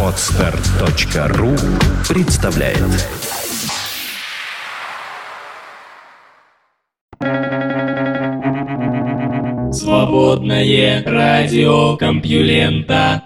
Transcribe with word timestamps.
Отстар.ру 0.00 1.56
представляет. 2.08 2.78
Свободное 9.74 11.02
радио 11.04 11.96
Компьюлента. 11.96 13.22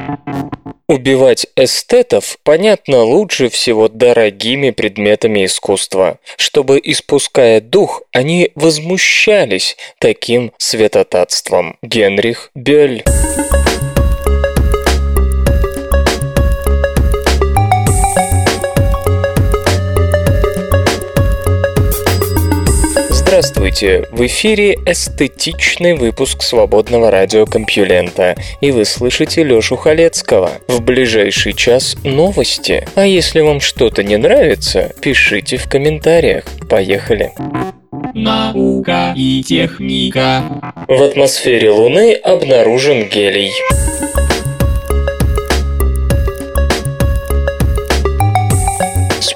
Убивать 0.88 1.46
эстетов, 1.54 2.38
понятно, 2.42 3.02
лучше 3.02 3.50
всего 3.50 3.88
дорогими 3.88 4.70
предметами 4.70 5.44
искусства, 5.44 6.20
чтобы, 6.38 6.80
испуская 6.82 7.60
дух, 7.60 8.02
они 8.12 8.52
возмущались 8.54 9.76
таким 9.98 10.52
светотатством. 10.56 11.76
Генрих 11.82 12.50
Бёль 12.54 13.02
Здравствуйте! 23.38 24.04
В 24.10 24.26
эфире 24.26 24.74
эстетичный 24.84 25.94
выпуск 25.94 26.42
свободного 26.42 27.12
радиокомпьюлента, 27.12 28.34
и 28.61 28.72
вы 28.72 28.84
слышите 28.84 29.44
Лёшу 29.44 29.76
Халецкого. 29.76 30.50
В 30.66 30.82
ближайший 30.82 31.52
час 31.52 31.96
новости. 32.02 32.84
А 32.97 33.06
если 33.06 33.41
вам 33.41 33.61
что-то 33.61 34.02
не 34.02 34.16
нравится, 34.16 34.92
пишите 35.00 35.56
в 35.56 35.69
комментариях. 35.69 36.47
Поехали! 36.69 37.30
Наука 38.12 39.14
и 39.16 39.44
техника. 39.44 40.42
В 40.89 41.00
атмосфере 41.00 41.70
Луны 41.70 42.14
обнаружен 42.14 43.08
гелий. 43.08 43.52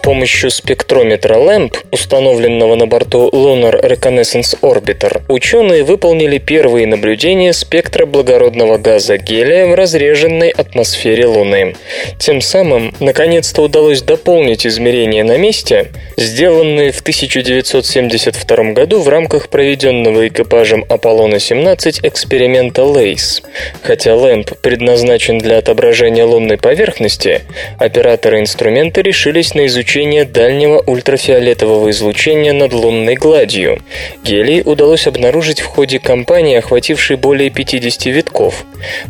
Помощью 0.03 0.51
спектрометра 0.51 1.37
LAMP, 1.37 1.77
установленного 1.93 2.75
на 2.75 2.87
борту 2.87 3.31
Lunar 3.33 3.81
Reconnaissance 3.83 4.59
Orbiter, 4.61 5.23
ученые 5.29 5.85
выполнили 5.85 6.39
первые 6.39 6.87
наблюдения 6.87 7.53
спектра 7.53 8.05
благородного 8.05 8.79
газа 8.79 9.17
гелия 9.17 9.67
в 9.67 9.75
разреженной 9.75 10.51
атмосфере 10.51 11.27
Луны. 11.27 11.77
Тем 12.19 12.41
самым, 12.41 12.93
наконец-то 12.99 13.63
удалось 13.63 14.03
дополнить 14.03 14.67
измерения 14.67 15.23
на 15.23 15.39
месте, 15.39 15.93
сделанные 16.17 16.91
в 16.91 17.01
1972 17.01 18.73
году 18.73 19.01
в 19.01 19.09
рамках 19.09 19.49
проведенного 19.49 20.27
экипажем 20.27 20.85
Аполлона-17 20.89 22.01
эксперимента 22.03 22.83
LACE. 22.83 23.43
Хотя 23.83 24.11
LAMP 24.11 24.59
предназначен 24.61 25.39
для 25.39 25.59
отображения 25.59 26.25
лунной 26.25 26.59
поверхности, 26.59 27.43
операторы 27.79 28.41
инструмента 28.41 29.01
решились 29.01 29.55
на 29.55 29.67
изучение 29.67 29.92
изучения 29.93 30.25
дальнего 30.25 30.83
ультрафиолетового 30.87 31.91
излучения 31.91 32.55
над 32.55 32.73
лунной 32.73 33.15
гладью. 33.15 33.83
Гелий 34.25 34.63
удалось 34.65 35.07
обнаружить 35.07 35.61
в 35.61 35.67
ходе 35.67 35.99
кампании, 35.99 36.57
охватившей 36.57 37.17
более 37.17 37.51
50 37.51 38.07
витков. 38.07 38.65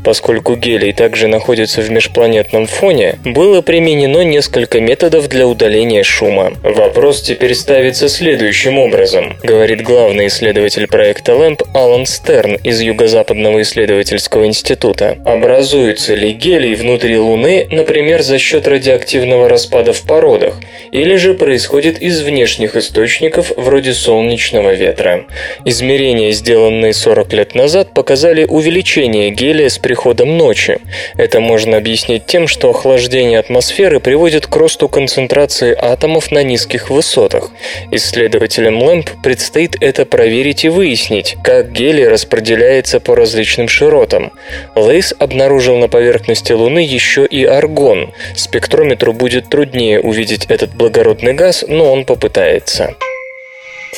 Поскольку 0.04 0.56
гелий 0.56 0.92
также 0.92 1.28
находится 1.28 1.82
в 1.82 1.90
межпланетном 1.90 2.66
фоне, 2.66 3.18
было 3.24 3.60
применено 3.60 4.22
несколько 4.22 4.80
методов 4.80 5.28
для 5.28 5.46
удаления 5.46 6.02
шума. 6.02 6.52
Вопрос 6.64 7.22
теперь 7.22 7.54
ставится 7.54 8.08
следующим 8.08 8.76
образом, 8.78 9.36
говорит 9.44 9.82
главный 9.82 10.26
исследователь 10.26 10.88
проекта 10.88 11.32
LAMP 11.32 11.64
Алан 11.74 12.06
Стерн 12.06 12.56
из 12.56 12.80
Юго-Западного 12.80 13.62
исследовательского 13.62 14.46
института. 14.46 15.16
Образуется 15.24 16.14
ли 16.16 16.32
гелий 16.32 16.74
внутри 16.74 17.18
Луны, 17.18 17.68
например, 17.70 18.22
за 18.22 18.38
счет 18.38 18.66
радиоактивного 18.66 19.48
распада 19.48 19.92
в 19.92 20.02
породах, 20.02 20.56
или 20.90 21.16
же 21.16 21.34
происходит 21.34 22.00
из 22.00 22.20
внешних 22.22 22.76
источников 22.76 23.52
вроде 23.56 23.94
солнечного 23.94 24.74
ветра. 24.74 25.26
Измерения, 25.64 26.32
сделанные 26.32 26.92
40 26.92 27.32
лет 27.32 27.54
назад, 27.54 27.94
показали 27.94 28.44
увеличение 28.44 29.30
гелия 29.30 29.68
с 29.68 29.78
приходом 29.78 30.36
ночи. 30.36 30.78
Это 31.16 31.40
можно 31.40 31.76
объяснить 31.76 32.26
тем, 32.26 32.46
что 32.46 32.70
охлаждение 32.70 33.38
атмосферы 33.38 34.00
приводит 34.00 34.46
к 34.46 34.56
росту 34.56 34.88
концентрации 34.88 35.74
атомов 35.78 36.30
на 36.30 36.42
низких 36.42 36.90
высотах. 36.90 37.50
Исследователям 37.90 38.82
LAMP 38.82 39.10
предстоит 39.22 39.76
это 39.80 40.04
проверить 40.04 40.64
и 40.64 40.68
выяснить, 40.68 41.36
как 41.42 41.72
гелий 41.72 42.08
распределяется 42.08 43.00
по 43.00 43.14
различным 43.14 43.68
широтам. 43.68 44.32
LACE 44.74 45.14
обнаружил 45.18 45.76
на 45.78 45.88
поверхности 45.88 46.52
Луны 46.52 46.80
еще 46.80 47.24
и 47.26 47.44
аргон. 47.44 48.12
Спектрометру 48.34 49.12
будет 49.12 49.48
труднее 49.48 50.00
увидеть 50.00 50.46
это 50.48 50.61
этот 50.62 50.76
благородный 50.76 51.34
газ, 51.34 51.64
но 51.66 51.92
он 51.92 52.04
попытается. 52.04 52.94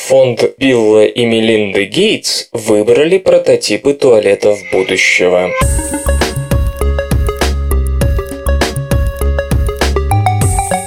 Фонд 0.07 0.57
Билла 0.57 1.05
и 1.05 1.25
Мелинды 1.25 1.85
Гейтс 1.85 2.47
выбрали 2.51 3.17
прототипы 3.17 3.93
туалетов 3.93 4.57
будущего. 4.71 5.51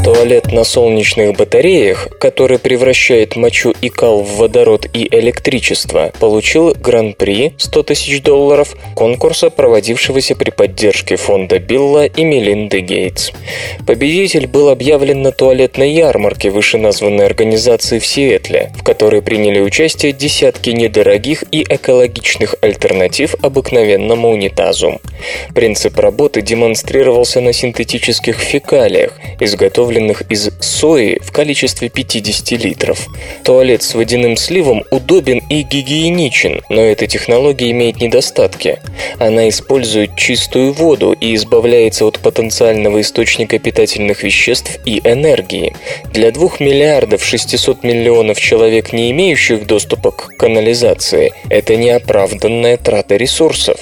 Туалет 0.08 0.52
на 0.52 0.64
солнечных 0.64 1.36
батареях, 1.36 2.08
который 2.18 2.58
превращает 2.58 3.36
мочу 3.36 3.74
и 3.82 3.90
кал 3.90 4.22
в 4.22 4.38
водород 4.38 4.86
и 4.94 5.06
электричество, 5.14 6.12
получил 6.18 6.72
гран-при 6.74 7.52
100 7.58 7.82
тысяч 7.82 8.22
долларов 8.22 8.74
конкурса, 8.94 9.50
проводившегося 9.50 10.34
при 10.34 10.48
поддержке 10.48 11.16
фонда 11.16 11.58
Билла 11.58 12.06
и 12.06 12.24
Мелинды 12.24 12.80
Гейтс. 12.80 13.32
Победитель 13.86 14.46
был 14.46 14.70
объявлен 14.70 15.20
на 15.20 15.30
туалетной 15.30 15.92
ярмарке 15.92 16.48
вышеназванной 16.48 17.26
организации 17.26 17.98
в 17.98 18.06
Сиэтле, 18.06 18.72
в 18.78 18.84
которой 18.84 19.20
приняли 19.20 19.60
участие 19.60 20.12
десятки 20.12 20.70
недорогих 20.70 21.44
и 21.50 21.62
экологичных 21.68 22.54
альтернатив 22.62 23.34
обыкновенному 23.42 24.30
унитазу. 24.30 25.02
Принцип 25.54 25.98
работы 25.98 26.40
демонстрировался 26.40 27.42
на 27.42 27.52
синтетических 27.52 28.38
фекалиях, 28.38 29.12
изготовленных 29.38 29.97
изготовленных 29.98 30.22
из 30.30 30.50
сои 30.60 31.18
в 31.20 31.32
количестве 31.32 31.88
50 31.88 32.52
литров. 32.62 33.06
Туалет 33.44 33.82
с 33.82 33.94
водяным 33.94 34.36
сливом 34.36 34.84
удобен 34.90 35.42
и 35.50 35.62
гигиеничен, 35.62 36.62
но 36.68 36.82
эта 36.82 37.06
технология 37.06 37.70
имеет 37.70 38.00
недостатки. 38.00 38.78
Она 39.18 39.48
использует 39.48 40.16
чистую 40.16 40.72
воду 40.72 41.12
и 41.12 41.34
избавляется 41.34 42.04
от 42.04 42.18
потенциального 42.18 43.00
источника 43.00 43.58
питательных 43.58 44.22
веществ 44.22 44.78
и 44.84 45.00
энергии. 45.04 45.74
Для 46.12 46.30
2 46.30 46.50
миллиардов 46.60 47.24
600 47.24 47.82
миллионов 47.82 48.40
человек, 48.40 48.92
не 48.92 49.10
имеющих 49.10 49.66
доступа 49.66 50.10
к 50.10 50.36
канализации, 50.38 51.32
это 51.50 51.76
неоправданная 51.76 52.76
трата 52.76 53.16
ресурсов. 53.16 53.80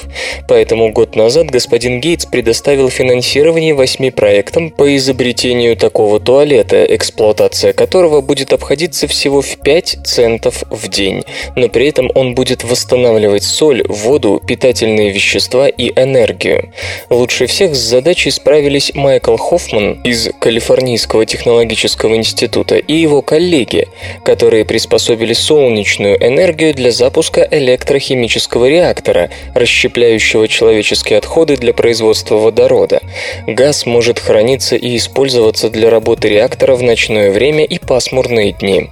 Поэтому 0.48 0.92
год 0.92 1.16
назад 1.16 1.50
господин 1.50 2.00
Гейтс 2.00 2.26
предоставил 2.26 2.90
финансирование 2.90 3.74
восьми 3.74 4.10
проектам 4.10 4.70
по 4.70 4.96
изобретению 4.96 5.76
такого 5.76 6.05
такого 6.06 6.20
туалета, 6.20 6.84
эксплуатация 6.84 7.72
которого 7.72 8.20
будет 8.20 8.52
обходиться 8.52 9.08
всего 9.08 9.42
в 9.42 9.56
5 9.56 9.98
центов 10.04 10.62
в 10.70 10.88
день, 10.88 11.24
но 11.56 11.68
при 11.68 11.88
этом 11.88 12.12
он 12.14 12.36
будет 12.36 12.62
восстанавливать 12.62 13.42
соль, 13.42 13.82
воду, 13.88 14.40
питательные 14.46 15.10
вещества 15.10 15.66
и 15.66 15.90
энергию. 16.00 16.72
Лучше 17.10 17.46
всех 17.46 17.74
с 17.74 17.78
задачей 17.78 18.30
справились 18.30 18.92
Майкл 18.94 19.36
Хоффман 19.36 20.02
из 20.04 20.30
Калифорнийского 20.38 21.26
технологического 21.26 22.14
института 22.14 22.76
и 22.76 22.94
его 22.94 23.20
коллеги, 23.20 23.88
которые 24.24 24.64
приспособили 24.64 25.32
солнечную 25.32 26.24
энергию 26.24 26.72
для 26.72 26.92
запуска 26.92 27.48
электрохимического 27.50 28.68
реактора, 28.68 29.30
расщепляющего 29.54 30.46
человеческие 30.46 31.18
отходы 31.18 31.56
для 31.56 31.74
производства 31.74 32.36
водорода. 32.36 33.00
Газ 33.48 33.86
может 33.86 34.20
храниться 34.20 34.76
и 34.76 34.96
использоваться 34.96 35.68
для 35.68 35.95
работы 35.96 36.28
реактора 36.28 36.74
в 36.76 36.82
ночное 36.82 37.30
время 37.30 37.64
и 37.64 37.78
пасмурные 37.78 38.52
дни. 38.52 38.90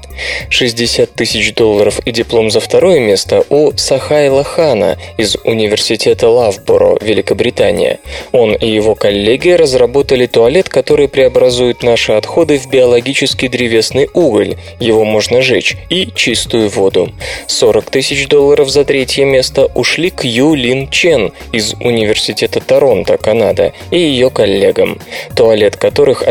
60 0.48 1.12
тысяч 1.12 1.52
долларов 1.52 2.00
и 2.06 2.12
диплом 2.12 2.50
за 2.50 2.60
второе 2.60 2.98
место 2.98 3.44
у 3.50 3.72
Сахайла 3.76 4.42
Хана 4.42 4.96
из 5.18 5.36
Университета 5.44 6.30
Лавборо, 6.30 6.96
Великобритания. 7.02 7.98
Он 8.32 8.54
и 8.54 8.66
его 8.66 8.94
коллеги 8.94 9.50
разработали 9.50 10.24
туалет, 10.24 10.70
который 10.70 11.08
преобразует 11.08 11.82
наши 11.82 12.12
отходы 12.12 12.58
в 12.58 12.70
биологический 12.70 13.48
древесный 13.48 14.08
уголь, 14.14 14.56
его 14.80 15.04
можно 15.04 15.42
жечь, 15.42 15.76
и 15.90 16.08
чистую 16.14 16.70
воду. 16.70 17.12
40 17.48 17.90
тысяч 17.90 18.28
долларов 18.28 18.70
за 18.70 18.86
третье 18.86 19.26
место 19.26 19.66
ушли 19.74 20.08
к 20.08 20.24
Ю 20.24 20.54
Лин 20.54 20.88
Чен 20.88 21.34
из 21.52 21.74
Университета 21.74 22.60
Торонто, 22.60 23.18
Канада, 23.18 23.74
и 23.90 23.98
ее 23.98 24.30
коллегам, 24.30 24.98
туалет 25.36 25.76
которых 25.76 26.22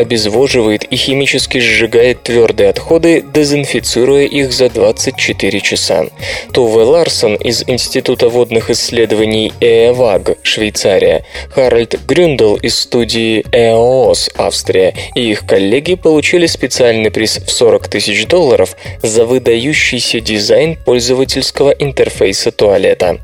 обезвоживает 0.54 0.84
и 0.86 0.96
химически 0.96 1.58
сжигает 1.58 2.24
твердые 2.24 2.70
отходы, 2.70 3.24
дезинфицируя 3.34 4.26
их 4.26 4.52
за 4.52 4.70
24 4.70 5.62
часа. 5.62 6.06
Туве 6.54 6.84
Ларсон 6.84 7.36
из 7.36 7.64
Института 7.68 8.30
водных 8.30 8.70
исследований 8.70 9.52
ЭЭВАГ, 9.60 10.38
Швейцария, 10.44 11.24
Харальд 11.50 12.00
Грюндел 12.08 12.56
из 12.56 12.78
студии 12.80 13.44
ЭОС, 13.52 14.30
Австрия, 14.36 14.94
и 15.16 15.32
их 15.32 15.46
коллеги 15.46 15.96
получили 15.96 16.46
специальный 16.46 17.10
приз 17.12 17.38
в 17.38 17.50
40 17.50 17.88
тысяч 17.88 18.28
долларов 18.28 18.76
за 19.02 19.26
выдающийся 19.26 20.20
дизайн 20.20 20.78
пользовательского 20.86 21.72
интерфейса 21.72 22.52
туалета. 22.52 23.20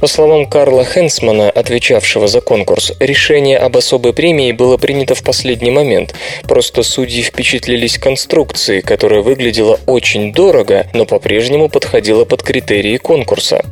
По 0.00 0.06
словам 0.06 0.46
Карла 0.46 0.84
Хенсмана, 0.84 1.50
отвечавшего 1.50 2.28
за 2.28 2.40
конкурс, 2.40 2.92
решение 2.98 3.58
об 3.58 3.76
особой 3.76 4.12
премии 4.12 4.52
было 4.52 4.76
принято 4.76 5.14
в 5.14 5.22
последний 5.22 5.70
момент. 5.70 6.14
Просто 6.44 6.61
судьи 6.62 7.22
впечатлились 7.22 7.98
конструкцией, 7.98 8.82
которая 8.82 9.22
выглядела 9.22 9.80
очень 9.86 10.32
дорого, 10.32 10.86
но 10.92 11.04
по-прежнему 11.04 11.68
подходила 11.68 12.24
под 12.24 12.42
критерии 12.42 12.96
конкурса. 12.96 13.64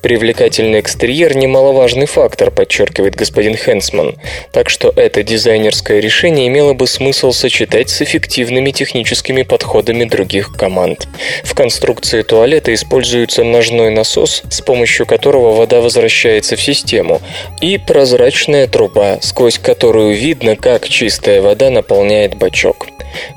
Привлекательный 0.00 0.80
экстерьер– 0.80 1.36
немаловажный 1.36 2.06
фактор, 2.06 2.50
подчеркивает 2.50 3.14
господин 3.14 3.56
Хенсман. 3.56 4.16
Так 4.52 4.70
что 4.70 4.92
это 4.94 5.22
дизайнерское 5.22 6.00
решение 6.00 6.48
имело 6.48 6.74
бы 6.74 6.86
смысл 6.86 7.32
сочетать 7.32 7.90
с 7.90 8.02
эффективными 8.02 8.70
техническими 8.70 9.42
подходами 9.42 10.04
других 10.04 10.52
команд. 10.52 11.08
В 11.44 11.54
конструкции 11.54 12.22
туалета 12.22 12.74
используется 12.74 13.44
ножной 13.44 13.90
насос, 13.90 14.42
с 14.50 14.60
помощью 14.60 15.06
которого 15.06 15.52
вода 15.52 15.80
возвращается 15.80 16.56
в 16.56 16.62
систему, 16.62 17.20
и 17.60 17.78
прозрачная 17.78 18.66
труба, 18.66 19.18
сквозь 19.20 19.58
которую 19.58 20.14
видно, 20.14 20.56
как 20.56 20.88
чистая 20.88 21.42
вода 21.42 21.70
наполняет 21.70 22.31
бачок. 22.34 22.88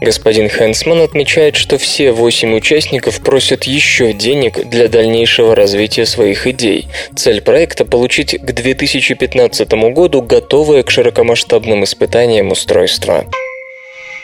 Господин 0.02 0.50
Хэнсман 0.50 1.02
отмечает, 1.02 1.56
что 1.56 1.78
все 1.78 2.12
восемь 2.12 2.56
участников 2.56 3.22
просят 3.22 3.66
еще 3.66 4.14
денег 4.14 4.68
для 4.70 4.88
дальнейшего 4.88 5.56
развития 5.56 6.06
своих 6.06 6.48
идей. 6.48 6.88
Цель 7.16 7.42
проекта– 7.42 7.86
получить 7.86 8.38
к 8.40 8.52
2015 8.52 9.72
году 9.94 10.22
готовое 10.22 10.84
к 10.84 10.92
широкомасштабным 10.92 11.84
испытаниям 11.84 12.52
устройство. 12.52 13.26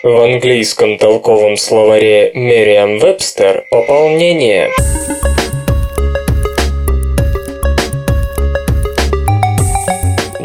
В 0.03 0.23
английском 0.23 0.97
толковом 0.97 1.57
словаре 1.57 2.31
Merriam-Webster 2.33 3.65
пополнение. 3.69 4.69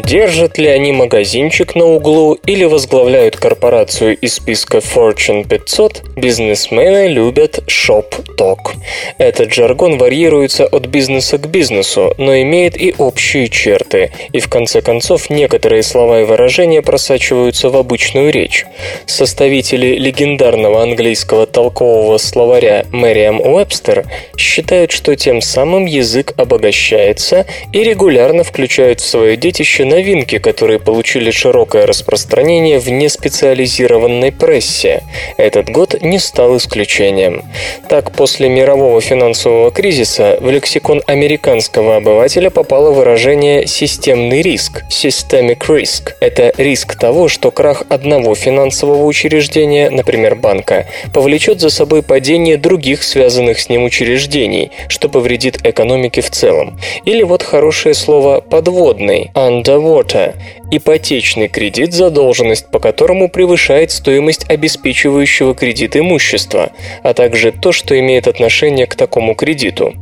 Держат 0.07 0.57
ли 0.57 0.67
они 0.67 0.93
магазинчик 0.93 1.75
на 1.75 1.83
углу 1.83 2.37
или 2.45 2.63
возглавляют 2.63 3.35
корпорацию 3.35 4.15
из 4.15 4.35
списка 4.35 4.77
Fortune 4.77 5.45
500, 5.45 6.01
бизнесмены 6.15 7.09
любят 7.09 7.59
шоп-ток. 7.67 8.75
Этот 9.17 9.53
жаргон 9.53 9.97
варьируется 9.97 10.65
от 10.65 10.85
бизнеса 10.85 11.37
к 11.37 11.49
бизнесу, 11.49 12.13
но 12.17 12.33
имеет 12.37 12.81
и 12.81 12.95
общие 12.97 13.49
черты, 13.49 14.11
и 14.31 14.39
в 14.39 14.47
конце 14.47 14.81
концов 14.81 15.29
некоторые 15.29 15.83
слова 15.83 16.21
и 16.21 16.23
выражения 16.23 16.81
просачиваются 16.81 17.69
в 17.69 17.75
обычную 17.75 18.31
речь. 18.31 18.65
Составители 19.07 19.97
легендарного 19.97 20.83
английского 20.83 21.45
толкового 21.45 22.17
словаря 22.17 22.85
Мэриам 22.93 23.41
Уэбстер 23.41 24.05
считают, 24.37 24.91
что 24.91 25.17
тем 25.17 25.41
самым 25.41 25.85
язык 25.85 26.33
обогащается 26.37 27.45
и 27.73 27.83
регулярно 27.83 28.45
включают 28.45 29.01
в 29.01 29.05
свое 29.05 29.35
детище 29.35 29.83
на 29.83 29.96
новинки, 29.97 30.37
которые 30.37 30.77
получили 30.77 31.31
широкое 31.31 31.87
распространение 31.87 32.77
в 32.77 32.87
неспециализированной 32.87 34.31
прессе. 34.31 35.01
Этот 35.37 35.69
год 35.69 35.99
не 36.03 36.19
стал 36.19 36.55
исключением. 36.57 37.43
Так, 37.89 38.11
после 38.11 38.47
мирового 38.47 39.01
финансового 39.01 39.71
кризиса 39.71 40.37
в 40.39 40.51
лексикон 40.51 41.01
американского 41.07 41.95
обывателя 41.95 42.51
попало 42.51 42.91
выражение 42.91 43.65
«системный 43.65 44.43
риск»– 44.43 44.83
«systemic 44.91 45.61
risk». 45.67 46.13
Это 46.19 46.53
риск 46.57 46.95
того, 46.95 47.27
что 47.27 47.49
крах 47.49 47.81
одного 47.89 48.35
финансового 48.35 49.03
учреждения, 49.03 49.89
например, 49.89 50.35
банка, 50.35 50.85
повлечет 51.11 51.59
за 51.59 51.71
собой 51.71 52.03
падение 52.03 52.57
других 52.57 53.01
связанных 53.01 53.59
с 53.59 53.67
ним 53.67 53.83
учреждений, 53.83 54.69
что 54.89 55.09
повредит 55.09 55.65
экономике 55.65 56.21
в 56.21 56.29
целом. 56.29 56.79
Или 57.05 57.23
вот 57.23 57.41
хорошее 57.41 57.95
слово 57.95 58.41
«подводный»– 58.41 59.31
underwater 59.33 59.86
water 59.87 60.35
ипотечный 60.71 61.47
кредит, 61.47 61.93
задолженность 61.93 62.69
по 62.69 62.79
которому 62.79 63.29
превышает 63.29 63.91
стоимость 63.91 64.49
обеспечивающего 64.49 65.55
кредит 65.55 65.95
имущества, 65.95 66.71
а 67.03 67.13
также 67.13 67.51
то, 67.51 67.71
что 67.71 67.97
имеет 67.97 68.27
отношение 68.27 68.85
к 68.85 68.95
такому 68.95 69.35
кредиту. 69.35 69.93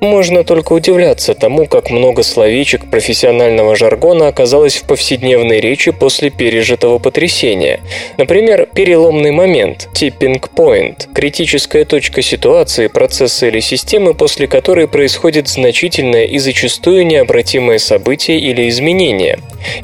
Можно 0.00 0.44
только 0.44 0.72
удивляться 0.72 1.34
тому, 1.34 1.66
как 1.66 1.90
много 1.90 2.22
словечек 2.22 2.90
профессионального 2.90 3.76
жаргона 3.76 4.28
оказалось 4.28 4.76
в 4.76 4.84
повседневной 4.84 5.60
речи 5.60 5.90
после 5.90 6.30
пережитого 6.30 6.98
потрясения. 6.98 7.80
Например, 8.16 8.66
переломный 8.72 9.32
момент, 9.32 9.88
tipping 9.94 10.42
point, 10.54 11.12
критическая 11.14 11.84
точка 11.84 12.22
ситуации, 12.22 12.86
процесса 12.86 13.48
или 13.48 13.60
системы, 13.60 14.14
после 14.14 14.46
которой 14.46 14.88
происходит 14.88 15.48
значительное 15.48 16.24
и 16.24 16.38
зачастую 16.38 17.06
необратимое 17.06 17.78
событие 17.78 18.38
или 18.38 18.68
изменение. 18.68 19.25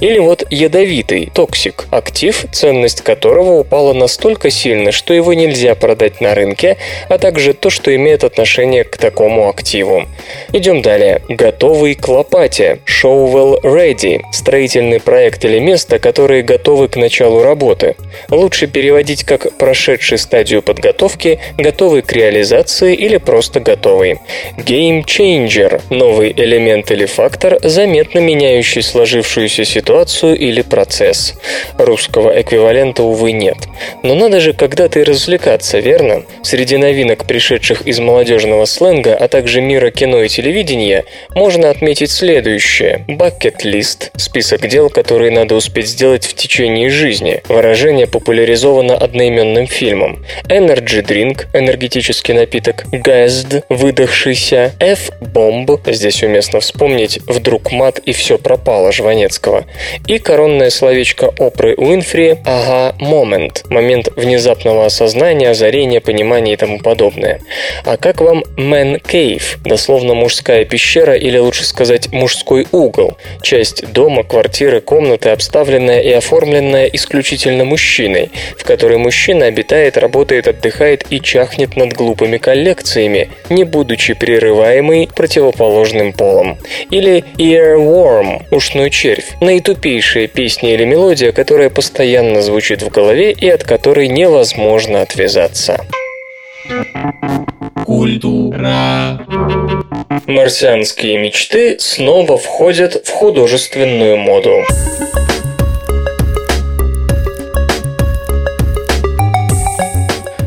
Или 0.00 0.18
вот 0.18 0.44
ядовитый, 0.50 1.30
toxic, 1.34 1.86
актив, 1.90 2.46
ценность 2.52 3.02
которого 3.02 3.60
упала 3.60 3.92
настолько 3.92 4.50
сильно, 4.50 4.92
что 4.92 5.14
его 5.14 5.34
нельзя 5.34 5.74
продать 5.74 6.20
на 6.20 6.34
рынке, 6.34 6.76
а 7.08 7.18
также 7.18 7.52
то, 7.52 7.70
что 7.70 7.94
имеет 7.94 8.24
отношение 8.24 8.84
к 8.84 8.96
такому 8.96 9.48
активу. 9.48 10.04
Идем 10.52 10.82
далее. 10.82 11.22
Готовый 11.28 11.94
к 11.94 12.08
лопате. 12.08 12.78
Shovel 12.86 13.62
Ready. 13.62 14.20
Строительный 14.32 15.00
проект 15.00 15.44
или 15.44 15.58
место, 15.58 15.98
которые 15.98 16.42
готовы 16.42 16.88
к 16.88 16.96
началу 16.96 17.42
работы. 17.42 17.96
Лучше 18.30 18.66
переводить 18.66 19.24
как 19.24 19.56
прошедший 19.56 20.18
стадию 20.18 20.62
подготовки, 20.62 21.40
готовый 21.58 22.02
к 22.02 22.12
реализации 22.12 22.94
или 22.94 23.16
просто 23.16 23.60
готовый. 23.60 24.18
Game 24.58 25.04
Changer. 25.04 25.82
Новый 25.90 26.32
элемент 26.32 26.90
или 26.90 27.06
фактор, 27.06 27.58
заметно 27.62 28.18
меняющий 28.18 28.82
сложившуюся 29.32 29.64
ситуацию 29.64 30.36
или 30.36 30.62
процесс. 30.62 31.34
Русского 31.78 32.40
эквивалента, 32.40 33.02
увы, 33.02 33.32
нет. 33.32 33.56
Но 34.02 34.14
надо 34.14 34.40
же 34.40 34.52
когда-то 34.52 35.00
и 35.00 35.04
развлекаться, 35.04 35.78
верно? 35.78 36.22
Среди 36.42 36.76
новинок, 36.76 37.24
пришедших 37.26 37.82
из 37.82 37.98
молодежного 37.98 38.66
сленга, 38.66 39.14
а 39.14 39.28
также 39.28 39.60
мира 39.60 39.90
кино 39.90 40.22
и 40.22 40.28
телевидения, 40.28 41.04
можно 41.34 41.70
отметить 41.70 42.10
следующее. 42.10 43.04
Bucket-лист– 43.08 44.10
список 44.16 44.68
дел, 44.68 44.90
которые 44.90 45.30
надо 45.30 45.54
успеть 45.54 45.88
сделать 45.88 46.26
в 46.26 46.34
течение 46.34 46.90
жизни. 46.90 47.42
Выражение 47.48 48.06
популяризовано 48.06 48.96
одноименным 48.96 49.66
фильмом. 49.66 50.24
Energy 50.48 51.02
Drink– 51.02 51.46
энергетический 51.54 52.34
напиток. 52.34 52.84
Gassed– 52.92 53.64
выдохшийся. 53.68 54.72
F-бомб– 54.78 55.70
здесь 55.86 56.22
уместно 56.22 56.60
вспомнить 56.60 57.18
«Вдруг 57.26 57.72
мат 57.72 57.98
и 57.98 58.12
все 58.12 58.36
пропало» 58.36 58.92
Жванецкого. 59.22 59.64
И 60.06 60.18
коронное 60.18 60.70
словечко 60.70 61.32
Опры 61.38 61.74
Уинфри 61.76 62.38
«Ага, 62.44 62.94
момент»– 62.98 63.64
момент 63.70 64.08
внезапного 64.16 64.86
осознания, 64.86 65.50
озарения, 65.50 66.00
понимания 66.00 66.54
и 66.54 66.56
тому 66.56 66.78
подобное. 66.78 67.40
А 67.84 67.96
как 67.96 68.20
вам 68.20 68.42
Man 68.56 69.00
Cave, 69.02 69.58
дословно 69.64 70.14
мужская 70.14 70.64
пещера 70.64 71.14
или 71.14 71.38
лучше 71.38 71.64
сказать 71.64 72.12
мужской 72.12 72.66
угол, 72.72 73.16
часть 73.42 73.92
дома, 73.92 74.24
квартиры, 74.24 74.80
комнаты, 74.80 75.30
обставленная 75.30 76.00
и 76.00 76.10
оформленная 76.12 76.86
исключительно 76.86 77.64
мужчиной, 77.64 78.30
в 78.58 78.64
которой 78.64 78.98
мужчина 78.98 79.46
обитает, 79.46 79.96
работает, 79.96 80.48
отдыхает 80.48 81.06
и 81.10 81.20
чахнет 81.20 81.76
над 81.76 81.92
глупыми 81.92 82.38
коллекциями, 82.38 83.30
не 83.50 83.64
будучи 83.64 84.14
прерываемый 84.14 85.08
противоположным 85.14 86.12
полом. 86.12 86.58
Или 86.90 87.24
Earworm– 87.38 88.42
ушной 88.50 88.90
червь, 89.02 89.36
наитупейший 89.40 90.22
хорошая 90.22 90.28
песня 90.28 90.74
или 90.74 90.84
мелодия, 90.84 91.32
которая 91.32 91.70
постоянно 91.70 92.42
звучит 92.42 92.82
в 92.82 92.88
голове 92.88 93.32
и 93.32 93.48
от 93.48 93.64
которой 93.64 94.08
невозможно 94.08 95.02
отвязаться. 95.02 95.84
Культура. 97.84 99.26
Марсианские 100.26 101.18
мечты 101.18 101.78
снова 101.78 102.38
входят 102.38 103.06
в 103.06 103.10
художественную 103.10 104.16
моду. 104.16 104.62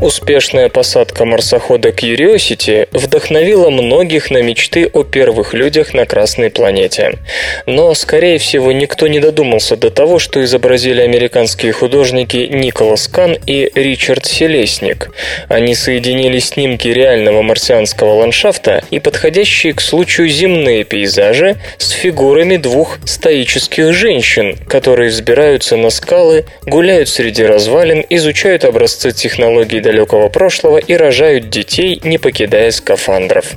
Успешная 0.05 0.69
посадка 0.69 1.25
марсохода 1.25 1.89
Curiosity 1.89 2.87
вдохновила 2.91 3.71
многих 3.71 4.29
на 4.29 4.43
мечты 4.43 4.87
о 4.93 5.03
первых 5.03 5.55
людях 5.55 5.95
на 5.95 6.05
Красной 6.05 6.51
планете. 6.51 7.17
Но, 7.65 7.91
скорее 7.95 8.37
всего, 8.37 8.71
никто 8.71 9.07
не 9.07 9.19
додумался 9.19 9.75
до 9.75 9.89
того, 9.89 10.19
что 10.19 10.43
изобразили 10.43 11.01
американские 11.01 11.71
художники 11.71 12.47
Николас 12.51 13.07
Кан 13.07 13.35
и 13.47 13.71
Ричард 13.73 14.27
Селесник. 14.27 15.09
Они 15.49 15.73
соединили 15.73 16.37
снимки 16.37 16.87
реального 16.87 17.41
марсианского 17.41 18.13
ландшафта 18.13 18.83
и 18.91 18.99
подходящие 18.99 19.73
к 19.73 19.81
случаю 19.81 20.29
земные 20.29 20.83
пейзажи 20.83 21.57
с 21.79 21.89
фигурами 21.89 22.57
двух 22.57 22.99
стоических 23.05 23.91
женщин, 23.91 24.55
которые 24.67 25.09
взбираются 25.09 25.77
на 25.77 25.89
скалы, 25.89 26.45
гуляют 26.67 27.09
среди 27.09 27.43
развалин, 27.43 28.05
изучают 28.07 28.65
образцы 28.65 29.11
технологий 29.11 29.79
далекого 29.95 30.27
прошлого 30.27 30.77
и 30.77 30.93
рожают 30.93 31.49
детей, 31.49 32.01
не 32.03 32.17
покидая 32.17 32.71
скафандров. 32.71 33.53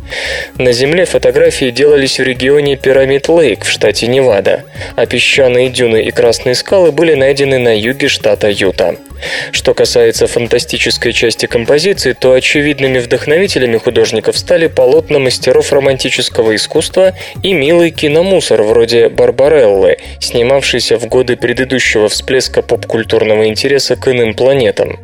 На 0.57 0.73
Земле 0.73 1.05
фотографии 1.05 1.71
делались 1.71 2.21
в 2.21 2.23
регионе 2.23 2.77
Пирамид 2.77 3.29
Лейк 3.29 3.65
в 3.65 3.69
штате 3.69 4.07
Невада, 4.07 4.65
а 4.95 5.07
песчаные 5.07 5.69
дюны 5.69 6.03
и 6.03 6.11
красные 6.13 6.55
скалы 6.55 6.93
были 6.93 7.15
найдены 7.15 7.59
на 7.59 7.77
юге 7.77 8.09
штата 8.09 8.49
Юта. 8.49 8.97
Что 9.53 9.75
касается 9.75 10.27
фантастической 10.27 11.13
части 11.13 11.47
композиции, 11.47 12.13
то 12.13 12.33
очевидными 12.33 12.99
вдохновителями 12.99 13.77
художников 13.77 14.39
стали 14.39 14.67
полотна 14.67 15.19
мастеров 15.19 15.73
романтического 15.73 16.55
искусства 16.55 17.15
и 17.43 17.53
милый 17.53 17.91
киномусор 17.91 18.63
вроде 18.63 19.09
Барбареллы, 19.09 19.97
снимавшийся 20.21 20.99
в 20.99 21.07
годы 21.07 21.37
предыдущего 21.37 22.09
всплеска 22.09 22.63
поп-культурного 22.63 23.47
интереса 23.49 23.97
к 23.97 24.09
иным 24.09 24.35
планетам. 24.35 24.99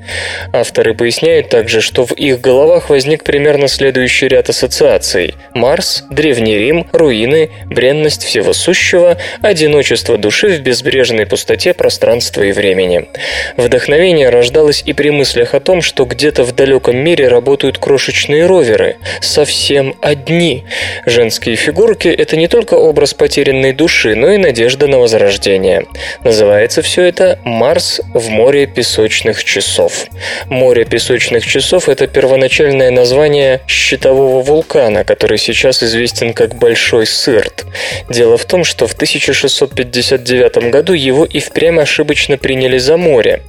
Авторы 0.52 0.94
поясняют 0.94 1.48
также, 1.48 1.80
что 1.80 2.06
в 2.06 2.12
их 2.12 2.40
головах 2.40 2.90
возник 2.90 3.24
примерно 3.24 3.68
следующий 3.68 4.28
ряд 4.28 4.48
ассоциаций. 4.48 5.34
Марс, 5.54 6.04
Древний 6.10 6.56
Рим, 6.56 6.86
руины, 6.92 7.50
бренность 7.66 8.24
всего 8.24 8.52
сущего, 8.52 9.18
одиночество 9.40 10.18
души 10.18 10.48
в 10.48 10.60
безбрежной 10.60 11.26
пустоте 11.26 11.74
пространства 11.74 12.42
и 12.42 12.52
времени. 12.52 13.08
Вдохновение 13.56 14.03
Вдохновение 14.04 14.28
рождалось 14.28 14.82
и 14.84 14.92
при 14.92 15.08
мыслях 15.08 15.54
о 15.54 15.60
том, 15.60 15.80
что 15.80 16.04
где-то 16.04 16.44
в 16.44 16.54
далеком 16.54 16.94
мире 16.94 17.28
работают 17.28 17.78
крошечные 17.78 18.44
роверы, 18.44 18.98
совсем 19.22 19.96
одни. 20.02 20.64
Женские 21.06 21.56
фигурки– 21.56 22.08
это 22.08 22.36
не 22.36 22.46
только 22.46 22.74
образ 22.74 23.14
потерянной 23.14 23.72
души, 23.72 24.14
но 24.14 24.30
и 24.30 24.36
надежда 24.36 24.88
на 24.88 24.98
возрождение. 24.98 25.86
Называется 26.22 26.82
все 26.82 27.04
это 27.04 27.38
«Марс 27.44 28.02
в 28.12 28.28
море 28.28 28.66
песочных 28.66 29.42
часов». 29.42 30.04
Море 30.50 30.84
песочных 30.84 31.46
часов– 31.46 31.88
это 31.88 32.06
первоначальное 32.06 32.90
название 32.90 33.62
щитового 33.66 34.42
вулкана, 34.42 35.04
который 35.04 35.38
сейчас 35.38 35.82
известен 35.82 36.34
как 36.34 36.56
Большой 36.56 37.06
Сырт. 37.06 37.64
Дело 38.10 38.36
в 38.36 38.44
том, 38.44 38.64
что 38.64 38.86
в 38.86 38.92
1659 38.92 40.70
году 40.70 40.92
его 40.92 41.24
и 41.24 41.40
впрямь 41.40 41.80
ошибочно 41.80 42.36
приняли 42.36 42.76
за 42.76 42.98
море. 42.98 43.40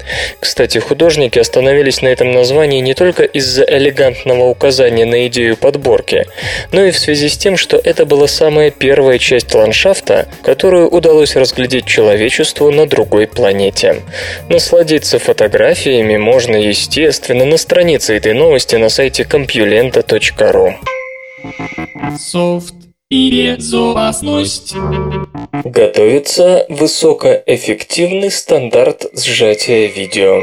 Кстати, 0.45 0.77
художники 0.77 1.39
остановились 1.39 2.03
на 2.03 2.07
этом 2.09 2.31
названии 2.31 2.79
не 2.79 2.93
только 2.93 3.23
из-за 3.23 3.63
элегантного 3.63 4.43
указания 4.43 5.03
на 5.03 5.25
идею 5.25 5.57
подборки, 5.57 6.27
но 6.71 6.85
и 6.85 6.91
в 6.91 6.99
связи 6.99 7.29
с 7.29 7.35
тем, 7.35 7.57
что 7.57 7.81
это 7.83 8.05
была 8.05 8.27
самая 8.27 8.69
первая 8.69 9.17
часть 9.17 9.55
ландшафта, 9.55 10.27
которую 10.43 10.87
удалось 10.87 11.35
разглядеть 11.35 11.87
человечеству 11.87 12.69
на 12.69 12.85
другой 12.85 13.25
планете. 13.25 14.03
Насладиться 14.47 15.17
фотографиями 15.17 16.17
можно, 16.17 16.55
естественно, 16.55 17.43
на 17.45 17.57
странице 17.57 18.15
этой 18.15 18.33
новости 18.33 18.75
на 18.75 18.89
сайте 18.89 19.23
compulenta.ru. 19.23 20.75
Софт 22.19 22.75
и 23.15 23.55
безопасность. 23.55 24.75
Готовится 25.63 26.65
высокоэффективный 26.69 28.29
стандарт 28.29 29.05
сжатия 29.13 29.87
видео. 29.87 30.41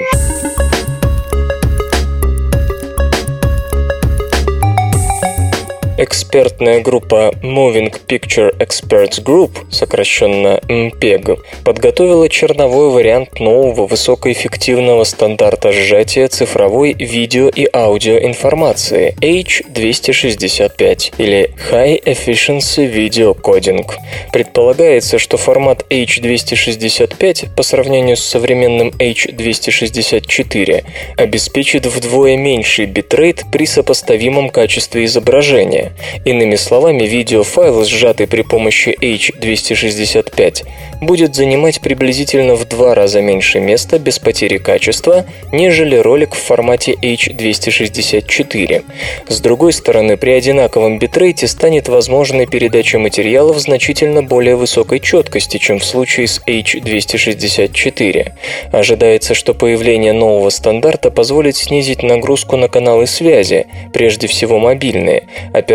Экспертная 6.05 6.81
группа 6.81 7.33
Moving 7.45 7.95
Picture 8.09 8.53
Experts 8.59 9.23
Group, 9.23 9.53
сокращенно 9.71 10.59
MPEG, 10.67 11.39
подготовила 11.65 12.29
черновой 12.29 12.91
вариант 12.91 13.39
нового 13.39 13.87
высокоэффективного 13.87 15.05
стандарта 15.05 15.71
сжатия 15.71 16.27
цифровой 16.27 16.95
видео 16.95 17.49
и 17.49 17.69
аудиоинформации 17.73 19.15
H265 19.21 21.15
или 21.19 21.55
High 21.71 22.03
Efficiency 22.03 22.93
Video 22.93 23.41
Coding. 23.41 23.89
Предполагается, 24.33 25.21
что 25.21 25.37
формат 25.37 25.87
H265 25.89 27.55
по 27.55 27.63
сравнению 27.63 28.17
с 28.17 28.25
современным 28.25 28.89
H264 28.89 30.85
обеспечит 31.17 31.87
вдвое 31.87 32.37
меньший 32.37 32.87
битрейт 32.87 33.45
при 33.53 33.67
сопоставимом 33.67 34.51
качестве 34.51 35.05
изображения, 35.05 35.92
Иными 36.25 36.57
словами, 36.57 37.05
видеофайл, 37.05 37.85
сжатый 37.85 38.27
при 38.27 38.43
помощи 38.43 38.97
H265, 39.01 40.65
будет 41.01 41.35
занимать 41.35 41.81
приблизительно 41.81 42.55
в 42.55 42.65
два 42.67 42.95
раза 42.95 43.21
меньше 43.21 43.61
места 43.61 43.99
без 43.99 44.19
потери 44.19 44.59
качества, 44.59 45.25
нежели 45.51 45.97
ролик 45.97 46.35
в 46.35 46.39
формате 46.39 46.95
H264. 47.03 48.85
С 49.29 49.41
другой 49.41 49.73
стороны, 49.73 50.17
при 50.17 50.31
одинаковом 50.31 50.99
битрейте 50.99 51.49
станет 51.49 51.89
возможной 51.89 52.47
передача 52.47 52.99
материалов 52.99 53.59
значительно 53.59 54.23
более 54.23 54.57
высокой 54.57 55.01
четкости, 55.01 55.59
чем 55.59 55.81
в 55.81 55.85
случае 55.85 56.29
с 56.29 56.41
H264. 56.47 58.33
Ожидается, 58.71 59.35
что 59.35 59.55
появление 59.55 60.13
нового 60.13 60.51
стандарта 60.51 61.11
позволит 61.11 61.57
снизить 61.57 62.03
нагрузку 62.03 62.57
на 62.57 62.69
каналы 62.69 63.07
связи, 63.07 63.67
прежде 63.93 64.29
всего 64.29 64.59
мобильные, 64.59 65.25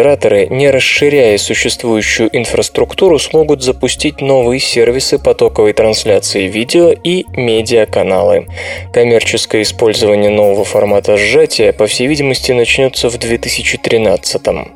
операторы, 0.07 0.47
не 0.49 0.69
расширяя 0.69 1.37
существующую 1.37 2.29
инфраструктуру, 2.31 3.19
смогут 3.19 3.61
запустить 3.61 4.21
новые 4.21 4.59
сервисы 4.59 5.19
потоковой 5.19 5.73
трансляции 5.73 6.47
видео 6.47 6.91
и 6.91 7.25
медиаканалы. 7.35 8.47
Коммерческое 8.93 9.63
использование 9.63 10.29
нового 10.29 10.63
формата 10.63 11.17
сжатия, 11.17 11.73
по 11.73 11.87
всей 11.87 12.07
видимости, 12.07 12.53
начнется 12.53 13.09
в 13.09 13.17
2013 13.17 14.53
-м. 14.53 14.71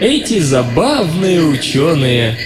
Эти 0.00 0.38
забавные 0.38 1.40
ученые 1.40 2.36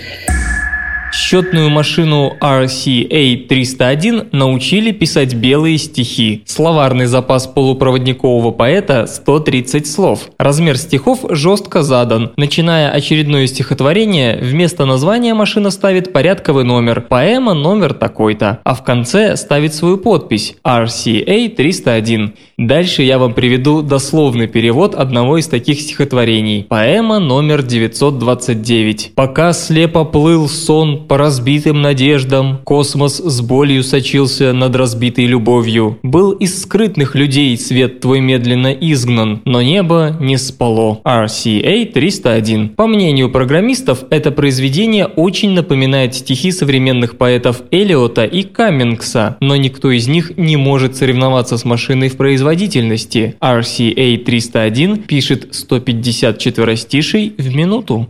Счетную 1.12 1.70
машину 1.70 2.36
RCA-301 2.40 4.28
научили 4.30 4.92
писать 4.92 5.34
белые 5.34 5.76
стихи. 5.76 6.42
Словарный 6.46 7.06
запас 7.06 7.48
полупроводникового 7.48 8.52
поэта– 8.52 9.06
130 9.08 9.86
слов. 9.88 10.30
Размер 10.38 10.78
стихов 10.78 11.24
жестко 11.28 11.82
задан. 11.82 12.30
Начиная 12.36 12.90
очередное 12.90 13.48
стихотворение, 13.48 14.38
вместо 14.40 14.84
названия 14.84 15.34
машина 15.34 15.70
ставит 15.70 16.12
порядковый 16.12 16.62
номер, 16.64 17.00
поэма 17.00 17.54
номер 17.54 17.92
такой-то, 17.92 18.60
а 18.62 18.74
в 18.74 18.84
конце 18.84 19.36
ставит 19.36 19.74
свою 19.74 19.98
подпись 19.98 20.54
RCA-301. 20.64 22.34
Дальше 22.56 23.02
я 23.02 23.18
вам 23.18 23.34
приведу 23.34 23.82
дословный 23.82 24.46
перевод 24.46 24.94
одного 24.94 25.38
из 25.38 25.48
таких 25.48 25.80
стихотворений. 25.80 26.66
Поэма 26.68 27.18
номер 27.18 27.62
929. 27.62 29.12
«Пока 29.14 29.52
слепо 29.52 30.04
плыл 30.04 30.48
сон 30.48 30.99
по 31.08 31.16
разбитым 31.16 31.82
надеждам, 31.82 32.60
космос 32.64 33.18
с 33.18 33.40
болью 33.40 33.82
сочился 33.82 34.52
над 34.52 34.74
разбитой 34.76 35.26
любовью. 35.26 35.98
Был 36.02 36.32
из 36.32 36.62
скрытных 36.62 37.14
людей 37.14 37.56
свет 37.56 38.00
твой 38.00 38.20
медленно 38.20 38.72
изгнан, 38.72 39.42
но 39.44 39.62
небо 39.62 40.16
не 40.20 40.36
спало. 40.38 41.00
RCA 41.04 41.86
301. 41.86 42.70
По 42.70 42.86
мнению 42.86 43.30
программистов, 43.30 44.04
это 44.10 44.30
произведение 44.30 45.06
очень 45.06 45.50
напоминает 45.50 46.14
стихи 46.14 46.52
современных 46.52 47.16
поэтов 47.16 47.62
Элиота 47.70 48.24
и 48.24 48.42
Каммингса, 48.42 49.36
но 49.40 49.56
никто 49.56 49.90
из 49.90 50.08
них 50.08 50.36
не 50.36 50.56
может 50.56 50.96
соревноваться 50.96 51.56
с 51.56 51.64
машиной 51.64 52.08
в 52.08 52.16
производительности. 52.16 53.36
RCA 53.40 54.18
301 54.18 54.98
пишет 55.02 55.48
154 55.52 56.76
стишей 56.76 57.34
в 57.36 57.54
минуту. 57.54 58.08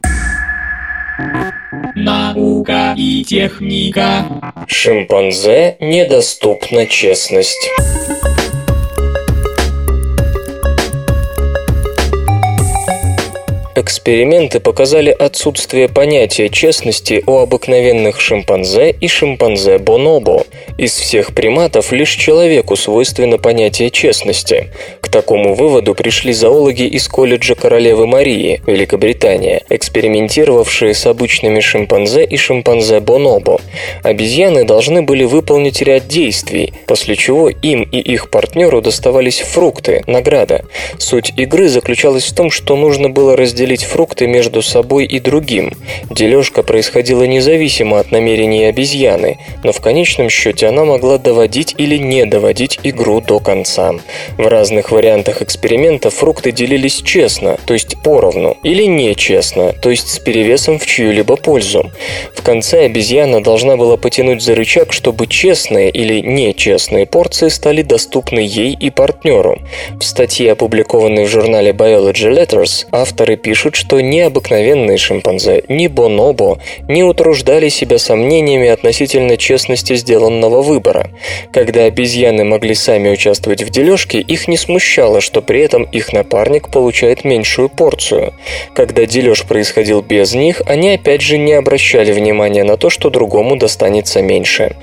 Наука 2.02 2.94
и 2.96 3.22
техника. 3.24 4.24
Шимпанзе 4.66 5.76
недоступна 5.80 6.86
честность. 6.86 7.68
Эксперименты 13.76 14.58
показали 14.58 15.10
отсутствие 15.10 15.88
понятия 15.88 16.48
честности 16.48 17.22
у 17.26 17.38
обыкновенных 17.38 18.20
шимпанзе 18.20 18.90
и 18.90 19.06
шимпанзе 19.06 19.78
бонобо. 19.78 20.44
Из 20.76 20.92
всех 20.92 21.34
приматов 21.34 21.92
лишь 21.92 22.10
человеку 22.10 22.74
свойственно 22.74 23.38
понятие 23.38 23.90
честности. 23.90 24.72
К 25.00 25.08
такому 25.08 25.54
выводу 25.54 25.94
пришли 25.94 26.32
зоологи 26.32 26.82
из 26.82 27.06
колледжа 27.06 27.54
Королевы 27.54 28.08
Марии, 28.08 28.60
Великобритания, 28.66 29.62
экспериментировавшие 29.68 30.92
с 30.92 31.06
обычными 31.06 31.60
шимпанзе 31.60 32.24
и 32.24 32.36
шимпанзе 32.36 32.98
бонобо. 32.98 33.60
Обезьяны 34.02 34.64
должны 34.64 35.02
были 35.02 35.22
выполнить 35.22 35.80
ряд 35.80 36.08
действий, 36.08 36.74
после 36.86 37.14
чего 37.14 37.48
им 37.48 37.82
и 37.82 37.98
их 37.98 38.30
партнеру 38.30 38.82
доставались 38.82 39.40
фрукты, 39.40 40.02
награда. 40.08 40.64
Суть 40.98 41.32
игры 41.36 41.68
заключалась 41.68 42.24
в 42.24 42.34
том, 42.34 42.50
что 42.50 42.74
нужно 42.74 43.10
было 43.10 43.36
разделить 43.36 43.59
фрукты 43.84 44.26
между 44.26 44.62
собой 44.62 45.04
и 45.04 45.20
другим. 45.20 45.72
Дележка 46.10 46.62
происходила 46.62 47.24
независимо 47.24 47.98
от 47.98 48.10
намерений 48.10 48.64
обезьяны, 48.64 49.38
но 49.62 49.72
в 49.72 49.80
конечном 49.80 50.30
счете 50.30 50.66
она 50.66 50.84
могла 50.84 51.18
доводить 51.18 51.74
или 51.78 51.96
не 51.96 52.26
доводить 52.26 52.78
игру 52.82 53.20
до 53.20 53.38
конца. 53.40 53.94
В 54.38 54.46
разных 54.46 54.90
вариантах 54.90 55.42
эксперимента 55.42 56.10
фрукты 56.10 56.52
делились 56.52 57.02
честно, 57.02 57.58
то 57.66 57.74
есть 57.74 57.96
поровну, 58.02 58.56
или 58.62 58.84
нечестно, 58.84 59.72
то 59.72 59.90
есть 59.90 60.08
с 60.08 60.18
перевесом 60.18 60.78
в 60.78 60.86
чью-либо 60.86 61.36
пользу. 61.36 61.90
В 62.34 62.42
конце 62.42 62.86
обезьяна 62.86 63.42
должна 63.42 63.76
была 63.76 63.96
потянуть 63.96 64.42
за 64.42 64.54
рычаг, 64.54 64.92
чтобы 64.92 65.26
честные 65.26 65.90
или 65.90 66.20
нечестные 66.20 67.06
порции 67.06 67.48
стали 67.48 67.82
доступны 67.82 68.40
ей 68.40 68.76
и 68.78 68.90
партнеру. 68.90 69.58
В 69.98 70.04
статье, 70.04 70.52
опубликованной 70.52 71.24
в 71.24 71.28
журнале 71.28 71.72
Biology 71.72 72.30
Letters, 72.30 72.86
авторы 72.92 73.36
пишут, 73.50 73.74
что 73.74 74.00
ни 74.00 74.20
обыкновенные 74.20 74.96
шимпанзе, 74.96 75.64
ни 75.66 75.88
бонобо 75.88 76.60
не 76.86 77.02
утруждали 77.02 77.68
себя 77.68 77.98
сомнениями 77.98 78.68
относительно 78.68 79.36
честности 79.36 79.96
сделанного 79.96 80.62
выбора. 80.62 81.10
Когда 81.52 81.86
обезьяны 81.86 82.44
могли 82.44 82.76
сами 82.76 83.08
участвовать 83.08 83.64
в 83.64 83.70
дележке, 83.70 84.20
их 84.20 84.46
не 84.46 84.56
смущало, 84.56 85.20
что 85.20 85.42
при 85.42 85.62
этом 85.62 85.82
их 85.82 86.12
напарник 86.12 86.68
получает 86.68 87.24
меньшую 87.24 87.68
порцию. 87.68 88.34
Когда 88.72 89.04
дележ 89.04 89.42
происходил 89.44 90.00
без 90.00 90.32
них, 90.32 90.62
они 90.66 90.90
опять 90.90 91.20
же 91.20 91.36
не 91.36 91.54
обращали 91.54 92.12
внимания 92.12 92.62
на 92.62 92.76
то, 92.76 92.88
что 92.88 93.10
другому 93.10 93.56
достанется 93.56 94.22
меньше. 94.22 94.76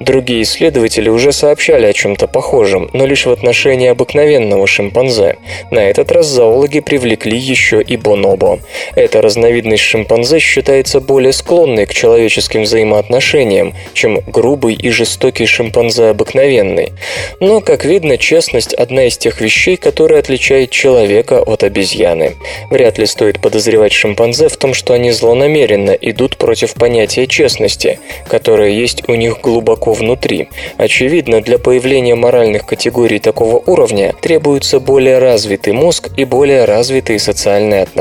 Другие 0.00 0.42
исследователи 0.42 1.08
уже 1.08 1.30
сообщали 1.30 1.86
о 1.86 1.92
чем-то 1.92 2.26
похожем, 2.26 2.90
но 2.92 3.06
лишь 3.06 3.26
в 3.26 3.30
отношении 3.30 3.86
обыкновенного 3.86 4.66
шимпанзе. 4.66 5.36
На 5.70 5.78
этот 5.84 6.10
раз 6.10 6.26
зоологи 6.26 6.80
привлекли 6.80 7.38
еще 7.38 7.80
и 7.80 7.96
бонобо. 8.08 8.60
Эта 8.94 9.20
разновидность 9.20 9.82
шимпанзе 9.82 10.38
считается 10.38 11.00
более 11.00 11.34
склонной 11.34 11.84
к 11.84 11.92
человеческим 11.92 12.62
взаимоотношениям, 12.62 13.74
чем 13.92 14.20
грубый 14.26 14.74
и 14.74 14.88
жестокий 14.88 15.44
шимпанзе 15.44 16.04
обыкновенный. 16.06 16.92
Но, 17.40 17.60
как 17.60 17.84
видно, 17.84 18.16
честность– 18.16 18.72
одна 18.84 19.08
из 19.08 19.18
тех 19.18 19.42
вещей, 19.42 19.76
которая 19.76 20.20
отличает 20.20 20.70
человека 20.70 21.42
от 21.42 21.64
обезьяны. 21.64 22.36
Вряд 22.70 22.96
ли 22.98 23.04
стоит 23.04 23.40
подозревать 23.42 23.92
шимпанзе 23.92 24.48
в 24.48 24.56
том, 24.56 24.72
что 24.72 24.94
они 24.94 25.10
злонамеренно 25.10 25.90
идут 25.90 26.38
против 26.38 26.74
понятия 26.74 27.26
честности, 27.26 28.00
которое 28.26 28.70
есть 28.70 29.06
у 29.06 29.14
них 29.14 29.40
глубоко 29.42 29.92
внутри. 29.92 30.48
Очевидно, 30.78 31.42
для 31.42 31.58
появления 31.58 32.14
моральных 32.14 32.64
категорий 32.64 33.18
такого 33.18 33.62
уровня 33.66 34.14
требуется 34.22 34.80
более 34.80 35.18
развитый 35.18 35.74
мозг 35.74 36.08
и 36.16 36.24
более 36.24 36.64
развитые 36.64 37.18
социальные 37.18 37.82
отношения. 37.82 37.97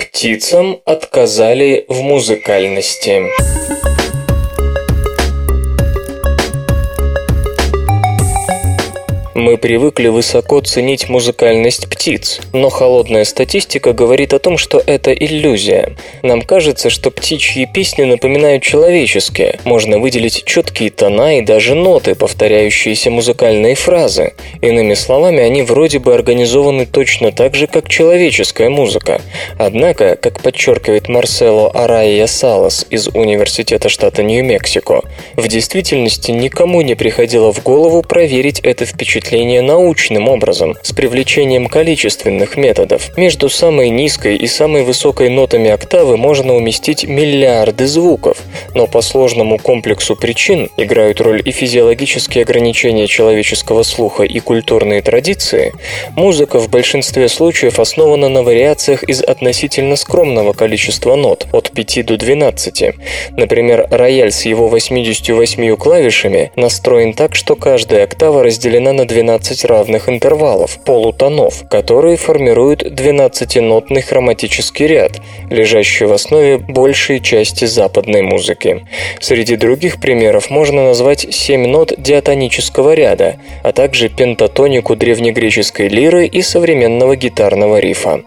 Птицам 0.00 0.80
отказали 0.84 1.84
в 1.88 2.00
музыкальности. 2.00 3.22
Мы 9.34 9.56
привыкли 9.56 10.08
высоко 10.08 10.60
ценить 10.60 11.08
музыкальность 11.08 11.88
птиц, 11.88 12.40
но 12.52 12.68
холодная 12.68 13.24
статистика 13.24 13.94
говорит 13.94 14.34
о 14.34 14.38
том, 14.38 14.58
что 14.58 14.82
это 14.84 15.10
иллюзия. 15.10 15.96
Нам 16.22 16.42
кажется, 16.42 16.90
что 16.90 17.10
птичьи 17.10 17.64
песни 17.64 18.02
напоминают 18.02 18.62
человеческие. 18.62 19.58
Можно 19.64 19.98
выделить 19.98 20.44
четкие 20.44 20.90
тона 20.90 21.38
и 21.38 21.40
даже 21.42 21.74
ноты, 21.74 22.14
повторяющиеся 22.14 23.10
музыкальные 23.10 23.74
фразы. 23.74 24.34
Иными 24.60 24.92
словами, 24.92 25.40
они 25.40 25.62
вроде 25.62 25.98
бы 25.98 26.14
организованы 26.14 26.84
точно 26.84 27.32
так 27.32 27.54
же, 27.54 27.66
как 27.66 27.88
человеческая 27.88 28.68
музыка. 28.68 29.22
Однако, 29.56 30.16
как 30.16 30.42
подчеркивает 30.42 31.08
Марсело 31.08 31.70
Арайя 31.70 32.26
Салас 32.26 32.84
из 32.90 33.08
Университета 33.08 33.88
штата 33.88 34.22
Нью-Мексико, 34.22 35.00
в 35.36 35.48
действительности 35.48 36.32
никому 36.32 36.82
не 36.82 36.94
приходило 36.94 37.50
в 37.50 37.62
голову 37.62 38.02
проверить 38.02 38.60
это 38.60 38.84
впечатление 38.84 39.21
впечатление 39.22 39.62
научным 39.62 40.28
образом, 40.28 40.76
с 40.82 40.92
привлечением 40.92 41.68
количественных 41.68 42.56
методов. 42.56 43.16
Между 43.16 43.48
самой 43.48 43.88
низкой 43.88 44.36
и 44.36 44.48
самой 44.48 44.82
высокой 44.82 45.30
нотами 45.30 45.70
октавы 45.70 46.16
можно 46.16 46.54
уместить 46.54 47.04
миллиарды 47.04 47.86
звуков, 47.86 48.38
но 48.74 48.86
по 48.88 49.00
сложному 49.00 49.58
комплексу 49.58 50.16
причин 50.16 50.68
играют 50.76 51.20
роль 51.20 51.40
и 51.44 51.52
физиологические 51.52 52.42
ограничения 52.42 53.06
человеческого 53.06 53.84
слуха 53.84 54.24
и 54.24 54.40
культурные 54.40 55.02
традиции, 55.02 55.72
музыка 56.16 56.58
в 56.58 56.68
большинстве 56.68 57.28
случаев 57.28 57.78
основана 57.78 58.28
на 58.28 58.42
вариациях 58.42 59.04
из 59.04 59.22
относительно 59.22 59.94
скромного 59.94 60.52
количества 60.52 61.14
нот, 61.14 61.46
от 61.52 61.70
5 61.70 62.06
до 62.06 62.16
12. 62.16 62.84
Например, 63.36 63.86
рояль 63.88 64.32
с 64.32 64.44
его 64.46 64.66
88 64.66 65.76
клавишами 65.76 66.50
настроен 66.56 67.14
так, 67.14 67.36
что 67.36 67.54
каждая 67.54 68.04
октава 68.04 68.42
разделена 68.42 68.92
на 68.92 69.06
12 69.12 69.66
равных 69.66 70.08
интервалов, 70.08 70.78
полутонов, 70.86 71.68
которые 71.68 72.16
формируют 72.16 72.82
12-нотный 72.82 74.00
хроматический 74.00 74.86
ряд, 74.86 75.20
лежащий 75.50 76.06
в 76.06 76.12
основе 76.12 76.56
большей 76.56 77.20
части 77.20 77.66
западной 77.66 78.22
музыки. 78.22 78.86
Среди 79.20 79.56
других 79.56 80.00
примеров 80.00 80.48
можно 80.48 80.84
назвать 80.84 81.26
7 81.30 81.66
нот 81.66 81.92
диатонического 81.98 82.94
ряда, 82.94 83.36
а 83.62 83.72
также 83.72 84.08
пентатонику 84.08 84.96
древнегреческой 84.96 85.88
лиры 85.88 86.24
и 86.26 86.40
современного 86.40 87.14
гитарного 87.14 87.80
рифа. 87.80 88.22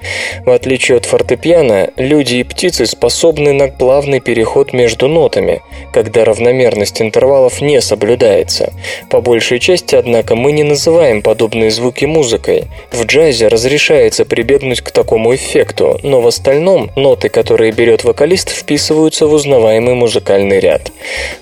В 0.46 0.52
отличие 0.52 0.98
от 0.98 1.06
фортепиано, 1.06 1.90
люди 1.98 2.36
и 2.36 2.44
птицы 2.44 2.86
способны 2.86 3.54
на 3.54 3.70
плавный 3.70 4.20
переход 4.20 4.72
между 4.72 5.08
нотами, 5.08 5.64
когда 5.92 6.26
равномерность 6.26 7.02
интервалов 7.02 7.60
не 7.60 7.82
соблюдается. 7.82 8.72
По 9.10 9.20
большей 9.22 9.58
части, 9.60 9.96
однако, 9.96 10.36
мы 10.36 10.52
не 10.52 10.75
называем 10.76 11.22
подобные 11.22 11.72
звуки 11.72 12.04
музыкой. 12.04 12.66
В 12.92 13.06
джазе 13.06 13.48
разрешается 13.48 14.26
прибегнуть 14.26 14.82
к 14.82 14.92
такому 14.92 15.34
эффекту, 15.34 15.98
но 16.04 16.20
в 16.20 16.28
остальном 16.28 16.92
ноты, 16.98 17.30
которые 17.30 17.72
берет 17.72 18.04
вокалист, 18.04 18.50
вписываются 18.50 19.26
в 19.26 19.32
узнаваемый 19.32 19.94
музыкальный 19.94 20.60
ряд. 20.60 20.92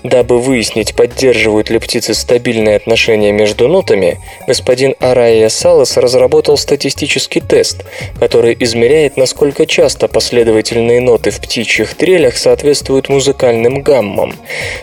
Дабы 0.04 0.38
выяснить, 0.38 0.94
поддерживают 0.94 1.68
ли 1.68 1.80
птицы 1.80 2.14
стабильные 2.14 2.76
отношения 2.76 3.32
между 3.32 3.66
нотами, 3.66 4.20
господин 4.46 4.94
Арайя 5.00 5.48
Салас 5.48 5.96
разработал 5.96 6.56
статистический 6.56 7.40
тест, 7.40 7.84
который 8.20 8.56
измеряет, 8.60 9.16
насколько 9.16 9.66
часто 9.66 10.06
последовательные 10.06 11.00
ноты 11.00 11.32
в 11.32 11.40
птичьих 11.40 11.94
трелях 11.94 12.36
соответствуют 12.36 13.08
музыкальным 13.08 13.82
гаммам. 13.82 14.36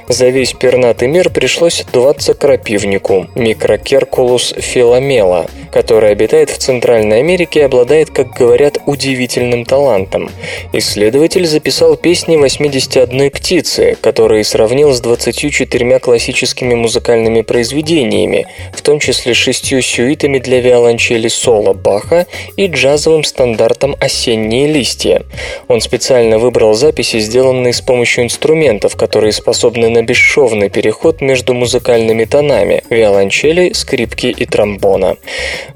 За 0.10 0.28
весь 0.28 0.52
пернатый 0.52 1.08
мир 1.08 1.30
пришлось 1.30 1.86
20 1.94 2.38
крапивнику, 2.38 3.28
микрокеркулус 3.36 4.41
Ус 4.42 4.56
филомела, 4.58 5.46
который 5.72 6.12
обитает 6.12 6.50
в 6.50 6.58
Центральной 6.58 7.20
Америке 7.20 7.60
и 7.60 7.64
обладает, 7.64 8.10
как 8.10 8.34
говорят, 8.34 8.80
удивительным 8.88 9.66
талантом. 9.66 10.32
Исследователь 10.74 11.46
записал 11.46 11.96
песни 11.96 12.38
81 12.38 13.30
птицы, 13.30 13.98
которые 14.02 14.44
сравнил 14.44 14.94
с 14.94 15.02
24 15.02 16.00
классическими 16.00 16.74
музыкальными 16.74 17.42
произведениями, 17.42 18.48
в 18.74 18.82
том 18.82 19.00
числе 19.00 19.36
шестью 19.36 19.84
сюитами 19.84 20.40
для 20.40 20.60
виолончели 20.60 21.28
соло 21.28 21.74
Баха 21.74 22.26
и 22.58 22.66
джазовым 22.66 23.24
стандартом 23.24 23.96
«Осенние 24.00 24.68
листья». 24.68 25.24
Он 25.68 25.82
специально 25.82 26.40
выбрал 26.40 26.74
записи, 26.74 27.20
сделанные 27.20 27.74
с 27.74 27.82
помощью 27.82 28.24
инструментов, 28.24 28.96
которые 28.96 29.34
способны 29.34 29.90
на 29.90 30.02
бесшовный 30.02 30.72
переход 30.72 31.22
между 31.22 31.54
музыкальными 31.54 32.26
тонами– 32.26 32.84
виолончели, 32.90 33.74
скрипки 33.74 34.31
и 34.32 34.46
тромбона. 34.46 35.18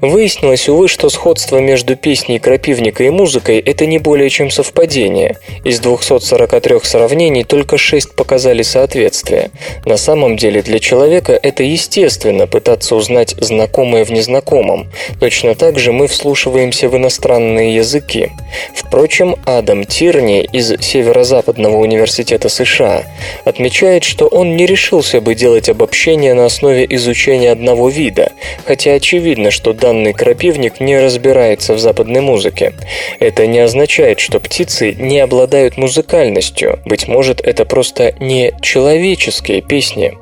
Выяснилось, 0.00 0.68
увы, 0.68 0.88
что 0.88 1.08
сходство 1.08 1.58
между 1.58 1.96
песней 1.96 2.38
крапивника 2.38 3.04
и 3.04 3.10
музыкой– 3.10 3.58
это 3.66 3.86
не 3.86 3.98
более 3.98 4.30
чем 4.30 4.50
совпадение. 4.50 5.36
Из 5.64 5.80
243 5.80 6.80
сравнений 6.82 7.44
только 7.44 7.78
6 7.78 8.14
показали 8.14 8.62
соответствие. 8.62 9.50
На 9.84 9.96
самом 9.96 10.36
деле 10.36 10.62
для 10.62 10.78
человека 10.78 11.38
это 11.40 11.62
естественно 11.62 12.46
пытаться 12.46 12.96
узнать 12.96 13.34
знакомое 13.38 14.04
в 14.04 14.10
незнакомом. 14.10 14.88
Точно 15.20 15.54
так 15.54 15.78
же 15.78 15.92
мы 15.92 16.08
вслушиваемся 16.08 16.88
в 16.88 16.96
иностранные 16.96 17.74
языки. 17.74 18.30
Впрочем, 18.74 19.36
Адам 19.44 19.84
Тирни 19.84 20.42
из 20.42 20.68
Северо-Западного 20.80 21.76
университета 21.76 22.48
США 22.48 23.04
отмечает, 23.44 24.04
что 24.04 24.26
он 24.26 24.56
не 24.56 24.66
решился 24.66 25.20
бы 25.20 25.34
делать 25.34 25.68
обобщение 25.68 26.34
на 26.34 26.46
основе 26.46 26.86
изучения 26.90 27.50
одного 27.50 27.88
вида, 27.88 28.32
хотя 28.66 28.94
очевидно, 28.94 29.50
что 29.50 29.72
данный 29.72 30.12
крапивник 30.12 30.80
не 30.80 30.98
разбирается 30.98 31.74
в 31.74 31.78
западной 31.78 32.20
музыке. 32.20 32.72
Это 33.20 33.46
не 33.46 33.58
означает, 33.58 34.20
что 34.20 34.40
птицы 34.40 34.92
не 34.92 35.20
обладают 35.20 35.76
музыкальностью. 35.76 36.80
Быть 36.84 37.08
может, 37.08 37.40
это 37.40 37.64
просто 37.64 38.14
не 38.20 38.52
человеческие 38.62 39.62
песни. 39.62 40.16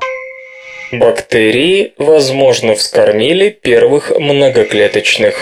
Бактерии, 0.92 1.92
возможно, 1.98 2.74
вскормили 2.74 3.50
первых 3.50 4.10
многоклеточных. 4.10 5.36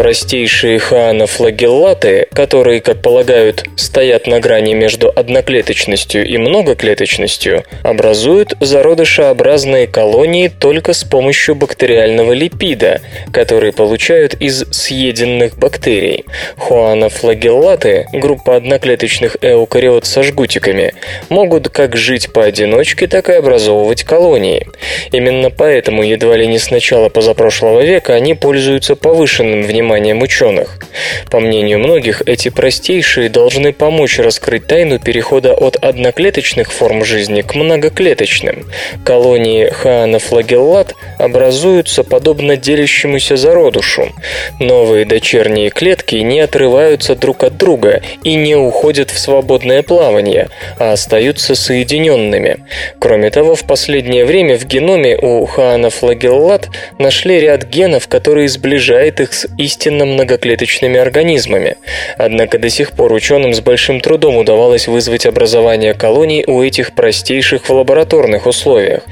Простейшие 0.00 0.78
хаонофлагеллаты, 0.78 2.26
которые, 2.32 2.80
как 2.80 3.02
полагают, 3.02 3.66
стоят 3.76 4.26
на 4.26 4.40
грани 4.40 4.72
между 4.72 5.12
одноклеточностью 5.14 6.26
и 6.26 6.38
многоклеточностью, 6.38 7.64
образуют 7.82 8.54
зародышеобразные 8.60 9.86
колонии 9.86 10.48
только 10.48 10.94
с 10.94 11.04
помощью 11.04 11.54
бактериального 11.54 12.32
липида, 12.32 13.02
который 13.30 13.74
получают 13.74 14.32
из 14.32 14.64
съеденных 14.70 15.58
бактерий. 15.58 16.24
Хуанофлагеллаты, 16.56 18.06
группа 18.10 18.56
одноклеточных 18.56 19.36
эукариот 19.42 20.06
со 20.06 20.22
жгутиками, 20.22 20.94
могут 21.28 21.68
как 21.68 21.98
жить 21.98 22.32
поодиночке, 22.32 23.06
так 23.06 23.28
и 23.28 23.34
образовывать 23.34 24.04
колонии. 24.04 24.66
Именно 25.12 25.50
поэтому 25.50 26.02
едва 26.02 26.38
ли 26.38 26.46
не 26.46 26.58
с 26.58 26.70
начала 26.70 27.10
позапрошлого 27.10 27.82
века 27.82 28.14
они 28.14 28.32
пользуются 28.32 28.96
повышенным 28.96 29.62
вниманием 29.62 29.89
вниманием 29.90 30.22
ученых. 30.22 30.78
По 31.30 31.40
мнению 31.40 31.80
многих, 31.80 32.22
эти 32.26 32.48
простейшие 32.48 33.28
должны 33.28 33.72
помочь 33.72 34.18
раскрыть 34.20 34.66
тайну 34.66 35.00
перехода 35.00 35.52
от 35.52 35.76
одноклеточных 35.76 36.72
форм 36.72 37.04
жизни 37.04 37.42
к 37.42 37.56
многоклеточным. 37.56 38.66
Колонии 39.04 39.68
хаонофлагеллат 39.68 40.94
образуются 41.18 42.04
подобно 42.04 42.56
делящемуся 42.56 43.36
зародушу. 43.36 44.12
Новые 44.60 45.04
дочерние 45.04 45.70
клетки 45.70 46.16
не 46.16 46.40
отрываются 46.40 47.16
друг 47.16 47.42
от 47.42 47.56
друга 47.56 48.00
и 48.22 48.36
не 48.36 48.54
уходят 48.54 49.10
в 49.10 49.18
свободное 49.18 49.82
плавание, 49.82 50.48
а 50.78 50.92
остаются 50.92 51.56
соединенными. 51.56 52.64
Кроме 53.00 53.30
того, 53.30 53.56
в 53.56 53.64
последнее 53.64 54.24
время 54.24 54.56
в 54.56 54.64
геноме 54.66 55.16
у 55.16 55.44
хаонофлагеллат 55.46 56.68
нашли 56.98 57.40
ряд 57.40 57.64
генов, 57.64 58.06
которые 58.06 58.48
сближает 58.48 59.20
их 59.20 59.32
с 59.32 59.48
истинным 59.58 59.79
истинно 59.80 60.04
многоклеточными 60.04 60.98
организмами. 60.98 61.76
Однако 62.18 62.58
до 62.58 62.68
сих 62.68 62.92
пор 62.92 63.12
ученым 63.14 63.54
с 63.54 63.60
большим 63.60 64.00
трудом 64.00 64.36
удавалось 64.36 64.88
вызвать 64.88 65.24
образование 65.24 65.94
колоний 65.94 66.44
у 66.46 66.62
этих 66.62 66.92
простейших 66.92 67.66
в 67.66 67.72
лабораторных 67.72 68.46
условиях. 68.46 69.02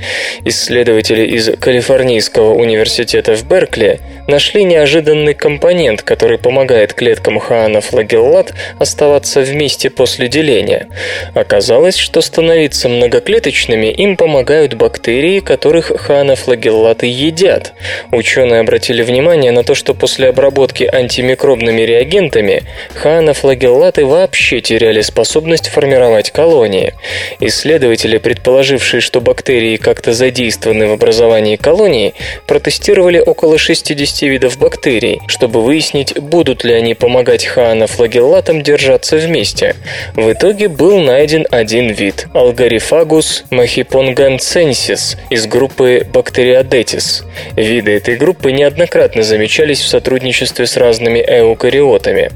Исследователи 0.45 1.25
из 1.25 1.57
Калифорнийского 1.59 2.53
университета 2.53 3.35
в 3.35 3.49
Беркли 3.49 4.01
нашли 4.27 4.65
неожиданный 4.65 5.33
компонент, 5.33 6.03
который 6.03 6.37
помогает 6.37 6.93
клеткам 6.93 7.39
хаана-флагеллат 7.39 8.53
оставаться 8.79 9.41
вместе 9.41 9.89
после 9.89 10.29
деления. 10.29 10.89
Оказалось, 11.35 11.97
что 11.97 12.21
становиться 12.21 12.91
многоклеточными 12.91 13.87
им 13.87 14.19
помогают 14.19 14.75
бактерии, 14.75 15.41
которых 15.41 15.93
хаана-флагеллаты 15.97 17.07
едят. 17.07 17.73
Ученые 18.13 18.61
обратили 18.61 19.03
внимание 19.03 19.51
на 19.51 19.65
то, 19.65 19.75
что 19.75 19.95
после 19.95 20.29
обработки 20.29 20.58
обработки 20.59 20.89
антимикробными 20.93 21.83
реагентами, 21.83 22.65
ханофлагеллаты 22.95 24.05
вообще 24.05 24.61
теряли 24.61 25.03
способность 25.03 25.69
формировать 25.69 26.33
колонии. 26.33 26.95
Исследователи, 27.39 28.19
предположившие, 28.19 29.01
что 29.01 29.21
бактерии 29.21 29.77
как-то 29.77 30.13
задействованы 30.13 30.89
в 30.89 30.93
образовании 30.93 31.55
колоний, 31.55 32.15
протестировали 32.49 33.21
около 33.21 33.57
60 33.57 34.23
видов 34.23 34.59
бактерий, 34.59 35.21
чтобы 35.29 35.63
выяснить, 35.63 36.19
будут 36.19 36.65
ли 36.65 36.73
они 36.75 36.95
помогать 36.95 37.47
ханофлагеллатам 37.47 38.63
держаться 38.63 39.17
вместе. 39.17 39.77
В 40.17 40.33
итоге 40.33 40.67
был 40.69 40.99
найден 40.99 41.47
один 41.53 41.93
вид– 41.93 42.27
Algarifhagus 42.35 43.45
mahipongancensis 43.53 45.17
из 45.31 45.47
группы 45.47 46.05
Bacteroidetes. 46.13 47.23
Виды 47.55 47.93
этой 47.93 48.17
группы 48.17 48.51
неоднократно 48.51 49.23
замечались 49.23 49.81
в 49.81 49.87
сотрудничестве 49.87 50.38
сотрудничестве 50.39 50.67
с 50.67 50.77
разными 50.77 51.19
эукариотами. 51.21 52.31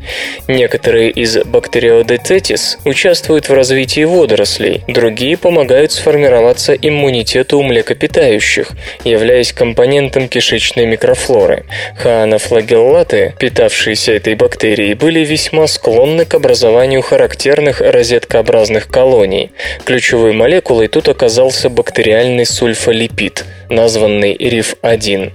Некоторые 0.49 1.11
из 1.11 1.37
бактериодецетис 1.45 2.79
участвуют 2.85 3.49
в 3.49 3.55
развитии 3.55 4.05
водорослей, 4.05 4.83
другие 4.89 5.37
помогают 5.37 5.93
сформироваться 5.93 6.75
иммунитету 6.75 7.59
у 7.59 7.63
млекопитающих, 7.63 8.71
являясь 9.05 9.53
компонентом 9.53 10.29
кишечной 10.29 10.87
микрофлоры. 10.87 11.65
Хаонофлагеллаты, 11.97 13.35
питавшиеся 13.39 14.13
этой 14.13 14.35
бактерией, 14.35 14.95
были 14.95 15.21
весьма 15.21 15.67
склонны 15.67 16.25
к 16.25 16.35
образованию 16.35 17.03
характерных 17.03 17.81
розеткообразных 17.81 18.89
колоний. 18.89 19.51
Ключевой 19.85 20.33
молекулой 20.33 20.89
тут 20.89 21.09
оказался 21.09 21.69
бактериальный 21.69 22.47
сульфолипид, 22.47 23.45
названный 23.69 24.35
РИФ-1. 24.35 25.33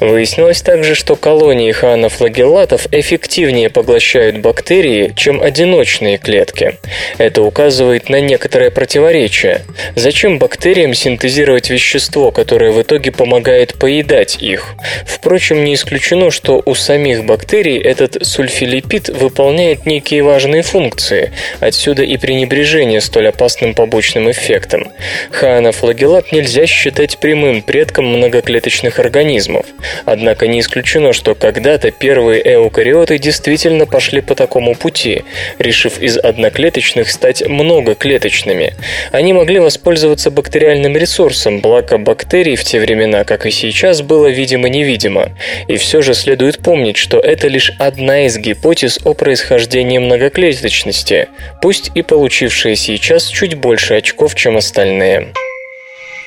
Выяснилось 0.00 0.62
также, 0.62 0.94
что 0.94 1.16
колонии 1.16 1.72
хаонофлагеллатов 2.08 2.36
флагеллатов 2.36 2.86
эффективнее 2.92 3.70
поглощают 3.70 4.38
бактерии, 4.38 5.12
чем 5.16 5.42
одиночные 5.42 6.18
клетки. 6.18 6.78
Это 7.18 7.42
указывает 7.42 8.08
на 8.08 8.20
некоторое 8.20 8.70
противоречие. 8.70 9.62
Зачем 9.94 10.38
бактериям 10.38 10.94
синтезировать 10.94 11.70
вещество, 11.70 12.30
которое 12.30 12.72
в 12.72 12.82
итоге 12.82 13.12
помогает 13.12 13.74
поедать 13.74 14.38
их? 14.40 14.74
Впрочем, 15.06 15.64
не 15.64 15.74
исключено, 15.74 16.30
что 16.30 16.62
у 16.64 16.74
самих 16.74 17.24
бактерий 17.24 17.78
этот 17.78 18.26
сульфилипид 18.26 19.08
выполняет 19.08 19.86
некие 19.86 20.22
важные 20.22 20.62
функции. 20.62 21.32
Отсюда 21.60 22.02
и 22.02 22.16
пренебрежение 22.16 23.00
столь 23.00 23.28
опасным 23.28 23.74
побочным 23.74 24.30
эффектом. 24.30 24.90
Хаонофлагеллат 25.30 26.32
нельзя 26.32 26.66
считать 26.66 27.18
прямым 27.18 27.62
предком 27.62 28.06
многоклеточных 28.06 28.98
организмов. 28.98 29.66
Однако 30.04 30.46
не 30.46 30.60
исключено, 30.60 31.12
что 31.12 31.34
когда-то 31.34 31.90
первые 31.98 32.42
эукариоты 32.54 33.18
действительно 33.18 33.86
пошли 33.86 34.20
по 34.20 34.34
такому 34.34 34.74
пути, 34.74 35.24
решив 35.58 36.00
из 36.00 36.18
одноклеточных 36.18 37.10
стать 37.10 37.46
многоклеточными. 37.46 38.74
Они 39.12 39.32
могли 39.32 39.58
воспользоваться 39.58 40.30
бактериальным 40.30 40.96
ресурсом, 40.96 41.60
благо 41.60 41.98
бактерий 41.98 42.56
в 42.56 42.64
те 42.64 42.80
времена, 42.80 43.24
как 43.24 43.46
и 43.46 43.50
сейчас, 43.50 44.02
было 44.02 44.26
видимо-невидимо. 44.26 45.32
И 45.68 45.76
все 45.76 46.02
же 46.02 46.14
следует 46.14 46.58
помнить, 46.58 46.96
что 46.96 47.18
это 47.18 47.48
лишь 47.48 47.72
одна 47.78 48.26
из 48.26 48.38
гипотез 48.38 48.98
о 49.04 49.14
происхождении 49.14 49.98
многоклеточности, 49.98 51.28
пусть 51.62 51.90
и 51.94 52.02
получившая 52.02 52.76
сейчас 52.76 53.26
чуть 53.28 53.54
больше 53.54 53.94
очков, 53.94 54.34
чем 54.34 54.56
остальные. 54.56 55.32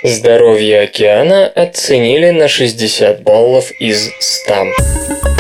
Здоровье 0.04 0.82
океана 0.82 1.48
оценили 1.48 2.30
на 2.30 2.48
60 2.48 3.22
баллов 3.22 3.72
из 3.80 4.10
100. 4.20 5.39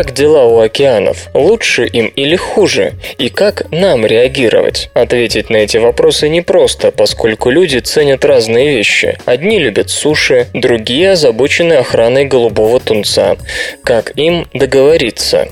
Как 0.00 0.14
дела 0.14 0.46
у 0.46 0.60
океанов? 0.60 1.28
Лучше 1.34 1.84
им 1.84 2.06
или 2.06 2.34
хуже? 2.34 2.94
И 3.18 3.28
как 3.28 3.70
нам 3.70 4.06
реагировать? 4.06 4.88
Ответить 4.94 5.50
на 5.50 5.58
эти 5.58 5.76
вопросы 5.76 6.30
непросто, 6.30 6.90
поскольку 6.90 7.50
люди 7.50 7.76
ценят 7.80 8.24
разные 8.24 8.70
вещи. 8.70 9.18
Одни 9.26 9.58
любят 9.58 9.90
суши, 9.90 10.46
другие 10.54 11.10
озабочены 11.10 11.74
охраной 11.74 12.24
голубого 12.24 12.80
тунца. 12.80 13.36
Как 13.84 14.16
им 14.16 14.48
договориться? 14.54 15.48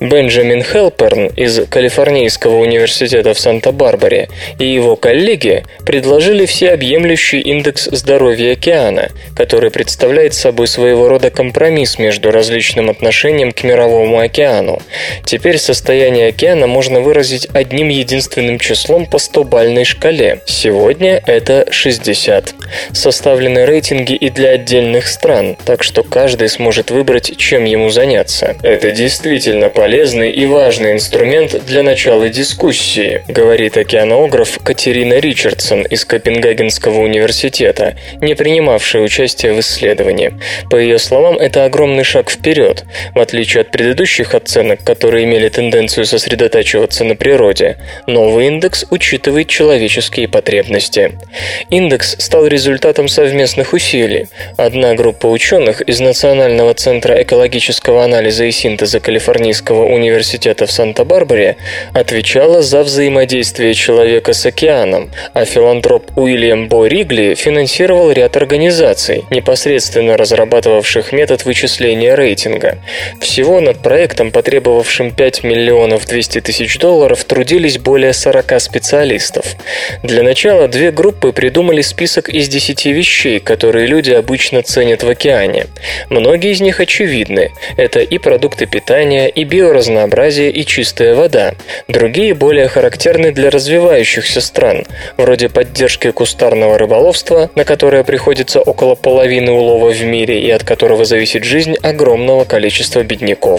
Бенджамин 0.00 0.62
Хелперн 0.62 1.26
из 1.36 1.68
Калифорнийского 1.68 2.56
университета 2.56 3.34
в 3.34 3.38
Санта-Барбаре 3.38 4.30
и 4.58 4.64
его 4.64 4.96
коллеги 4.96 5.64
предложили 5.84 6.46
всеобъемлющий 6.46 7.40
индекс 7.40 7.84
здоровья 7.84 8.52
океана, 8.52 9.10
который 9.36 9.70
представляет 9.70 10.32
собой 10.32 10.68
своего 10.68 11.06
рода 11.06 11.28
компромисс 11.28 11.98
между 11.98 12.30
различным 12.30 12.88
отношением 12.88 13.52
к 13.52 13.62
мировому 13.62 13.89
Мировому 13.90 14.20
океану. 14.20 14.80
Теперь 15.24 15.58
состояние 15.58 16.28
океана 16.28 16.68
можно 16.68 17.00
выразить 17.00 17.48
одним 17.52 17.88
единственным 17.88 18.60
числом 18.60 19.04
по 19.04 19.16
100-бальной 19.16 19.84
шкале. 19.84 20.40
Сегодня 20.46 21.20
это 21.26 21.66
60. 21.70 22.54
Составлены 22.92 23.66
рейтинги 23.66 24.12
и 24.12 24.30
для 24.30 24.50
отдельных 24.50 25.08
стран, 25.08 25.56
так 25.64 25.82
что 25.82 26.04
каждый 26.04 26.48
сможет 26.48 26.92
выбрать, 26.92 27.36
чем 27.36 27.64
ему 27.64 27.90
заняться. 27.90 28.56
Это 28.62 28.92
действительно 28.92 29.70
полезный 29.70 30.30
и 30.30 30.46
важный 30.46 30.92
инструмент 30.92 31.64
для 31.66 31.82
начала 31.82 32.28
дискуссии, 32.28 33.24
говорит 33.26 33.76
океанограф 33.76 34.60
Катерина 34.62 35.14
Ричардсон 35.14 35.82
из 35.82 36.04
Копенгагенского 36.04 37.00
университета, 37.00 37.96
не 38.20 38.34
принимавшая 38.34 39.02
участие 39.02 39.52
в 39.52 39.58
исследовании. 39.60 40.38
По 40.70 40.76
ее 40.76 40.98
словам, 40.98 41.36
это 41.36 41.64
огромный 41.64 42.04
шаг 42.04 42.30
вперед. 42.30 42.84
В 43.14 43.18
отличие 43.18 43.62
от 43.62 43.69
предыдущих 43.70 44.34
оценок, 44.34 44.84
которые 44.84 45.24
имели 45.24 45.48
тенденцию 45.48 46.04
сосредотачиваться 46.06 47.04
на 47.04 47.16
природе, 47.16 47.76
новый 48.06 48.46
индекс 48.46 48.84
учитывает 48.90 49.48
человеческие 49.48 50.28
потребности. 50.28 51.12
Индекс 51.70 52.16
стал 52.18 52.46
результатом 52.46 53.08
совместных 53.08 53.72
усилий. 53.72 54.26
Одна 54.56 54.94
группа 54.94 55.26
ученых 55.26 55.80
из 55.82 56.00
Национального 56.00 56.74
центра 56.74 57.22
экологического 57.22 58.04
анализа 58.04 58.44
и 58.44 58.50
синтеза 58.50 59.00
Калифорнийского 59.00 59.84
университета 59.84 60.66
в 60.66 60.72
Санта-Барбаре 60.72 61.56
отвечала 61.94 62.62
за 62.62 62.82
взаимодействие 62.82 63.74
человека 63.74 64.32
с 64.32 64.44
океаном, 64.46 65.10
а 65.34 65.44
филантроп 65.44 66.10
Уильям 66.16 66.68
Бо 66.68 66.86
Ригли 66.86 67.34
финансировал 67.34 68.10
ряд 68.12 68.36
организаций, 68.36 69.24
непосредственно 69.30 70.16
разрабатывавших 70.16 71.12
метод 71.12 71.44
вычисления 71.44 72.14
рейтинга. 72.14 72.78
Всего 73.20 73.59
над 73.60 73.78
проектом, 73.82 74.30
потребовавшим 74.30 75.12
5 75.12 75.44
миллионов 75.44 76.06
200 76.06 76.40
тысяч 76.40 76.78
долларов, 76.78 77.24
трудились 77.24 77.78
более 77.78 78.12
40 78.12 78.60
специалистов. 78.60 79.56
Для 80.02 80.22
начала 80.22 80.68
две 80.68 80.90
группы 80.90 81.32
придумали 81.32 81.82
список 81.82 82.28
из 82.28 82.48
10 82.48 82.86
вещей, 82.86 83.40
которые 83.40 83.86
люди 83.86 84.10
обычно 84.10 84.62
ценят 84.62 85.02
в 85.02 85.08
океане. 85.08 85.66
Многие 86.08 86.52
из 86.52 86.60
них 86.60 86.80
очевидны. 86.80 87.52
Это 87.76 88.00
и 88.00 88.18
продукты 88.18 88.66
питания, 88.66 89.28
и 89.28 89.44
биоразнообразие, 89.44 90.50
и 90.50 90.64
чистая 90.64 91.14
вода. 91.14 91.54
Другие 91.88 92.34
более 92.34 92.68
характерны 92.68 93.32
для 93.32 93.50
развивающихся 93.50 94.40
стран, 94.40 94.86
вроде 95.16 95.48
поддержки 95.48 96.10
кустарного 96.10 96.78
рыболовства, 96.78 97.50
на 97.54 97.64
которое 97.64 98.04
приходится 98.04 98.60
около 98.60 98.94
половины 98.94 99.52
улова 99.52 99.90
в 99.90 100.02
мире 100.02 100.40
и 100.40 100.50
от 100.50 100.64
которого 100.64 101.04
зависит 101.04 101.44
жизнь 101.44 101.74
огромного 101.82 102.44
количества 102.44 103.02
бедняков. 103.02 103.49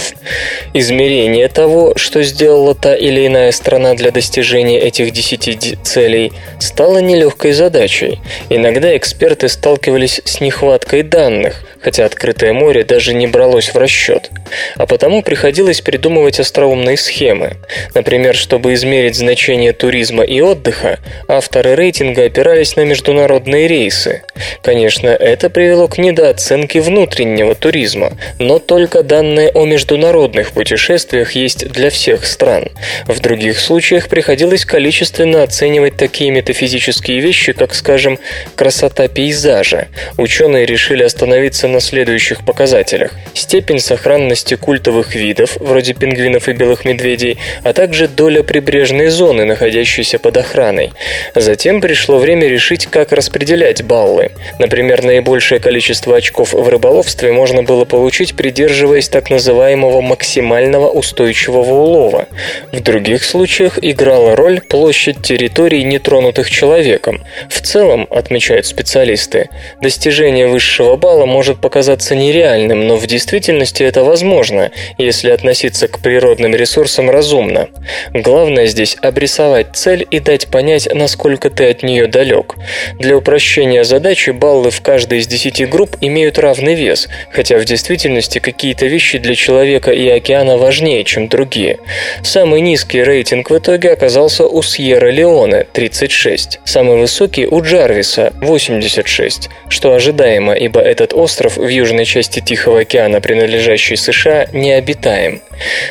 Измерение 0.74 1.48
того, 1.48 1.94
что 1.96 2.24
сделала 2.24 2.76
та 2.76 2.96
или 2.96 3.28
иная 3.28 3.52
страна 3.52 3.94
для 3.94 4.12
достижения 4.12 4.80
этих 4.80 5.12
десяти 5.12 5.78
целей, 5.84 6.32
стало 6.60 7.00
нелегкой 7.00 7.54
задачей. 7.54 8.20
Иногда 8.50 8.96
эксперты 8.96 9.50
сталкивались 9.50 10.22
с 10.24 10.42
нехваткой 10.42 11.04
данных, 11.04 11.64
хотя 11.82 12.06
открытое 12.06 12.54
море 12.54 12.84
даже 12.84 13.14
не 13.14 13.28
бралось 13.28 13.74
в 13.74 13.78
расчет. 13.78 14.30
А 14.76 14.86
потому 14.86 15.22
приходилось 15.24 15.82
придумывать 15.82 16.40
остроумные 16.40 16.98
схемы. 16.98 17.58
Например, 17.94 18.36
чтобы 18.36 18.74
измерить 18.74 19.16
значение 19.16 19.74
туризма 19.74 20.24
и 20.24 20.42
отдыха, 20.42 21.00
авторы 21.28 21.76
рейтинга 21.76 22.26
опирались 22.26 22.76
на 22.76 22.82
международные 22.82 23.68
рейсы. 23.68 24.24
Конечно, 24.62 25.08
это 25.08 25.50
привело 25.50 25.88
к 25.88 25.98
недооценке 25.98 26.82
внутреннего 26.82 27.56
туризма, 27.56 28.14
но 28.40 28.60
только 28.60 29.04
данные 29.04 29.50
о 29.50 29.66
международных 29.82 30.52
путешествиях 30.52 31.32
есть 31.32 31.68
для 31.68 31.90
всех 31.90 32.28
стран. 32.28 32.66
В 33.08 33.20
других 33.20 33.60
случаях 33.60 34.10
приходилось 34.10 34.64
количественно 34.64 35.42
оценивать 35.42 35.98
такие 35.98 36.30
метафизические 36.30 37.20
вещи, 37.20 37.52
как, 37.52 37.74
скажем, 37.74 38.20
красота 38.56 39.08
пейзажа. 39.08 39.88
Ученые 40.18 40.68
решили 40.68 41.02
остановиться 41.02 41.68
на 41.68 41.80
следующих 41.80 42.46
показателях. 42.46 43.14
Степень 43.34 43.80
сохранности 43.80 44.54
культовых 44.54 45.16
видов, 45.16 45.58
вроде 45.60 45.96
пингвинов 45.96 46.48
и 46.48 46.54
белых 46.54 46.86
медведей, 46.86 47.40
а 47.64 47.74
также 47.74 48.08
доля 48.08 48.44
прибрежной 48.44 49.08
зоны, 49.08 49.46
находящейся 49.46 50.20
под 50.20 50.38
охраной. 50.38 50.92
Затем 51.34 51.82
пришло 51.82 52.20
время 52.20 52.48
решить, 52.48 52.86
как 52.86 53.12
распределять 53.14 53.82
баллы. 53.82 54.30
Например, 54.60 55.02
наибольшее 55.04 55.60
количество 55.60 56.18
очков 56.18 56.54
в 56.54 56.70
рыболовстве 56.70 57.32
можно 57.32 57.64
было 57.64 57.86
получить, 57.86 58.36
придерживаясь 58.36 59.10
так 59.10 59.32
называемого 59.72 60.02
максимального 60.02 60.90
устойчивого 60.90 61.74
улова. 61.74 62.28
В 62.72 62.80
других 62.82 63.24
случаях 63.24 63.80
играла 63.82 64.36
роль 64.36 64.62
площадь 64.62 65.22
территорий, 65.22 65.84
нетронутых 65.84 66.50
человеком. 66.50 67.22
В 67.50 67.62
целом, 67.62 68.08
отмечают 68.10 68.66
специалисты, 68.66 69.50
достижение 69.82 70.48
высшего 70.48 70.96
балла 70.96 71.26
может 71.26 71.62
показаться 71.62 72.16
нереальным, 72.16 72.88
но 72.88 72.96
в 72.98 73.08
действительности 73.08 73.84
это 73.84 74.04
возможно, 74.04 74.72
если 74.98 75.32
относиться 75.32 75.88
к 75.88 76.00
природным 76.00 76.56
ресурсам 76.56 77.10
разумно. 77.10 77.68
Главное 78.14 78.68
здесь 78.68 78.98
обрисовать 79.02 79.68
цель 79.74 80.06
и 80.12 80.20
дать 80.20 80.48
понять, 80.48 80.88
насколько 80.94 81.50
ты 81.50 81.70
от 81.70 81.84
нее 81.84 82.08
далек. 82.08 82.56
Для 83.00 83.16
упрощения 83.16 83.84
задачи 83.84 84.32
баллы 84.32 84.70
в 84.70 84.82
каждой 84.82 85.20
из 85.20 85.28
десяти 85.28 85.66
групп 85.66 85.98
имеют 86.02 86.40
равный 86.40 86.76
вес, 86.76 87.08
хотя 87.32 87.58
в 87.58 87.66
действительности 87.66 88.40
какие-то 88.40 88.86
вещи 88.86 89.18
для 89.18 89.36
человека 89.36 89.61
и 89.64 90.10
океана 90.10 90.58
важнее, 90.58 91.04
чем 91.04 91.28
другие. 91.28 91.80
Самый 92.24 92.62
низкий 92.62 93.04
рейтинг 93.04 93.50
в 93.50 93.58
итоге 93.58 93.92
оказался 93.92 94.46
у 94.46 94.62
Сьерра-Леоне– 94.62 95.68
36, 95.74 96.60
самый 96.66 96.98
высокий 96.98 97.48
у 97.48 97.62
Джарвиса– 97.62 98.34
86, 98.42 99.50
что 99.70 99.94
ожидаемо, 99.94 100.54
ибо 100.54 100.80
этот 100.80 101.14
остров 101.14 101.58
в 101.58 101.68
южной 101.68 102.06
части 102.06 102.40
Тихого 102.40 102.82
океана, 102.82 103.22
принадлежащий 103.22 103.96
США, 103.96 104.48
необитаем. 104.52 105.42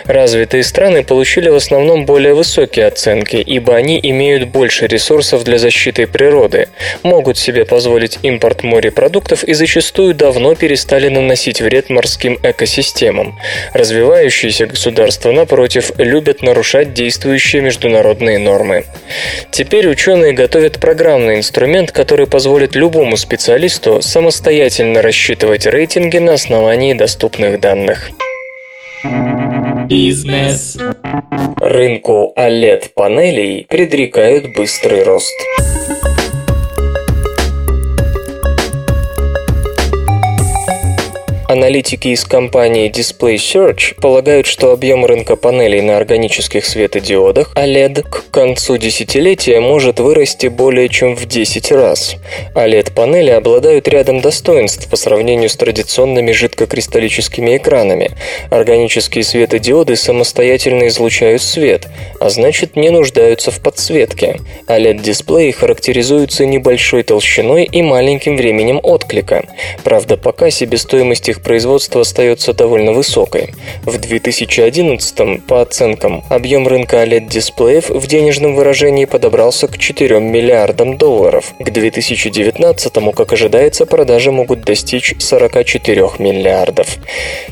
Развитые 0.05 0.63
страны 0.63 1.05
получили 1.05 1.49
в 1.49 1.55
основном 1.55 2.07
более 2.07 2.35
высокие 2.35 2.87
оценки, 2.87 3.37
ибо 3.37 3.77
они 3.77 3.99
имеют 4.03 4.49
больше 4.49 4.87
ресурсов 4.87 5.45
для 5.45 5.59
защиты 5.59 6.07
природы, 6.07 6.69
могут 7.03 7.39
себе 7.39 7.65
позволить 7.65 8.19
импорт 8.23 8.63
морепродуктов 8.63 9.45
и 9.45 9.55
зачастую 9.55 10.15
давно 10.15 10.55
перестали 10.55 11.09
наносить 11.09 11.61
вред 11.61 11.91
морским 11.91 12.39
экосистемам. 12.43 13.39
Развивающиеся 13.73 14.67
государства, 14.67 15.33
напротив, 15.33 15.93
любят 15.99 16.43
нарушать 16.43 16.95
действующие 16.95 17.63
международные 17.63 18.39
нормы. 18.39 18.85
Теперь 19.51 19.89
ученые 19.89 20.33
готовят 20.33 20.79
программный 20.79 21.37
инструмент, 21.37 21.93
который 21.93 22.27
позволит 22.27 22.75
любому 22.75 23.17
специалисту 23.17 24.03
самостоятельно 24.03 25.03
рассчитывать 25.03 25.67
рейтинги 25.67 26.19
на 26.19 26.35
основании 26.35 26.95
доступных 26.95 27.61
данных. 27.61 28.11
Бизнес. 29.91 30.79
Рынку 31.57 32.33
OLED-панелей 32.37 33.67
предрекают 33.69 34.55
быстрый 34.57 35.03
рост. 35.03 35.35
Аналитики 41.71 42.09
из 42.09 42.25
компании 42.25 42.91
Display 42.91 43.37
Search 43.37 43.95
полагают, 44.01 44.49
что 44.49 44.73
объем 44.73 45.07
рынка 45.07 45.37
панелей 45.37 45.81
на 45.83 45.99
органических 45.99 46.67
светодиодах 46.67 47.55
OLED 47.55 48.03
к 48.03 48.29
концу 48.33 48.77
десятилетия 48.77 49.61
может 49.61 50.01
вырасти 50.01 50.49
более 50.49 50.89
чем 50.89 51.15
в 51.15 51.27
10 51.27 51.71
раз. 51.71 52.17
OLED-панели 52.57 53.31
обладают 53.31 53.87
рядом 53.87 54.21
достоинств 54.21 54.91
по 54.91 54.97
сравнению 54.97 55.49
с 55.49 55.55
традиционными 55.55 56.33
жидкокристаллическими 56.33 57.57
экранами. 57.57 58.11
Органические 58.51 59.23
светодиоды 59.23 59.95
самостоятельно 59.95 60.89
излучают 60.89 61.41
свет, 61.41 61.87
а 62.19 62.31
значит 62.31 62.75
не 62.75 62.91
нуждаются 62.91 63.53
в 63.53 63.61
подсветке. 63.61 64.41
OLED-дисплеи 64.67 65.53
характеризуются 65.53 66.47
небольшой 66.47 67.05
толщиной 67.05 67.63
и 67.63 67.81
маленьким 67.81 68.37
временем 68.37 68.81
отклика. 68.83 69.45
Правда, 69.85 70.17
пока 70.17 70.51
себестоимость 70.51 71.29
их 71.29 71.41
производства 71.43 71.60
остается 72.01 72.53
довольно 72.53 72.93
высокой. 72.93 73.55
В 73.83 73.99
2011 73.99 75.45
по 75.47 75.63
оценкам, 75.63 76.25
объем 76.29 76.67
рынка 76.67 77.03
OLED-дисплеев 77.05 77.91
в 77.91 78.07
денежном 78.07 78.55
выражении 78.55 79.05
подобрался 79.05 79.69
к 79.69 79.79
4 79.79 80.21
миллиардам 80.21 80.97
долларов. 80.97 81.55
К 81.59 81.71
2019, 81.71 82.93
как 83.15 83.33
ожидается, 83.33 83.87
продажи 83.87 84.33
могут 84.33 84.63
достичь 84.63 85.15
44 85.19 86.11
миллиардов. 86.19 86.97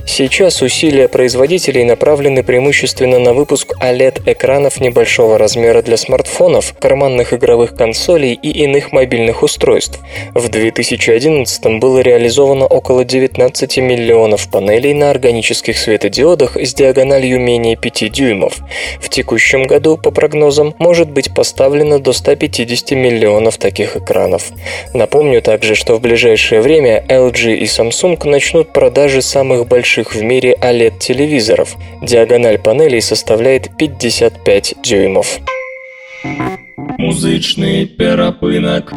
Сейчас 0.06 0.62
усилия 0.62 1.08
производителей 1.08 1.84
направлены 1.84 2.42
преимущественно 2.42 3.18
на 3.18 3.32
выпуск 3.32 3.74
OLED-экранов 3.80 4.80
небольшого 4.80 5.38
размера 5.38 5.82
для 5.82 5.96
смартфонов, 5.96 6.74
карманных 6.78 7.32
игровых 7.32 7.74
консолей 7.74 8.34
и 8.34 8.50
иных 8.50 8.92
мобильных 8.92 9.42
устройств. 9.42 10.00
В 10.34 10.48
2011 10.48 11.78
было 11.78 12.00
реализовано 12.00 12.66
около 12.66 13.04
19 13.04 13.78
миллионов 13.88 14.50
панелей 14.50 14.92
на 14.92 15.10
органических 15.10 15.78
светодиодах 15.78 16.56
с 16.56 16.74
диагональю 16.74 17.40
менее 17.40 17.76
5 17.76 18.12
дюймов. 18.12 18.58
В 19.00 19.08
текущем 19.08 19.66
году, 19.66 19.96
по 19.96 20.10
прогнозам, 20.10 20.74
может 20.78 21.10
быть 21.10 21.34
поставлено 21.34 21.98
до 21.98 22.12
150 22.12 22.90
миллионов 22.92 23.56
таких 23.56 23.96
экранов. 23.96 24.50
Напомню 24.92 25.40
также, 25.40 25.74
что 25.74 25.94
в 25.94 26.00
ближайшее 26.00 26.60
время 26.60 27.04
LG 27.08 27.56
и 27.56 27.64
Samsung 27.64 28.28
начнут 28.28 28.72
продажи 28.72 29.22
самых 29.22 29.66
больших 29.66 30.14
в 30.14 30.22
мире 30.22 30.56
OLED-телевизоров. 30.60 31.76
Диагональ 32.02 32.58
панелей 32.58 33.00
составляет 33.00 33.76
55 33.78 34.74
дюймов. 34.82 35.40
Музычный 36.98 37.86
перапынок. 37.86 38.92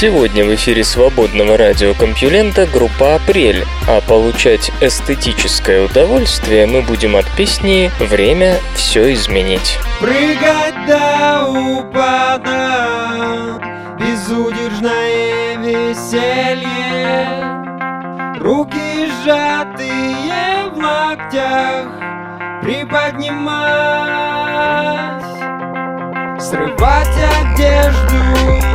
Сегодня 0.00 0.46
в 0.46 0.54
эфире 0.54 0.82
свободного 0.82 1.58
радиокомпьюлента 1.58 2.66
группа 2.66 3.16
«Апрель», 3.16 3.66
а 3.86 4.00
получать 4.00 4.72
эстетическое 4.80 5.84
удовольствие 5.84 6.66
мы 6.66 6.80
будем 6.80 7.16
от 7.16 7.26
песни 7.36 7.90
«Время 8.00 8.56
все 8.74 9.12
изменить». 9.12 9.78
Прыгать 10.00 10.86
до 10.86 11.48
упада, 11.50 12.48
безудержное 14.00 15.58
веселье, 15.58 17.28
Руки 18.40 19.06
сжатые 19.22 20.70
в 20.72 20.78
локтях, 20.78 21.88
приподнимать, 22.62 23.20
Срывать 26.40 27.18
одежду, 27.42 28.69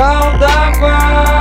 Cão 0.00 0.38
d'água. 0.38 1.39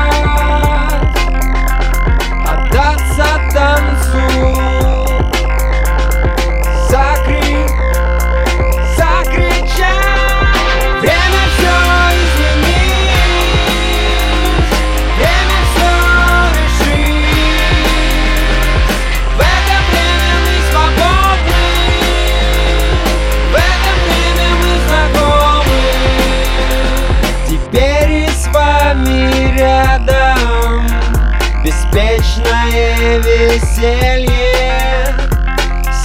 Веселье. 33.49 35.15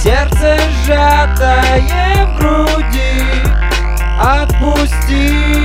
Сердце 0.01 0.57
сжатое 0.83 2.25
в 2.25 2.37
груди. 2.37 3.21
Отпусти 4.19 5.64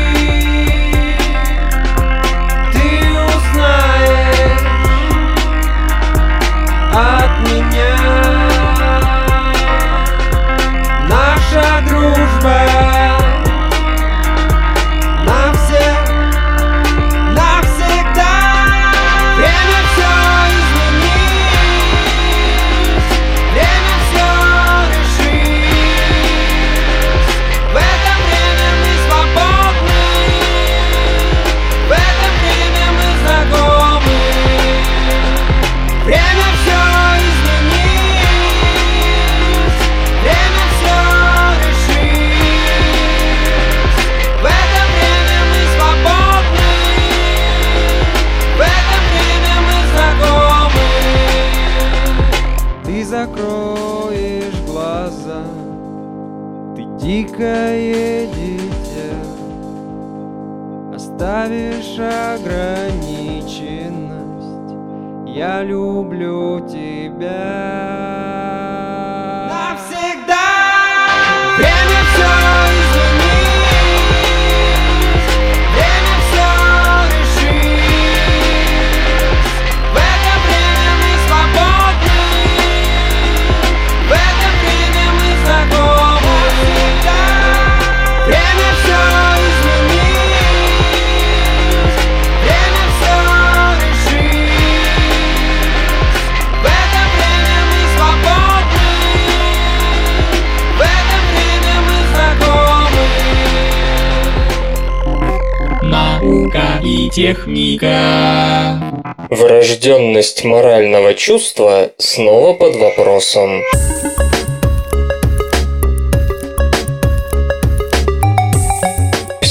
морального 110.45 111.15
чувства 111.15 111.91
снова 111.99 112.55
под 112.55 112.77
вопросом. 112.77 113.63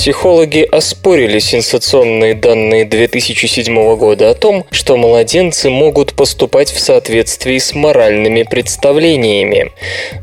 Психологи 0.10 0.68
оспорили 0.72 1.38
сенсационные 1.38 2.34
данные 2.34 2.84
2007 2.84 3.96
года 3.96 4.32
о 4.32 4.34
том, 4.34 4.66
что 4.72 4.98
младенцы 4.98 5.70
могут 5.70 6.14
поступать 6.16 6.72
в 6.72 6.80
соответствии 6.80 7.60
с 7.60 7.76
моральными 7.76 8.42
представлениями. 8.42 9.72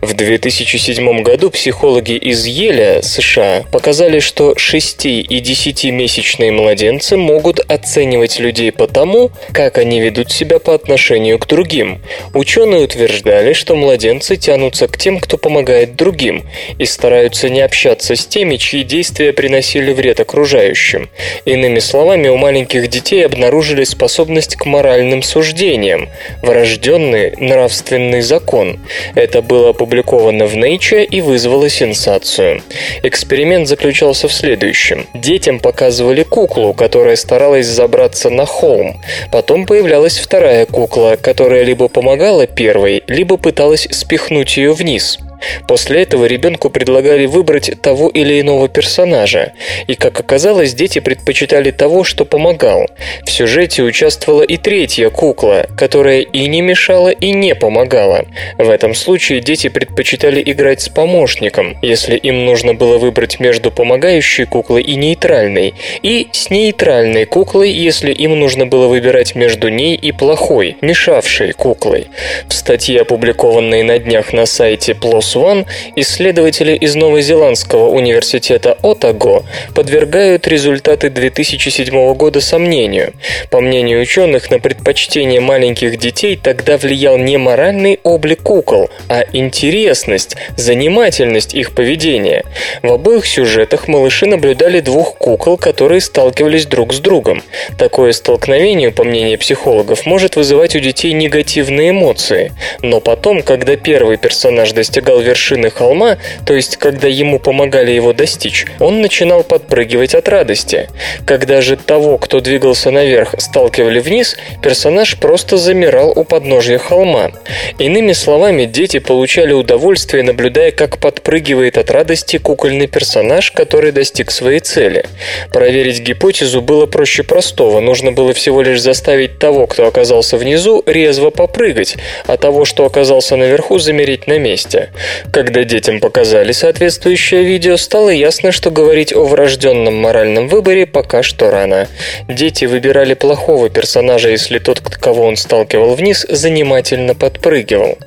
В 0.02 0.12
2007 0.14 1.22
году 1.22 1.50
психологи 1.50 2.16
из 2.16 2.46
Еля, 2.46 3.00
США, 3.00 3.62
показали, 3.70 4.18
что 4.18 4.58
6 4.58 5.06
и 5.06 5.22
10-месячные 5.22 6.50
младенцы 6.50 7.16
могут 7.16 7.60
оценивать 7.60 8.40
людей 8.40 8.72
по 8.72 8.88
тому, 8.88 9.30
как 9.52 9.78
они 9.78 10.00
ведут 10.00 10.32
себя 10.32 10.58
по 10.58 10.74
отношению 10.74 11.38
к 11.38 11.46
другим. 11.46 12.02
Ученые 12.34 12.82
утверждали, 12.82 13.52
что 13.52 13.76
младенцы 13.76 14.34
тянутся 14.34 14.88
к 14.88 14.98
тем, 14.98 15.20
кто 15.20 15.38
помогает 15.38 15.94
другим, 15.94 16.44
и 16.76 16.84
стараются 16.86 17.48
не 17.48 17.60
общаться 17.60 18.16
с 18.16 18.26
теми, 18.26 18.56
чьи 18.56 18.82
действия 18.82 19.32
приносили 19.76 19.92
вред 19.92 20.20
окружающим. 20.20 21.08
Иными 21.44 21.80
словами, 21.80 22.28
у 22.28 22.36
маленьких 22.36 22.88
детей 22.88 23.24
обнаружили 23.24 23.84
способность 23.84 24.56
к 24.56 24.66
моральным 24.66 25.22
суждениям, 25.22 26.08
врожденный 26.42 27.34
нравственный 27.38 28.22
закон. 28.22 28.78
Это 29.14 29.42
было 29.42 29.70
опубликовано 29.70 30.46
в 30.46 30.54
Nature 30.54 31.04
и 31.04 31.20
вызвало 31.20 31.68
сенсацию. 31.68 32.62
Эксперимент 33.02 33.68
заключался 33.68 34.28
в 34.28 34.32
следующем. 34.32 35.06
Детям 35.14 35.60
показывали 35.60 36.22
куклу, 36.22 36.72
которая 36.72 37.16
старалась 37.16 37.66
забраться 37.66 38.30
на 38.30 38.46
холм. 38.46 39.00
Потом 39.30 39.66
появлялась 39.66 40.18
вторая 40.18 40.66
кукла, 40.66 41.16
которая 41.20 41.64
либо 41.64 41.88
помогала 41.88 42.46
первой, 42.46 43.02
либо 43.06 43.36
пыталась 43.36 43.88
спихнуть 43.90 44.56
ее 44.56 44.72
вниз. 44.72 45.18
После 45.68 46.02
этого 46.02 46.24
ребенку 46.26 46.70
предлагали 46.70 47.26
выбрать 47.26 47.70
того 47.82 48.08
или 48.08 48.40
иного 48.40 48.68
персонажа, 48.68 49.52
и, 49.86 49.94
как 49.94 50.18
оказалось, 50.18 50.74
дети 50.74 51.00
предпочитали 51.00 51.70
того, 51.70 52.04
что 52.04 52.24
помогал. 52.24 52.86
В 53.24 53.30
сюжете 53.30 53.82
участвовала 53.82 54.42
и 54.42 54.56
третья 54.56 55.10
кукла, 55.10 55.66
которая 55.76 56.20
и 56.20 56.46
не 56.46 56.60
мешала, 56.60 57.10
и 57.10 57.32
не 57.32 57.54
помогала. 57.54 58.26
В 58.58 58.68
этом 58.68 58.94
случае 58.94 59.40
дети 59.40 59.68
предпочитали 59.68 60.42
играть 60.44 60.80
с 60.80 60.88
помощником, 60.88 61.78
если 61.82 62.16
им 62.16 62.44
нужно 62.44 62.74
было 62.74 62.98
выбрать 62.98 63.40
между 63.40 63.70
помогающей 63.70 64.46
куклой 64.46 64.82
и 64.82 64.94
нейтральной, 64.96 65.74
и 66.02 66.28
с 66.32 66.50
нейтральной 66.50 67.26
куклой, 67.26 67.70
если 67.70 68.12
им 68.12 68.38
нужно 68.38 68.66
было 68.66 68.88
выбирать 68.88 69.34
между 69.34 69.68
ней 69.68 69.96
и 69.96 70.12
плохой, 70.12 70.76
мешавшей 70.80 71.52
куклой. 71.52 72.08
В 72.48 72.54
статье, 72.54 73.02
опубликованной 73.02 73.82
на 73.82 73.98
днях 73.98 74.32
на 74.32 74.46
сайте 74.46 74.92
PLOS 74.92 75.25
ONE, 75.34 75.66
исследователи 75.96 76.76
из 76.76 76.94
Новозеландского 76.94 77.88
университета 77.88 78.76
Отаго 78.82 79.44
подвергают 79.74 80.46
результаты 80.46 81.10
2007 81.10 82.14
года 82.14 82.40
сомнению. 82.40 83.14
По 83.50 83.60
мнению 83.60 84.02
ученых, 84.02 84.50
на 84.50 84.58
предпочтение 84.58 85.40
маленьких 85.40 85.98
детей 85.98 86.36
тогда 86.36 86.76
влиял 86.76 87.18
не 87.18 87.36
моральный 87.36 88.00
облик 88.02 88.42
кукол, 88.42 88.90
а 89.08 89.24
интересность, 89.32 90.36
занимательность 90.56 91.54
их 91.54 91.74
поведения. 91.74 92.44
В 92.82 92.92
обоих 92.92 93.26
сюжетах 93.26 93.88
малыши 93.88 94.26
наблюдали 94.26 94.80
двух 94.80 95.16
кукол, 95.16 95.56
которые 95.56 96.00
сталкивались 96.00 96.66
друг 96.66 96.92
с 96.92 96.98
другом. 96.98 97.42
Такое 97.78 98.12
столкновение, 98.12 98.90
по 98.90 99.04
мнению 99.04 99.38
психологов, 99.38 100.06
может 100.06 100.36
вызывать 100.36 100.76
у 100.76 100.80
детей 100.80 101.12
негативные 101.12 101.90
эмоции. 101.90 102.52
Но 102.82 103.00
потом, 103.00 103.42
когда 103.42 103.76
первый 103.76 104.16
персонаж 104.16 104.72
достигал 104.72 105.15
вершины 105.20 105.70
холма, 105.70 106.18
то 106.44 106.54
есть 106.54 106.76
когда 106.76 107.08
ему 107.08 107.38
помогали 107.38 107.90
его 107.90 108.12
достичь, 108.12 108.66
он 108.80 109.00
начинал 109.00 109.42
подпрыгивать 109.42 110.14
от 110.14 110.28
радости. 110.28 110.88
Когда 111.26 111.60
же 111.60 111.76
того, 111.76 112.18
кто 112.18 112.40
двигался 112.40 112.90
наверх, 112.90 113.34
сталкивали 113.38 114.00
вниз, 114.00 114.36
персонаж 114.62 115.18
просто 115.18 115.56
замирал 115.56 116.12
у 116.14 116.24
подножья 116.24 116.78
холма. 116.78 117.30
Иными 117.78 118.12
словами, 118.12 118.64
дети 118.64 118.98
получали 118.98 119.52
удовольствие, 119.52 120.22
наблюдая, 120.22 120.70
как 120.70 120.98
подпрыгивает 120.98 121.78
от 121.78 121.90
радости 121.90 122.38
кукольный 122.38 122.86
персонаж, 122.86 123.50
который 123.52 123.92
достиг 123.92 124.30
своей 124.30 124.60
цели. 124.60 125.06
Проверить 125.52 126.00
гипотезу 126.00 126.60
было 126.60 126.86
проще 126.86 127.22
простого, 127.22 127.80
нужно 127.80 128.12
было 128.12 128.32
всего 128.32 128.62
лишь 128.62 128.80
заставить 128.80 129.38
того, 129.38 129.66
кто 129.66 129.86
оказался 129.86 130.36
внизу, 130.36 130.82
резво 130.86 131.30
попрыгать, 131.30 131.96
а 132.26 132.36
того, 132.36 132.64
что 132.64 132.84
оказался 132.84 133.36
наверху, 133.36 133.78
замереть 133.78 134.26
на 134.26 134.38
месте. 134.38 134.90
Когда 135.32 135.64
детям 135.64 136.00
показали 136.00 136.52
соответствующее 136.52 137.44
видео, 137.44 137.76
стало 137.76 138.10
ясно, 138.10 138.52
что 138.52 138.70
говорить 138.70 139.14
о 139.14 139.24
врожденном 139.24 139.94
моральном 139.94 140.48
выборе 140.48 140.86
пока 140.86 141.22
что 141.22 141.50
рано. 141.50 141.88
Дети 142.28 142.64
выбирали 142.64 143.14
плохого 143.14 143.68
персонажа, 143.68 144.30
если 144.30 144.58
тот, 144.58 144.80
кого 144.80 145.24
он 145.24 145.36
сталкивал 145.36 145.94
вниз, 145.94 146.26
занимательно 146.28 147.14
подпрыгивал. 147.14 147.98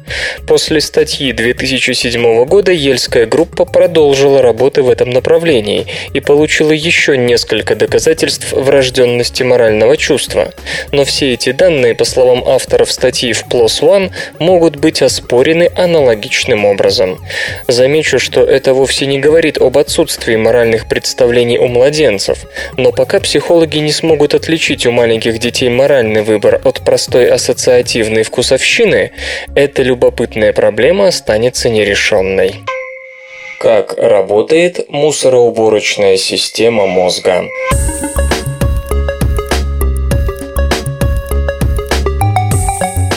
После 0.48 0.82
статьи 0.82 1.32
2007 1.32 2.46
года 2.46 2.72
Ельская 2.72 3.26
группа 3.26 3.66
продолжила 3.66 4.42
работы 4.42 4.82
в 4.82 4.90
этом 4.90 5.10
направлении 5.10 5.88
и 6.14 6.20
получила 6.20 6.72
еще 6.72 7.18
несколько 7.18 7.76
доказательств 7.76 8.52
врожденности 8.52 9.44
морального 9.44 9.98
чувства. 9.98 10.54
Но 10.92 11.06
все 11.06 11.34
эти 11.34 11.52
данные, 11.52 11.96
по 11.96 12.06
словам 12.06 12.44
авторов 12.46 12.92
статьи 12.92 13.34
в 13.34 13.46
PLOS 13.48 13.82
ONE, 13.82 14.12
могут 14.40 14.76
быть 14.78 15.02
оспорены 15.02 15.70
аналогичным 15.76 16.66
образом. 16.66 16.89
Замечу, 17.68 18.20
что 18.20 18.42
это 18.42 18.74
вовсе 18.74 19.06
не 19.06 19.20
говорит 19.20 19.58
об 19.58 19.78
отсутствии 19.78 20.36
моральных 20.36 20.88
представлений 20.88 21.58
у 21.58 21.68
младенцев, 21.68 22.40
но 22.78 22.92
пока 22.92 23.20
психологи 23.20 23.78
не 23.78 23.92
смогут 23.92 24.34
отличить 24.34 24.86
у 24.86 24.92
маленьких 24.92 25.40
детей 25.40 25.70
моральный 25.70 26.24
выбор 26.24 26.62
от 26.64 26.82
простой 26.82 27.30
ассоциативной 27.30 28.24
вкусовщины, 28.24 29.12
эта 29.56 29.84
любопытная 29.84 30.54
проблема 30.54 31.08
останется 31.08 31.70
нерешенной. 31.70 32.56
Как 33.60 33.98
работает 33.98 34.90
мусороуборочная 34.90 36.16
система 36.16 36.86
мозга? 36.86 37.44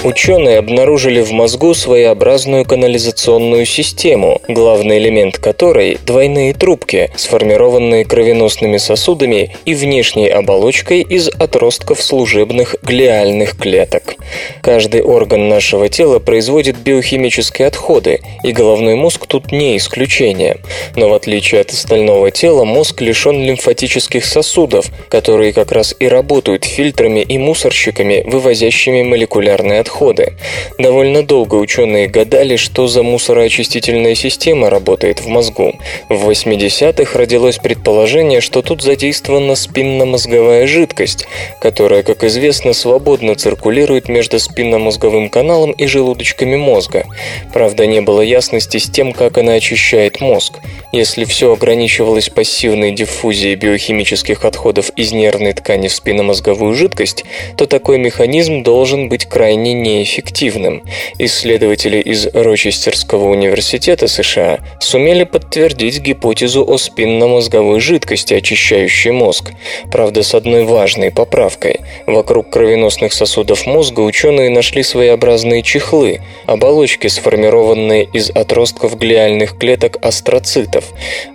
Ученые 0.04 0.58
обнаружили 0.58 1.20
в 1.20 1.30
мозгу 1.30 1.74
своеобразную 1.74 2.64
канализационную 2.64 3.64
систему, 3.64 4.42
главный 4.48 4.98
элемент 4.98 5.38
которой– 5.38 5.96
двойные 6.06 6.54
трубки, 6.54 7.12
сформированные 7.14 8.04
кровеносными 8.04 8.78
сосудами 8.78 9.54
и 9.64 9.74
внешней 9.74 10.26
оболочкой 10.26 11.02
из 11.02 11.28
отростков 11.28 12.02
служебных 12.02 12.74
глиальных 12.82 13.56
клеток. 13.56 14.16
Каждый 14.60 15.02
орган 15.02 15.48
нашего 15.48 15.88
тела 15.88 16.18
производит 16.18 16.78
биохимические 16.78 17.68
отходы, 17.68 18.22
и 18.42 18.50
головной 18.50 18.96
мозг 18.96 19.26
тут 19.26 19.52
не 19.52 19.76
исключение. 19.76 20.56
Но 20.96 21.10
в 21.10 21.14
отличие 21.14 21.60
от 21.60 21.70
остального 21.70 22.32
тела, 22.32 22.64
мозг 22.64 23.00
лишен 23.02 23.40
лимфатических 23.40 24.24
сосудов, 24.24 24.86
которые 25.08 25.52
как 25.52 25.70
раз 25.70 25.94
и 26.00 26.08
работают 26.08 26.64
фильтрами 26.64 27.20
и 27.20 27.38
мусорщиками, 27.38 28.24
вывозящими 28.26 29.04
молекулярные 29.04 29.78
отходы 29.78 29.91
отходы. 29.92 30.32
Довольно 30.78 31.22
долго 31.22 31.56
ученые 31.56 32.08
гадали, 32.08 32.56
что 32.56 32.86
за 32.88 33.02
мусороочистительная 33.02 34.14
система 34.14 34.70
работает 34.70 35.20
в 35.20 35.28
мозгу. 35.28 35.74
В 36.08 36.28
80-х 36.28 37.18
родилось 37.18 37.58
предположение, 37.58 38.40
что 38.40 38.62
тут 38.62 38.82
задействована 38.82 39.54
спинномозговая 39.54 40.66
жидкость, 40.66 41.26
которая, 41.60 42.02
как 42.02 42.24
известно, 42.24 42.72
свободно 42.72 43.34
циркулирует 43.34 44.08
между 44.08 44.38
спинномозговым 44.38 45.28
каналом 45.28 45.72
и 45.72 45.86
желудочками 45.86 46.56
мозга. 46.56 47.04
Правда, 47.52 47.86
не 47.86 48.00
было 48.00 48.22
ясности 48.22 48.78
с 48.78 48.90
тем, 48.90 49.12
как 49.12 49.38
она 49.38 49.52
очищает 49.52 50.20
мозг. 50.20 50.58
Если 50.92 51.24
все 51.24 51.52
ограничивалось 51.52 52.28
пассивной 52.28 52.92
диффузией 52.92 53.54
биохимических 53.56 54.44
отходов 54.44 54.90
из 54.96 55.12
нервной 55.12 55.52
ткани 55.52 55.88
в 55.88 55.92
спинномозговую 55.94 56.74
жидкость, 56.74 57.24
то 57.56 57.66
такой 57.66 57.98
механизм 57.98 58.62
должен 58.62 59.08
быть 59.08 59.26
крайне 59.26 59.74
неэффективным. 59.82 60.82
Исследователи 61.18 61.98
из 61.98 62.26
Рочестерского 62.26 63.28
университета 63.28 64.08
США 64.08 64.60
сумели 64.80 65.24
подтвердить 65.24 66.00
гипотезу 66.00 66.64
о 66.66 66.78
спинномозговой 66.78 67.80
жидкости, 67.80 68.34
очищающей 68.34 69.10
мозг. 69.10 69.52
Правда, 69.90 70.22
с 70.22 70.34
одной 70.34 70.64
важной 70.64 71.10
поправкой. 71.10 71.80
Вокруг 72.06 72.50
кровеносных 72.50 73.12
сосудов 73.12 73.66
мозга 73.66 74.00
ученые 74.00 74.50
нашли 74.50 74.82
своеобразные 74.82 75.62
чехлы, 75.62 76.20
оболочки, 76.46 77.08
сформированные 77.08 78.04
из 78.12 78.30
отростков 78.30 78.98
глиальных 78.98 79.58
клеток 79.58 79.98
астроцитов. 80.02 80.84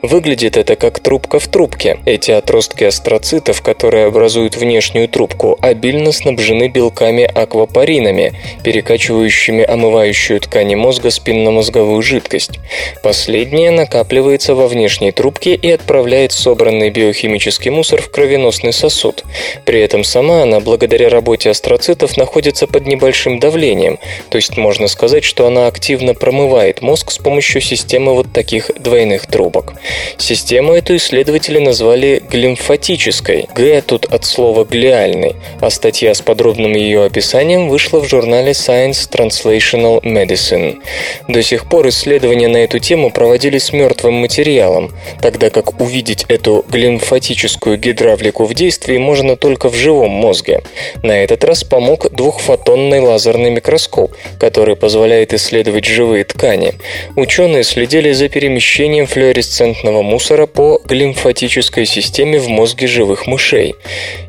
Выглядит 0.01 0.57
это 0.57 0.75
как 0.75 0.99
трубка 0.99 1.39
в 1.39 1.47
трубке. 1.47 1.99
Эти 2.05 2.31
отростки 2.31 2.83
астроцитов, 2.85 3.61
которые 3.61 4.05
образуют 4.05 4.55
внешнюю 4.55 5.09
трубку, 5.09 5.57
обильно 5.61 6.11
снабжены 6.11 6.67
белками-аквапаринами, 6.69 8.33
перекачивающими 8.63 9.63
омывающую 9.63 10.39
ткани 10.39 10.75
мозга 10.75 11.11
спинномозговую 11.11 12.01
жидкость. 12.01 12.59
Последняя 13.03 13.71
накапливается 13.71 14.55
во 14.55 14.67
внешней 14.67 15.11
трубке 15.11 15.55
и 15.55 15.69
отправляет 15.71 16.31
собранный 16.31 16.89
биохимический 16.89 17.71
мусор 17.71 18.01
в 18.01 18.09
кровеносный 18.11 18.73
сосуд. 18.73 19.23
При 19.65 19.81
этом 19.81 20.03
сама 20.03 20.43
она, 20.43 20.59
благодаря 20.59 21.09
работе 21.09 21.49
астроцитов, 21.49 22.17
находится 22.17 22.67
под 22.67 22.87
небольшим 22.87 23.39
давлением, 23.39 23.99
то 24.29 24.37
есть 24.37 24.55
можно 24.57 24.87
сказать, 24.87 25.23
что 25.23 25.47
она 25.47 25.67
активно 25.67 26.13
промывает 26.13 26.81
мозг 26.81 27.11
с 27.11 27.17
помощью 27.17 27.61
системы 27.61 28.13
вот 28.13 28.31
таких 28.31 28.71
двойных 28.79 29.27
трубок. 29.27 29.73
Систему 30.17 30.73
эту 30.73 30.95
исследователи 30.95 31.59
назвали 31.59 32.23
глимфатической. 32.29 33.47
Г 33.55 33.81
тут 33.81 34.05
от 34.05 34.25
слова 34.25 34.63
глиальный, 34.63 35.35
а 35.61 35.69
статья 35.69 36.13
с 36.13 36.21
подробным 36.21 36.73
ее 36.73 37.03
описанием 37.03 37.69
вышла 37.69 37.99
в 37.99 38.07
журнале 38.07 38.26
журнале 38.27 38.51
Science 38.51 39.09
Translational 39.09 40.01
Medicine. 40.01 40.81
До 41.29 41.41
сих 41.41 41.69
пор 41.69 41.87
исследования 41.87 42.49
на 42.49 42.57
эту 42.57 42.77
тему 42.79 43.09
проводились 43.09 43.71
мертвым 43.71 44.15
материалом, 44.15 44.91
тогда 45.21 45.49
как 45.49 45.79
увидеть 45.79 46.25
эту 46.27 46.65
глимфатическую 46.69 47.77
гидравлику 47.77 48.43
в 48.43 48.53
действии 48.53 48.97
можно 48.97 49.37
только 49.37 49.69
в 49.69 49.75
живом 49.75 50.11
мозге. 50.11 50.61
На 51.03 51.23
этот 51.23 51.45
раз 51.45 51.63
помог 51.63 52.11
двухфотонный 52.11 52.99
лазерный 52.99 53.49
микроскоп, 53.49 54.13
который 54.41 54.75
позволяет 54.75 55.33
исследовать 55.33 55.85
живые 55.85 56.25
ткани. 56.25 56.73
Ученые 57.15 57.63
следили 57.63 58.11
за 58.11 58.27
перемещением 58.27 59.07
флуоресцентного 59.07 60.01
мусора 60.01 60.47
по 60.47 60.81
глимфатической 60.83 61.85
системе 61.85 62.39
в 62.39 62.49
мозге 62.49 62.87
живых 62.87 63.25
мышей. 63.25 63.75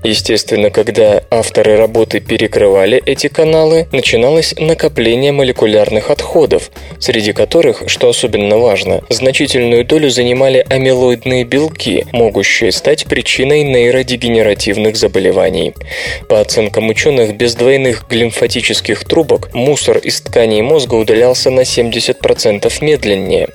Естественно, 0.05 0.71
когда 0.71 1.25
авторы 1.33 1.77
работы 1.77 2.21
перекрывали 2.21 3.03
эти 3.05 3.27
каналы, 3.27 3.88
начиналось 3.93 4.55
накопление 4.59 5.33
молекулярных 5.33 6.11
отходов, 6.11 6.71
среди 6.99 7.33
которых, 7.33 7.85
что 7.87 8.09
особенно 8.09 8.59
важно, 8.59 9.03
значительную 9.09 9.85
долю 9.85 10.11
занимали 10.11 10.65
амилоидные 10.69 11.45
белки, 11.45 12.07
могущие 12.13 12.73
стать 12.73 13.07
причиной 13.07 13.63
нейродегенеративных 13.63 14.97
заболеваний. 14.97 15.75
По 16.29 16.41
оценкам 16.41 16.89
ученых, 16.89 17.35
без 17.37 17.55
двойных 17.55 18.07
глимфатических 18.09 19.05
трубок 19.05 19.55
мусор 19.55 19.99
из 19.99 20.21
тканей 20.21 20.63
мозга 20.63 20.95
удалялся 20.95 21.51
на 21.51 21.61
70% 21.61 22.73
медленнее. 22.81 23.49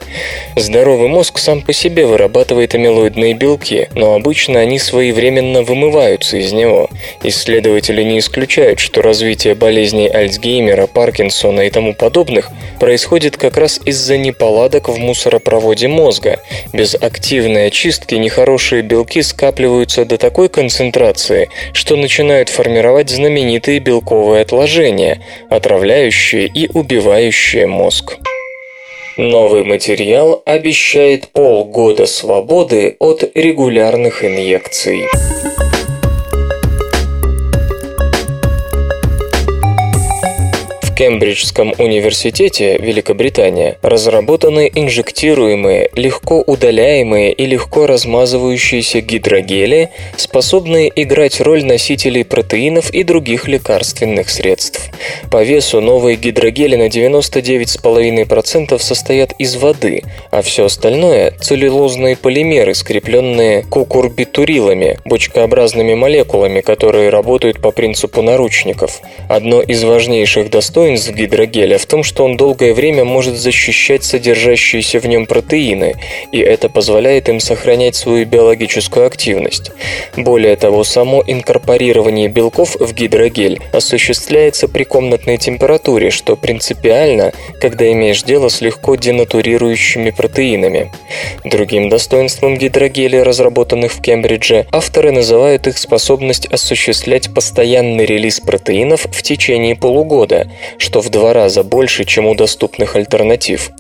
Здоровый 0.56 1.08
мозг 1.08 1.38
сам 1.40 1.62
по 1.62 1.74
себе 1.74 2.06
вырабатывает 2.06 2.76
амилоидные 2.76 3.34
белки, 3.34 3.90
но 3.94 4.14
обычно 4.14 4.60
они 4.60 4.80
своевременно 4.80 5.64
вымываются 5.64 6.38
из 6.38 6.52
него. 6.52 6.90
Исследователи 7.24 8.04
не 8.04 8.20
исключают, 8.20 8.80
что 8.80 9.02
развитие 9.02 9.56
болезней 9.56 10.08
Альцгеймера, 10.24 10.88
Паркинсона 10.88 11.62
и 11.62 11.70
тому 11.70 11.94
подобных 11.94 12.50
происходит 12.80 13.38
как 13.38 13.58
раз 13.58 13.80
из-за 13.86 14.18
неполадок 14.18 14.90
в 14.90 14.98
мусоропроводе 14.98 15.88
мозга. 15.88 16.40
Без 16.72 16.96
активной 16.96 17.68
очистки 17.68 18.16
нехорошие 18.16 18.82
белки 18.82 19.22
скапливаются 19.22 20.06
до 20.06 20.18
такой 20.18 20.50
концентрации, 20.50 21.50
что 21.74 21.96
начинают 21.96 22.50
формировать 22.50 23.10
знаменитые 23.10 23.80
белковые 23.80 24.42
отложения, 24.42 25.22
отравляющие 25.50 26.48
и 26.48 26.70
убивающие 26.74 27.68
мозг. 27.68 28.18
Новый 29.18 29.64
материал 29.64 30.42
обещает 30.46 31.28
полгода 31.28 32.08
свободы 32.08 32.96
от 32.98 33.24
регулярных 33.36 34.24
инъекций. 34.24 35.06
Кембриджском 40.96 41.74
университете, 41.80 42.78
Великобритания, 42.78 43.80
разработаны 43.82 44.72
инжектируемые, 44.74 45.90
легко 45.96 46.44
удаляемые 46.46 47.34
и 47.34 47.48
легко 47.48 47.88
размазывающиеся 47.88 49.02
гидрогели, 49.02 49.90
способные 50.18 50.92
играть 50.96 51.42
роль 51.42 51.66
носителей 51.66 52.24
протеинов 52.24 52.92
и 52.92 53.02
других 53.04 53.48
лекарственных 53.48 54.30
средств. 54.30 54.92
По 55.32 55.42
весу 55.42 55.82
новые 55.82 56.16
гидрогели 56.16 56.76
на 56.76 56.90
99,5% 56.90 58.78
состоят 58.78 59.34
из 59.40 59.56
воды, 59.56 60.04
а 60.30 60.44
все 60.44 60.66
остальное– 60.66 61.34
целлюлозные 61.42 62.16
полимеры, 62.16 62.76
скрепленные 62.76 63.64
кукурбитурилами, 63.64 65.00
бочкообразными 65.06 65.96
молекулами, 65.96 66.62
которые 66.62 67.10
работают 67.10 67.60
по 67.60 67.72
принципу 67.72 68.22
наручников. 68.22 69.02
Одно 69.28 69.64
из 69.64 69.84
важнейших 69.84 70.52
достоинств 70.52 70.83
достоинств 70.84 71.12
гидрогеля 71.12 71.78
в 71.78 71.86
том, 71.86 72.04
что 72.04 72.26
он 72.26 72.36
долгое 72.36 72.74
время 72.74 73.06
может 73.06 73.36
защищать 73.36 74.04
содержащиеся 74.04 75.00
в 75.00 75.06
нем 75.06 75.26
протеины, 75.26 75.96
и 76.34 76.40
это 76.40 76.68
позволяет 76.68 77.30
им 77.30 77.40
сохранять 77.40 77.96
свою 77.96 78.26
биологическую 78.26 79.08
активность. 79.08 79.72
Более 80.18 80.58
того, 80.58 80.84
само 80.84 81.24
инкорпорирование 81.26 82.28
белков 82.28 82.76
в 82.76 82.94
гидрогель 82.94 83.62
осуществляется 83.72 84.68
при 84.68 84.84
комнатной 84.84 85.38
температуре, 85.38 86.12
что 86.12 86.36
принципиально, 86.36 87.32
когда 87.62 87.90
имеешь 87.90 88.24
дело 88.24 88.50
с 88.50 88.60
легко 88.60 88.96
денатурирующими 88.96 90.10
протеинами. 90.10 90.92
Другим 91.46 91.88
достоинством 91.88 92.58
гидрогелей, 92.58 93.24
разработанных 93.24 93.94
в 93.94 94.02
Кембридже, 94.02 94.66
авторы 94.72 95.14
называют 95.14 95.66
их 95.66 95.78
способность 95.78 96.48
осуществлять 96.48 97.34
постоянный 97.34 98.06
релиз 98.06 98.42
протеинов 98.42 99.06
в 99.10 99.22
течение 99.22 99.78
полугода, 99.78 100.50
что 100.78 101.02
в 101.02 101.10
два 101.10 101.34
раза 101.34 101.64
больше, 101.64 102.06
чем 102.06 102.26
у 102.26 102.36
доступных 102.36 102.96
альтернатив. 102.96 103.72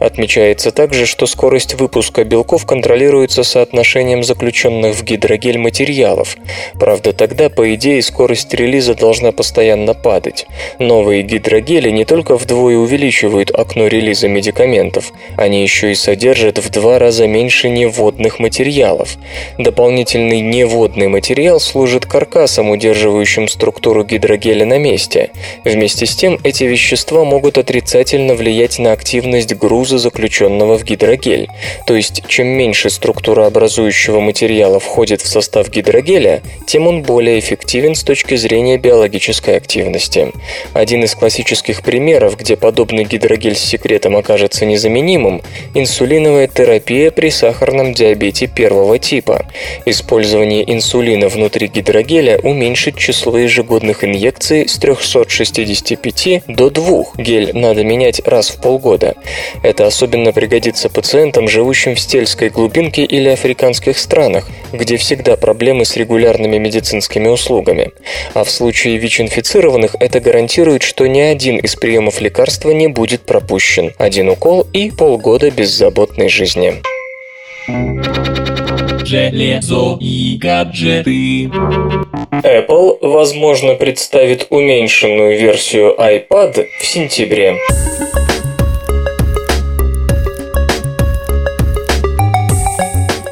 Отмечается 0.00 0.70
также, 0.70 1.06
что 1.06 1.26
скорость 1.26 1.74
выпуска 1.74 2.24
белков 2.24 2.66
контролируется 2.66 3.44
соотношением 3.44 4.24
заключенных 4.24 4.96
в 4.96 5.04
гидрогель 5.04 5.58
материалов. 5.58 6.36
Правда, 6.78 7.12
тогда, 7.12 7.48
по 7.48 7.74
идее, 7.74 8.02
скорость 8.02 8.52
релиза 8.54 8.94
должна 8.94 9.32
постоянно 9.32 9.94
падать. 9.94 10.46
Новые 10.78 11.22
гидрогели 11.22 11.90
не 11.90 12.04
только 12.04 12.36
вдвое 12.36 12.76
увеличивают 12.76 13.50
окно 13.50 13.86
релиза 13.86 14.28
медикаментов, 14.28 15.12
они 15.36 15.62
еще 15.62 15.92
и 15.92 15.94
содержат 15.94 16.58
в 16.58 16.70
два 16.70 16.98
раза 16.98 17.26
меньше 17.26 17.68
неводных 17.68 18.38
материалов. 18.38 19.16
Дополнительный 19.58 20.40
неводный 20.40 21.08
материал 21.08 21.60
служит 21.60 22.06
каркасом, 22.06 22.70
удерживающим 22.70 23.48
структуру 23.48 24.04
гидрогеля 24.04 24.66
на 24.66 24.78
месте. 24.78 25.30
Вместе 25.64 26.06
с 26.06 26.14
тем, 26.16 26.33
эти 26.42 26.64
вещества 26.64 27.24
могут 27.24 27.58
отрицательно 27.58 28.34
влиять 28.34 28.78
на 28.78 28.92
активность 28.92 29.54
груза, 29.54 29.98
заключенного 29.98 30.78
в 30.78 30.84
гидрогель. 30.84 31.48
То 31.86 31.94
есть, 31.94 32.22
чем 32.26 32.46
меньше 32.48 32.90
структура 32.90 33.46
образующего 33.46 34.20
материала 34.20 34.80
входит 34.80 35.20
в 35.20 35.28
состав 35.28 35.68
гидрогеля, 35.68 36.42
тем 36.66 36.86
он 36.86 37.02
более 37.02 37.38
эффективен 37.38 37.94
с 37.94 38.02
точки 38.02 38.36
зрения 38.36 38.78
биологической 38.78 39.56
активности. 39.56 40.32
Один 40.72 41.04
из 41.04 41.14
классических 41.14 41.82
примеров, 41.82 42.36
где 42.36 42.56
подобный 42.56 43.04
гидрогель 43.04 43.56
с 43.56 43.60
секретом 43.60 44.16
окажется 44.16 44.66
незаменимым– 44.66 45.42
инсулиновая 45.74 46.48
терапия 46.48 47.10
при 47.10 47.30
сахарном 47.30 47.94
диабете 47.94 48.46
первого 48.46 48.98
типа. 48.98 49.46
Использование 49.86 50.70
инсулина 50.72 51.28
внутри 51.28 51.68
гидрогеля 51.68 52.38
уменьшит 52.42 52.96
число 52.96 53.36
ежегодных 53.38 54.04
инъекций 54.04 54.68
с 54.68 54.78
365 54.78 56.23
до 56.48 56.70
2 56.70 57.04
гель 57.18 57.50
надо 57.54 57.84
менять 57.84 58.20
раз 58.26 58.50
в 58.50 58.60
полгода. 58.60 59.14
Это 59.62 59.86
особенно 59.86 60.32
пригодится 60.32 60.88
пациентам, 60.88 61.48
живущим 61.48 61.94
в 61.94 62.00
стельской 62.00 62.48
глубинке 62.48 63.04
или 63.04 63.28
африканских 63.28 63.98
странах, 63.98 64.48
где 64.72 64.96
всегда 64.96 65.36
проблемы 65.36 65.84
с 65.84 65.96
регулярными 65.96 66.58
медицинскими 66.58 67.28
услугами. 67.28 67.92
А 68.34 68.44
в 68.44 68.50
случае 68.50 68.96
ВИЧ-инфицированных 68.98 69.96
это 70.00 70.20
гарантирует, 70.20 70.82
что 70.82 71.06
ни 71.06 71.20
один 71.20 71.58
из 71.58 71.76
приемов 71.76 72.20
лекарства 72.20 72.70
не 72.70 72.88
будет 72.88 73.22
пропущен. 73.22 73.92
Один 73.98 74.28
укол 74.30 74.66
и 74.72 74.90
полгода 74.90 75.50
беззаботной 75.50 76.28
жизни. 76.28 76.82
Железо 79.04 79.98
и 80.00 80.36
гаджеты. 80.40 81.50
Apple, 82.42 82.98
возможно, 83.00 83.74
представит 83.74 84.46
уменьшенную 84.50 85.38
версию 85.38 85.94
iPad 85.98 86.66
в 86.80 86.86
сентябре. 86.86 87.56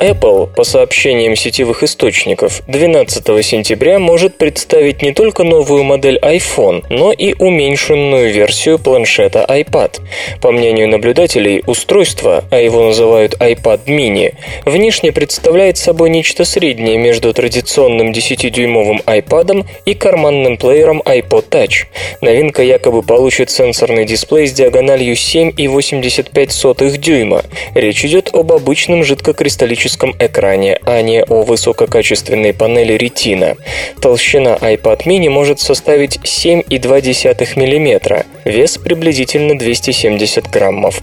Apple, 0.03 0.49
по 0.49 0.65
сообщениям 0.65 1.37
сетевых 1.37 1.85
источников, 1.85 2.63
12 2.67 3.25
сентября 3.45 4.01
может 4.01 4.37
представить 4.37 5.01
не 5.01 5.13
только 5.13 5.45
новую 5.45 5.85
модель 5.85 6.19
iPhone, 6.21 6.85
но 6.91 7.13
и 7.13 7.35
уменьшенную 7.35 8.33
версию 8.33 8.81
планшета 8.81 9.47
iPad. 9.49 10.01
По 10.41 10.51
мнению 10.51 10.89
наблюдателей, 10.89 11.63
устройство, 11.67 12.45
а 12.51 12.59
его 12.59 12.83
называют 12.83 13.35
iPad 13.35 13.85
mini, 13.87 14.35
внешне 14.65 15.13
представляет 15.13 15.79
собой 15.79 16.11
нечто 16.11 16.45
среднее 16.45 16.99
между 16.99 17.33
традиционным 17.33 18.11
10-дюймовым 18.11 19.05
iPad 19.05 19.65
и 19.85 19.95
карманным 19.95 20.57
плеером 20.57 21.01
iPod 21.03 21.49
Touch. 21.49 21.87
Новинка 22.21 22.65
якобы 22.65 23.03
получит 23.03 23.51
сенсорный 23.51 24.05
дисплей 24.05 24.49
с 24.49 24.53
диагональю 24.53 25.15
7,85 25.15 26.97
дюйма. 26.97 27.45
Речь 27.75 28.05
идет 28.05 28.31
об 28.35 28.51
обычном 28.51 29.05
жидкокристаллическом 29.05 29.92
графическом 29.93 30.15
экране, 30.19 30.79
а 30.85 31.03
не 31.03 31.23
о 31.23 31.43
высококачественной 31.43 32.53
панели 32.53 32.97
Retina. 32.97 33.57
Толщина 34.01 34.57
iPad 34.61 35.05
mini 35.05 35.29
может 35.29 35.61
составить 35.61 36.19
7,2 36.19 37.57
мм, 37.57 38.25
вес 38.45 38.79
приблизительно 38.79 39.59
270 39.59 40.51
граммов. 40.51 41.03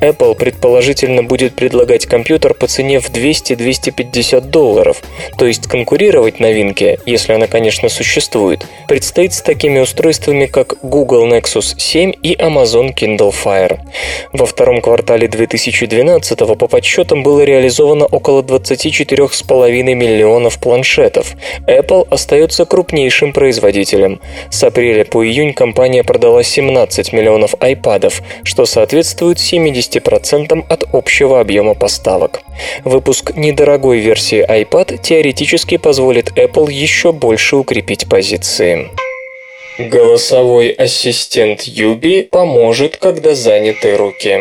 Apple 0.00 0.34
предположительно 0.34 1.22
будет 1.22 1.54
предлагать 1.54 2.06
компьютер 2.06 2.54
по 2.54 2.66
цене 2.66 3.00
в 3.00 3.10
200-250 3.10 4.40
долларов, 4.40 5.02
то 5.36 5.46
есть 5.46 5.66
конкурировать 5.66 6.40
новинке, 6.40 6.98
если 7.06 7.32
она, 7.32 7.46
конечно, 7.46 7.88
существует, 7.88 8.66
предстоит 8.88 9.32
с 9.34 9.42
такими 9.42 9.80
устройствами, 9.80 10.46
как 10.46 10.76
Google 10.82 11.26
Nexus 11.26 11.74
7 11.78 12.12
и 12.22 12.34
Amazon 12.34 12.94
Kindle 12.94 13.34
Fire. 13.44 13.78
Во 14.32 14.46
втором 14.46 14.80
квартале 14.80 15.28
2012 15.28 16.38
по 16.38 16.68
подсчетам 16.68 17.22
было 17.22 17.42
реализовано 17.42 18.06
около 18.06 18.27
около 18.28 18.42
24,5 18.42 19.94
миллионов 19.94 20.58
планшетов. 20.58 21.34
Apple 21.66 22.06
остается 22.10 22.66
крупнейшим 22.66 23.32
производителем. 23.32 24.20
С 24.50 24.62
апреля 24.62 25.04
по 25.04 25.26
июнь 25.26 25.54
компания 25.54 26.04
продала 26.04 26.42
17 26.42 27.12
миллионов 27.14 27.54
iPad, 27.54 28.12
что 28.44 28.66
соответствует 28.66 29.38
70% 29.38 30.66
от 30.68 30.84
общего 30.92 31.40
объема 31.40 31.74
поставок. 31.74 32.40
Выпуск 32.84 33.32
недорогой 33.34 34.00
версии 34.00 34.44
iPad 34.46 34.98
теоретически 35.00 35.78
позволит 35.78 36.32
Apple 36.36 36.70
еще 36.70 37.12
больше 37.12 37.56
укрепить 37.56 38.08
позиции. 38.08 38.88
Голосовой 39.78 40.70
ассистент 40.70 41.62
Юби 41.62 42.28
поможет, 42.30 42.96
когда 42.96 43.34
заняты 43.34 43.96
руки. 43.96 44.40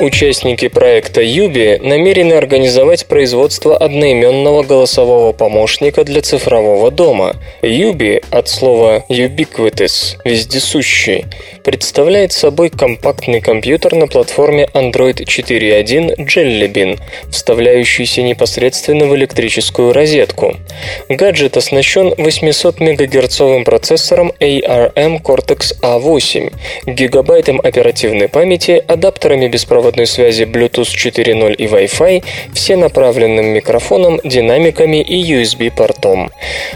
Участники 0.00 0.68
проекта 0.68 1.20
Юби 1.20 1.78
намерены 1.82 2.32
организовать 2.32 3.04
производство 3.04 3.76
одноименного 3.76 4.62
голосового 4.62 5.32
помощника 5.32 6.04
для 6.04 6.22
цифрового 6.22 6.90
дома. 6.90 7.36
Юби 7.60 8.22
от 8.30 8.48
слова 8.48 9.04
ubiquitous– 9.10 10.16
вездесущий, 10.24 11.26
представляет 11.62 12.32
собой 12.32 12.70
компактный 12.70 13.42
компьютер 13.42 13.94
на 13.94 14.06
платформе 14.06 14.70
Android 14.72 15.18
4.1 15.18 16.16
Jelly 16.16 16.72
Bean, 16.72 16.98
вставляющийся 17.30 18.22
непосредственно 18.22 19.04
в 19.04 19.14
электрическую 19.14 19.92
розетку. 19.92 20.56
Гаджет 21.10 21.58
оснащен 21.58 22.14
800 22.16 22.80
мегагерцовым 22.80 23.64
процессором 23.64 24.32
ARM 24.40 25.22
Cortex-A8, 25.22 26.52
гигабайтом 26.86 27.60
оперативной 27.62 28.28
памяти, 28.28 28.82
адаптерами 28.86 29.48
беспроводной 29.90 30.06
связи 30.06 30.44
Bluetooth 30.44 30.84
4.0 30.84 31.54
и 31.54 31.66
Wi-Fi, 31.66 32.24
всенаправленным 32.54 33.46
микрофоном, 33.46 34.20
динамиками 34.24 35.02
и 35.02 35.34
USB-портом. 35.34 36.30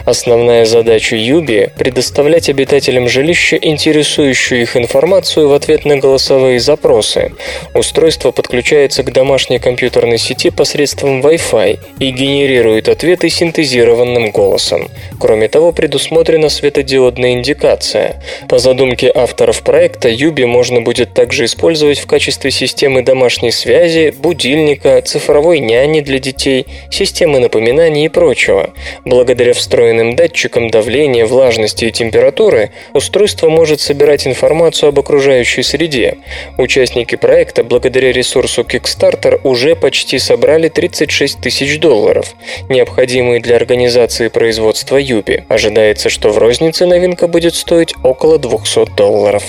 Основная 0.04 0.64
задача 0.64 1.16
Юби– 1.16 1.70
предоставлять 1.78 2.48
обитателям 2.48 3.08
жилища 3.08 3.56
интересующую 3.56 4.62
их 4.62 4.76
информацию 4.76 5.48
в 5.48 5.52
ответ 5.52 5.84
на 5.84 5.96
голосовые 5.96 6.58
запросы. 6.60 7.32
Устройство 7.74 8.32
подключается 8.32 9.02
к 9.02 9.12
домашней 9.12 9.58
компьютерной 9.58 10.18
сети 10.18 10.50
посредством 10.50 11.20
Wi-Fi 11.20 11.78
и 12.00 12.10
генерирует 12.10 12.88
ответы 12.88 13.28
синтезированным 13.28 14.30
голосом. 14.30 14.88
Кроме 15.20 15.48
того, 15.48 15.72
предусмотрена 15.72 16.48
светодиодная 16.48 17.32
индикация. 17.32 18.22
По 18.48 18.58
задумке 18.58 19.10
авторов 19.14 19.62
проекта, 19.62 20.08
Юби 20.08 20.44
можно 20.44 20.80
будет 20.80 21.14
также 21.14 21.44
использовать 21.44 21.98
в 21.98 22.06
качестве 22.06 22.50
системы 22.50 23.03
домашней 23.04 23.52
связи, 23.52 24.14
будильника, 24.16 25.00
цифровой 25.02 25.60
няни 25.60 26.00
для 26.00 26.18
детей, 26.18 26.66
системы 26.90 27.38
напоминаний 27.38 28.06
и 28.06 28.08
прочего. 28.08 28.70
Благодаря 29.04 29.52
встроенным 29.52 30.16
датчикам 30.16 30.70
давления, 30.70 31.26
влажности 31.26 31.84
и 31.84 31.92
температуры 31.92 32.70
устройство 32.92 33.48
может 33.48 33.80
собирать 33.80 34.26
информацию 34.26 34.88
об 34.88 34.98
окружающей 34.98 35.62
среде. 35.62 36.16
Участники 36.58 37.16
проекта 37.16 37.64
благодаря 37.64 38.12
ресурсу 38.12 38.62
Kickstarter 38.62 39.40
уже 39.44 39.76
почти 39.76 40.18
собрали 40.18 40.68
36 40.68 41.40
тысяч 41.40 41.78
долларов, 41.78 42.34
необходимые 42.68 43.40
для 43.40 43.56
организации 43.56 44.28
производства 44.28 44.96
Юби. 44.96 45.44
Ожидается, 45.48 46.08
что 46.08 46.30
в 46.30 46.38
рознице 46.38 46.86
новинка 46.86 47.28
будет 47.28 47.54
стоить 47.54 47.94
около 48.02 48.38
200 48.38 48.96
долларов. 48.96 49.44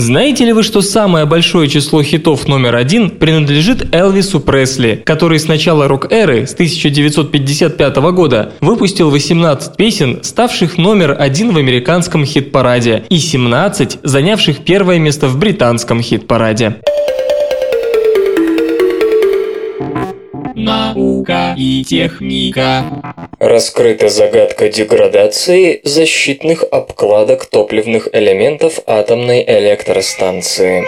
Знаете 0.00 0.44
ли 0.44 0.52
вы, 0.52 0.62
что 0.62 0.80
самое 0.80 1.26
большое 1.26 1.68
число 1.68 2.04
хитов 2.04 2.46
номер 2.46 2.76
один 2.76 3.10
принадлежит 3.10 3.92
Элвису 3.92 4.38
Пресли, 4.38 5.02
который 5.04 5.40
с 5.40 5.48
начала 5.48 5.88
рок-эры, 5.88 6.46
с 6.46 6.54
1955 6.54 7.96
года, 8.12 8.52
выпустил 8.60 9.10
18 9.10 9.76
песен, 9.76 10.20
ставших 10.22 10.78
номер 10.78 11.16
один 11.18 11.52
в 11.52 11.58
американском 11.58 12.24
хит-параде, 12.24 13.04
и 13.08 13.18
17, 13.18 13.98
занявших 14.04 14.58
первое 14.58 15.00
место 15.00 15.26
в 15.26 15.36
британском 15.36 16.00
хит-параде. 16.00 16.76
Наука 20.68 21.54
и 21.56 21.82
техника. 21.82 22.84
Раскрыта 23.38 24.10
загадка 24.10 24.68
деградации 24.68 25.80
защитных 25.82 26.62
обкладок 26.62 27.46
топливных 27.46 28.08
элементов 28.12 28.78
атомной 28.86 29.42
электростанции. 29.48 30.84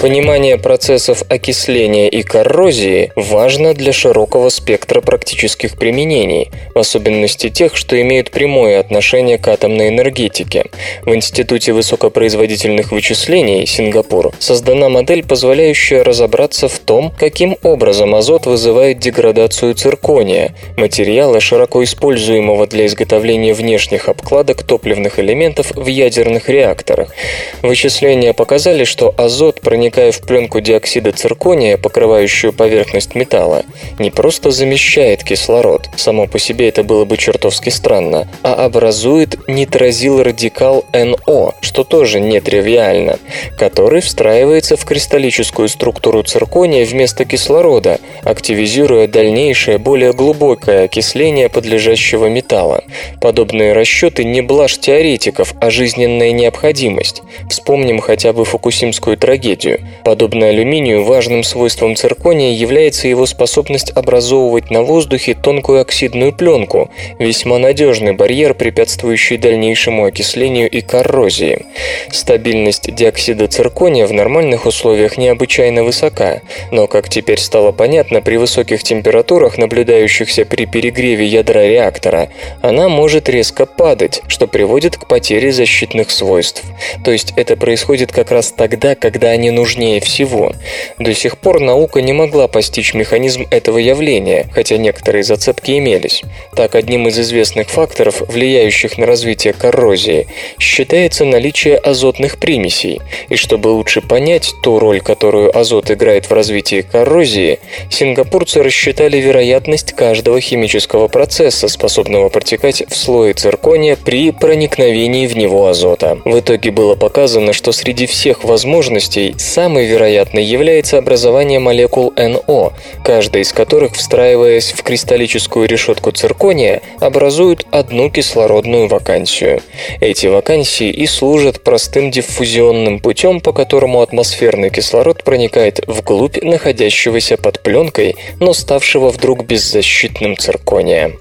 Понимание 0.00 0.56
процессов 0.56 1.24
окисления 1.28 2.08
и 2.08 2.22
коррозии 2.22 3.12
важно 3.16 3.74
для 3.74 3.92
широкого 3.92 4.48
спектра 4.48 5.02
практических 5.02 5.76
применений, 5.76 6.50
в 6.74 6.78
особенности 6.78 7.50
тех, 7.50 7.76
что 7.76 8.00
имеют 8.00 8.30
прямое 8.30 8.80
отношение 8.80 9.36
к 9.36 9.46
атомной 9.46 9.88
энергетике. 9.88 10.70
В 11.02 11.14
Институте 11.14 11.74
высокопроизводительных 11.74 12.92
вычислений 12.92 13.66
Сингапур 13.66 14.32
создана 14.38 14.88
модель, 14.88 15.22
позволяющая 15.22 16.02
разобраться 16.02 16.68
в 16.68 16.78
том, 16.78 17.12
каким 17.18 17.58
образом 17.62 18.14
азот 18.14 18.46
вызывает 18.46 19.00
деградацию 19.00 19.74
циркония, 19.74 20.54
материала, 20.78 21.40
широко 21.40 21.84
используемого 21.84 22.66
для 22.66 22.86
изготовления 22.86 23.52
внешних 23.52 24.08
обкладок 24.08 24.62
топливных 24.62 25.18
элементов 25.18 25.72
в 25.76 25.86
ядерных 25.88 26.48
реакторах. 26.48 27.14
Вычисления 27.60 28.32
показали, 28.32 28.84
что 28.84 29.14
азот 29.18 29.60
проникает 29.60 29.89
проникая 29.90 30.12
в 30.12 30.20
пленку 30.20 30.60
диоксида 30.60 31.10
циркония, 31.12 31.76
покрывающую 31.76 32.52
поверхность 32.52 33.16
металла, 33.16 33.64
не 33.98 34.10
просто 34.10 34.50
замещает 34.52 35.24
кислород, 35.24 35.88
само 35.96 36.26
по 36.26 36.38
себе 36.38 36.68
это 36.68 36.84
было 36.84 37.04
бы 37.04 37.16
чертовски 37.16 37.70
странно, 37.70 38.28
а 38.42 38.66
образует 38.66 39.48
нитрозил-радикал 39.48 40.84
НО, 40.92 41.54
что 41.60 41.82
тоже 41.82 42.20
нетривиально, 42.20 43.18
который 43.58 44.00
встраивается 44.00 44.76
в 44.76 44.84
кристаллическую 44.84 45.68
структуру 45.68 46.22
циркония 46.22 46.84
вместо 46.84 47.24
кислорода, 47.24 47.98
активизируя 48.22 49.08
дальнейшее, 49.08 49.78
более 49.78 50.12
глубокое 50.12 50.84
окисление 50.84 51.48
подлежащего 51.48 52.26
металла. 52.26 52.84
Подобные 53.20 53.72
расчеты 53.72 54.24
не 54.24 54.40
блажь 54.40 54.78
теоретиков, 54.78 55.54
а 55.60 55.70
жизненная 55.70 56.30
необходимость. 56.30 57.22
Вспомним 57.48 57.98
хотя 57.98 58.32
бы 58.32 58.44
фукусимскую 58.44 59.16
трагедию. 59.16 59.79
Подобно 60.04 60.48
алюминию, 60.48 61.04
важным 61.04 61.42
свойством 61.42 61.96
циркония 61.96 62.52
является 62.52 63.08
его 63.08 63.26
способность 63.26 63.90
образовывать 63.90 64.70
на 64.70 64.82
воздухе 64.82 65.34
тонкую 65.34 65.80
оксидную 65.80 66.32
пленку, 66.32 66.90
весьма 67.18 67.58
надежный 67.58 68.12
барьер, 68.12 68.54
препятствующий 68.54 69.36
дальнейшему 69.36 70.04
окислению 70.04 70.70
и 70.70 70.80
коррозии. 70.80 71.66
Стабильность 72.10 72.94
диоксида 72.94 73.48
циркония 73.48 74.06
в 74.06 74.12
нормальных 74.12 74.66
условиях 74.66 75.16
необычайно 75.16 75.84
высока, 75.84 76.40
но, 76.70 76.86
как 76.86 77.08
теперь 77.08 77.38
стало 77.38 77.72
понятно, 77.72 78.22
при 78.22 78.36
высоких 78.36 78.82
температурах, 78.82 79.58
наблюдающихся 79.58 80.44
при 80.44 80.66
перегреве 80.66 81.26
ядра 81.26 81.66
реактора, 81.66 82.28
она 82.62 82.88
может 82.88 83.28
резко 83.28 83.66
падать, 83.66 84.22
что 84.28 84.46
приводит 84.46 84.96
к 84.96 85.06
потере 85.06 85.52
защитных 85.52 86.10
свойств. 86.10 86.62
То 87.04 87.10
есть 87.10 87.32
это 87.36 87.56
происходит 87.56 88.12
как 88.12 88.30
раз 88.30 88.52
тогда, 88.52 88.94
когда 88.94 89.30
они 89.30 89.50
нужны 89.50 89.69
сложнее 89.70 90.00
всего. 90.00 90.52
До 90.98 91.14
сих 91.14 91.38
пор 91.38 91.60
наука 91.60 92.02
не 92.02 92.12
могла 92.12 92.48
постичь 92.48 92.92
механизм 92.94 93.46
этого 93.50 93.78
явления, 93.78 94.48
хотя 94.52 94.76
некоторые 94.76 95.22
зацепки 95.22 95.78
имелись. 95.78 96.22
Так, 96.56 96.74
одним 96.74 97.06
из 97.06 97.18
известных 97.18 97.68
факторов, 97.68 98.20
влияющих 98.20 98.98
на 98.98 99.06
развитие 99.06 99.52
коррозии, 99.52 100.26
считается 100.58 101.24
наличие 101.24 101.76
азотных 101.76 102.38
примесей. 102.38 103.00
И 103.28 103.36
чтобы 103.36 103.68
лучше 103.68 104.00
понять 104.00 104.52
ту 104.62 104.80
роль, 104.80 105.00
которую 105.00 105.56
азот 105.56 105.90
играет 105.90 106.26
в 106.26 106.32
развитии 106.32 106.82
коррозии, 106.82 107.60
сингапурцы 107.90 108.62
рассчитали 108.62 109.18
вероятность 109.18 109.92
каждого 109.92 110.40
химического 110.40 111.06
процесса, 111.06 111.68
способного 111.68 112.28
протекать 112.28 112.82
в 112.88 112.96
слое 112.96 113.34
циркония 113.34 113.96
при 113.96 114.32
проникновении 114.32 115.28
в 115.28 115.36
него 115.36 115.68
азота. 115.68 116.18
В 116.24 116.40
итоге 116.40 116.72
было 116.72 116.96
показано, 116.96 117.52
что 117.52 117.70
среди 117.70 118.06
всех 118.06 118.42
возможностей 118.42 119.34
Самой 119.60 119.84
вероятной 119.84 120.42
является 120.42 120.96
образование 120.96 121.58
молекул 121.58 122.14
НО, 122.16 122.72
каждая 123.04 123.42
из 123.42 123.52
которых, 123.52 123.92
встраиваясь 123.92 124.72
в 124.72 124.82
кристаллическую 124.82 125.68
решетку 125.68 126.12
циркония, 126.12 126.80
образует 126.98 127.66
одну 127.70 128.08
кислородную 128.08 128.88
вакансию. 128.88 129.60
Эти 130.00 130.28
вакансии 130.28 130.88
и 130.88 131.04
служат 131.06 131.62
простым 131.62 132.10
диффузионным 132.10 133.00
путем, 133.00 133.42
по 133.42 133.52
которому 133.52 134.00
атмосферный 134.00 134.70
кислород 134.70 135.24
проникает 135.24 135.86
вглубь 135.86 136.42
находящегося 136.42 137.36
под 137.36 137.62
пленкой, 137.62 138.16
но 138.38 138.54
ставшего 138.54 139.10
вдруг 139.10 139.44
беззащитным 139.44 140.38
циркония. 140.38 141.12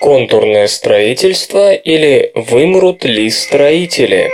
Контурное 0.00 0.66
строительство 0.66 1.72
или 1.72 2.30
вымрут 2.34 3.06
ли 3.06 3.30
строители? 3.30 4.28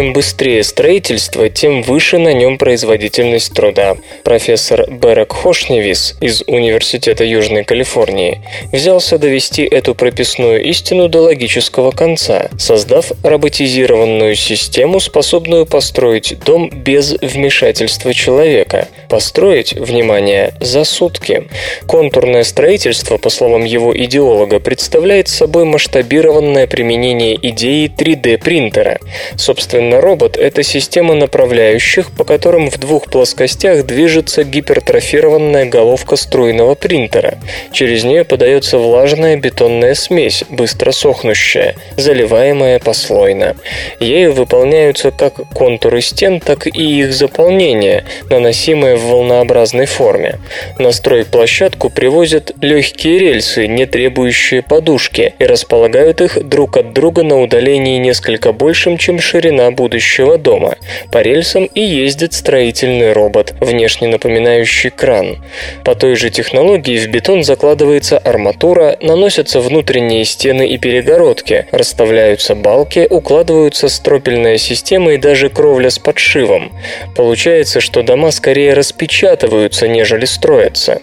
Чем 0.00 0.14
быстрее 0.14 0.64
строительство, 0.64 1.50
тем 1.50 1.82
выше 1.82 2.16
на 2.16 2.32
нем 2.32 2.56
производительность 2.56 3.52
труда. 3.52 3.98
Профессор 4.24 4.90
Берек 4.90 5.34
Хошневис 5.34 6.16
из 6.22 6.42
Университета 6.46 7.22
Южной 7.22 7.64
Калифорнии 7.64 8.40
взялся 8.72 9.18
довести 9.18 9.62
эту 9.62 9.94
прописную 9.94 10.64
истину 10.64 11.10
до 11.10 11.20
логического 11.20 11.90
конца, 11.90 12.48
создав 12.58 13.12
роботизированную 13.22 14.36
систему, 14.36 15.00
способную 15.00 15.66
построить 15.66 16.38
дом 16.46 16.70
без 16.70 17.12
вмешательства 17.20 18.14
человека. 18.14 18.88
Построить, 19.10 19.74
внимание, 19.74 20.54
за 20.60 20.84
сутки. 20.84 21.48
Контурное 21.86 22.44
строительство, 22.44 23.18
по 23.18 23.28
словам 23.28 23.64
его 23.64 23.94
идеолога, 23.94 24.60
представляет 24.60 25.28
собой 25.28 25.66
масштабированное 25.66 26.66
применение 26.66 27.36
идеи 27.50 27.92
3D-принтера. 27.94 28.98
Собственно, 29.36 29.89
робот– 29.98 30.36
это 30.38 30.62
система 30.62 31.14
направляющих, 31.14 32.10
по 32.12 32.24
которым 32.24 32.70
в 32.70 32.78
двух 32.78 33.06
плоскостях 33.10 33.86
движется 33.86 34.44
гипертрофированная 34.44 35.66
головка 35.66 36.16
струйного 36.16 36.74
принтера. 36.74 37.38
Через 37.72 38.04
нее 38.04 38.24
подается 38.24 38.78
влажная 38.78 39.36
бетонная 39.36 39.94
смесь, 39.94 40.44
быстро 40.50 40.92
сохнущая, 40.92 41.74
заливаемая 41.96 42.78
послойно. 42.78 43.56
Ею 43.98 44.32
выполняются 44.34 45.10
как 45.10 45.34
контуры 45.54 46.00
стен, 46.00 46.40
так 46.40 46.66
и 46.66 47.00
их 47.00 47.12
заполнение, 47.14 48.04
наносимое 48.28 48.96
в 48.96 49.04
волнообразной 49.04 49.86
форме. 49.86 50.38
На 50.78 50.92
стройплощадку 50.92 51.88
привозят 51.88 52.52
легкие 52.60 53.18
рельсы, 53.18 53.66
не 53.66 53.86
требующие 53.86 54.62
подушки, 54.62 55.34
и 55.38 55.44
располагают 55.44 56.20
их 56.20 56.46
друг 56.46 56.76
от 56.76 56.92
друга 56.92 57.22
на 57.22 57.40
удалении 57.40 57.98
несколько 57.98 58.52
большим, 58.52 58.98
чем 58.98 59.18
ширина 59.18 59.69
будущего 59.70 60.38
дома. 60.38 60.76
По 61.12 61.18
рельсам 61.18 61.64
и 61.64 61.80
ездит 61.80 62.32
строительный 62.32 63.12
робот, 63.12 63.54
внешне 63.60 64.08
напоминающий 64.08 64.90
кран. 64.90 65.38
По 65.84 65.94
той 65.94 66.16
же 66.16 66.30
технологии 66.30 66.98
в 66.98 67.08
бетон 67.08 67.44
закладывается 67.44 68.18
арматура, 68.18 68.96
наносятся 69.00 69.60
внутренние 69.60 70.24
стены 70.24 70.68
и 70.68 70.78
перегородки, 70.78 71.66
расставляются 71.72 72.54
балки, 72.54 73.06
укладываются 73.08 73.88
стропильная 73.88 74.58
система 74.58 75.12
и 75.12 75.16
даже 75.16 75.48
кровля 75.48 75.90
с 75.90 75.98
подшивом. 75.98 76.72
Получается, 77.16 77.80
что 77.80 78.02
дома 78.02 78.30
скорее 78.30 78.74
распечатываются, 78.74 79.88
нежели 79.88 80.24
строятся. 80.24 81.02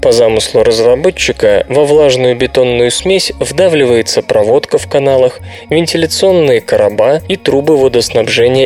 По 0.00 0.12
замыслу 0.12 0.62
разработчика, 0.62 1.64
во 1.68 1.84
влажную 1.84 2.36
бетонную 2.36 2.90
смесь 2.90 3.32
вдавливается 3.38 4.22
проводка 4.22 4.78
в 4.78 4.88
каналах, 4.88 5.40
вентиляционные 5.70 6.60
короба 6.60 7.20
и 7.28 7.36
трубы 7.36 7.76
водоснабжения 7.76 8.07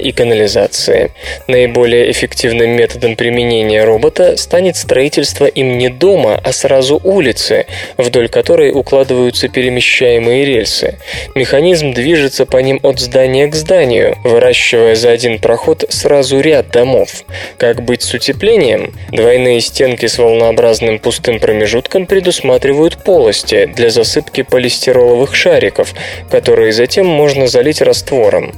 и 0.00 0.12
канализации. 0.12 1.12
Наиболее 1.48 2.10
эффективным 2.10 2.70
методом 2.70 3.16
применения 3.16 3.84
робота 3.84 4.36
станет 4.36 4.76
строительство 4.76 5.46
им 5.46 5.78
не 5.78 5.88
дома, 5.88 6.40
а 6.42 6.52
сразу 6.52 7.00
улицы, 7.02 7.66
вдоль 7.96 8.28
которой 8.28 8.72
укладываются 8.72 9.48
перемещаемые 9.48 10.44
рельсы. 10.44 10.98
Механизм 11.34 11.92
движется 11.92 12.46
по 12.46 12.58
ним 12.58 12.80
от 12.82 13.00
здания 13.00 13.46
к 13.48 13.54
зданию, 13.54 14.16
выращивая 14.24 14.94
за 14.94 15.10
один 15.10 15.38
проход 15.38 15.84
сразу 15.88 16.40
ряд 16.40 16.70
домов. 16.70 17.24
Как 17.58 17.82
быть 17.82 18.02
с 18.02 18.14
утеплением? 18.14 18.92
Двойные 19.10 19.60
стенки 19.60 20.06
с 20.06 20.18
волнообразным 20.18 20.98
пустым 20.98 21.40
промежутком 21.40 22.06
предусматривают 22.06 23.04
полости 23.04 23.66
для 23.66 23.90
засыпки 23.90 24.42
полистироловых 24.42 25.34
шариков, 25.34 25.94
которые 26.30 26.72
затем 26.72 27.06
можно 27.06 27.46
залить 27.46 27.82
раствором. 27.82 28.52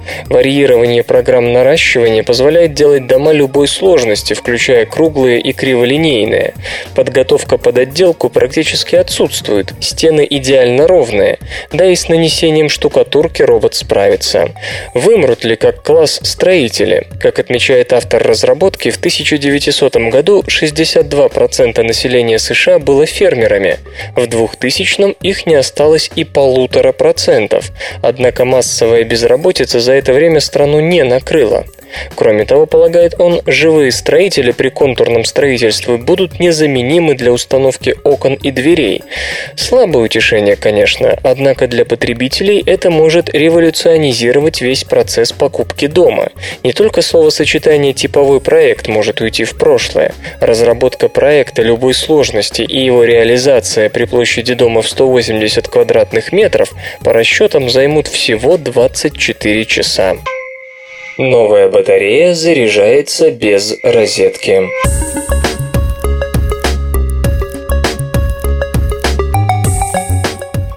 Варьирование 0.74 1.04
программ 1.04 1.52
наращивания 1.52 2.24
позволяет 2.24 2.74
делать 2.74 3.06
дома 3.06 3.30
любой 3.30 3.68
сложности, 3.68 4.34
включая 4.34 4.86
круглые 4.86 5.40
и 5.40 5.52
криволинейные. 5.52 6.54
Подготовка 6.96 7.58
под 7.58 7.78
отделку 7.78 8.28
практически 8.28 8.96
отсутствует, 8.96 9.72
стены 9.78 10.26
идеально 10.28 10.88
ровные, 10.88 11.38
да 11.72 11.86
и 11.86 11.94
с 11.94 12.08
нанесением 12.08 12.68
штукатурки 12.68 13.40
робот 13.40 13.76
справится. 13.76 14.50
Вымрут 14.94 15.44
ли 15.44 15.54
как 15.54 15.84
класс 15.84 16.18
строители? 16.24 17.06
Как 17.20 17.38
отмечает 17.38 17.92
автор 17.92 18.20
разработки, 18.20 18.90
в 18.90 18.96
1900 18.96 19.94
году 20.10 20.42
62% 20.42 21.82
населения 21.82 22.40
США 22.40 22.80
было 22.80 23.06
фермерами. 23.06 23.78
В 24.16 24.26
2000 24.26 25.18
их 25.22 25.46
не 25.46 25.54
осталось 25.54 26.10
и 26.16 26.24
полутора 26.24 26.90
процентов. 26.90 27.70
Однако 28.02 28.44
массовая 28.44 29.04
безработица 29.04 29.78
за 29.78 29.92
это 29.92 30.12
время 30.12 30.40
страну 30.64 30.80
не 30.80 31.04
накрыла. 31.04 31.64
Кроме 32.16 32.44
того, 32.44 32.66
полагает 32.66 33.14
он, 33.20 33.40
живые 33.46 33.92
строители 33.92 34.50
при 34.50 34.68
контурном 34.68 35.24
строительстве 35.24 35.96
будут 35.96 36.40
незаменимы 36.40 37.14
для 37.14 37.30
установки 37.32 37.94
окон 38.02 38.34
и 38.34 38.50
дверей. 38.50 39.02
Слабое 39.54 40.04
утешение, 40.04 40.56
конечно, 40.56 41.16
однако 41.22 41.68
для 41.68 41.84
потребителей 41.84 42.62
это 42.66 42.90
может 42.90 43.28
революционизировать 43.32 44.60
весь 44.60 44.82
процесс 44.84 45.32
покупки 45.32 45.86
дома. 45.86 46.30
Не 46.64 46.72
только 46.72 47.02
словосочетание 47.02 47.92
«типовой 47.92 48.40
проект» 48.40 48.88
может 48.88 49.20
уйти 49.20 49.44
в 49.44 49.56
прошлое. 49.56 50.14
Разработка 50.40 51.08
проекта 51.08 51.62
любой 51.62 51.94
сложности 51.94 52.62
и 52.62 52.84
его 52.84 53.04
реализация 53.04 53.88
при 53.88 54.04
площади 54.06 54.54
дома 54.54 54.82
в 54.82 54.88
180 54.88 55.68
квадратных 55.68 56.32
метров 56.32 56.72
по 57.04 57.12
расчетам 57.12 57.70
займут 57.70 58.08
всего 58.08 58.56
24 58.56 59.64
часа. 59.66 60.16
Новая 61.18 61.68
батарея 61.68 62.34
заряжается 62.34 63.30
без 63.30 63.78
розетки. 63.84 64.68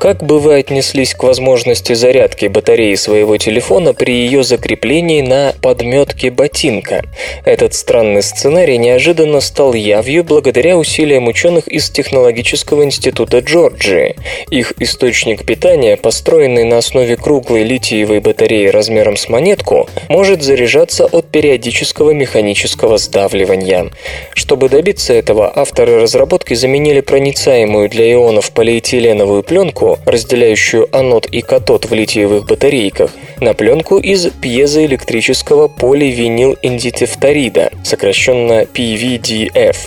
Как 0.07 0.23
бы 0.23 0.39
вы 0.39 0.59
отнеслись 0.59 1.13
к 1.13 1.23
возможности 1.23 1.91
зарядки 1.91 2.45
батареи 2.45 2.95
своего 2.95 3.35
телефона 3.35 3.93
при 3.93 4.13
ее 4.13 4.41
закреплении 4.41 5.19
на 5.19 5.53
подметке 5.61 6.31
ботинка? 6.31 7.03
Этот 7.43 7.73
странный 7.73 8.23
сценарий 8.23 8.77
неожиданно 8.77 9.41
стал 9.41 9.73
явью 9.73 10.23
благодаря 10.23 10.77
усилиям 10.77 11.27
ученых 11.27 11.67
из 11.67 11.89
Технологического 11.89 12.85
института 12.85 13.39
Джорджии. 13.39 14.15
Их 14.49 14.71
источник 14.79 15.45
питания, 15.45 15.97
построенный 15.97 16.63
на 16.63 16.77
основе 16.77 17.17
круглой 17.17 17.63
литиевой 17.63 18.21
батареи 18.21 18.67
размером 18.67 19.17
с 19.17 19.27
монетку, 19.27 19.89
может 20.07 20.41
заряжаться 20.41 21.03
от 21.03 21.27
периодического 21.27 22.11
механического 22.11 22.97
сдавливания. 22.97 23.91
Чтобы 24.33 24.69
добиться 24.69 25.11
этого, 25.11 25.51
авторы 25.53 25.99
разработки 25.99 26.53
заменили 26.53 27.01
проницаемую 27.01 27.89
для 27.89 28.09
ионов 28.13 28.53
полиэтиленовую 28.53 29.43
пленку 29.43 29.96
разделяющую 30.05 30.87
анод 30.95 31.27
и 31.27 31.41
катод 31.41 31.85
в 31.85 31.93
литиевых 31.93 32.45
батарейках, 32.45 33.11
на 33.39 33.53
пленку 33.53 33.97
из 33.97 34.27
пьезоэлектрического 34.27 35.67
поливинил-индитефторида, 35.67 37.71
сокращенно 37.83 38.63
PVDF. 38.63 39.77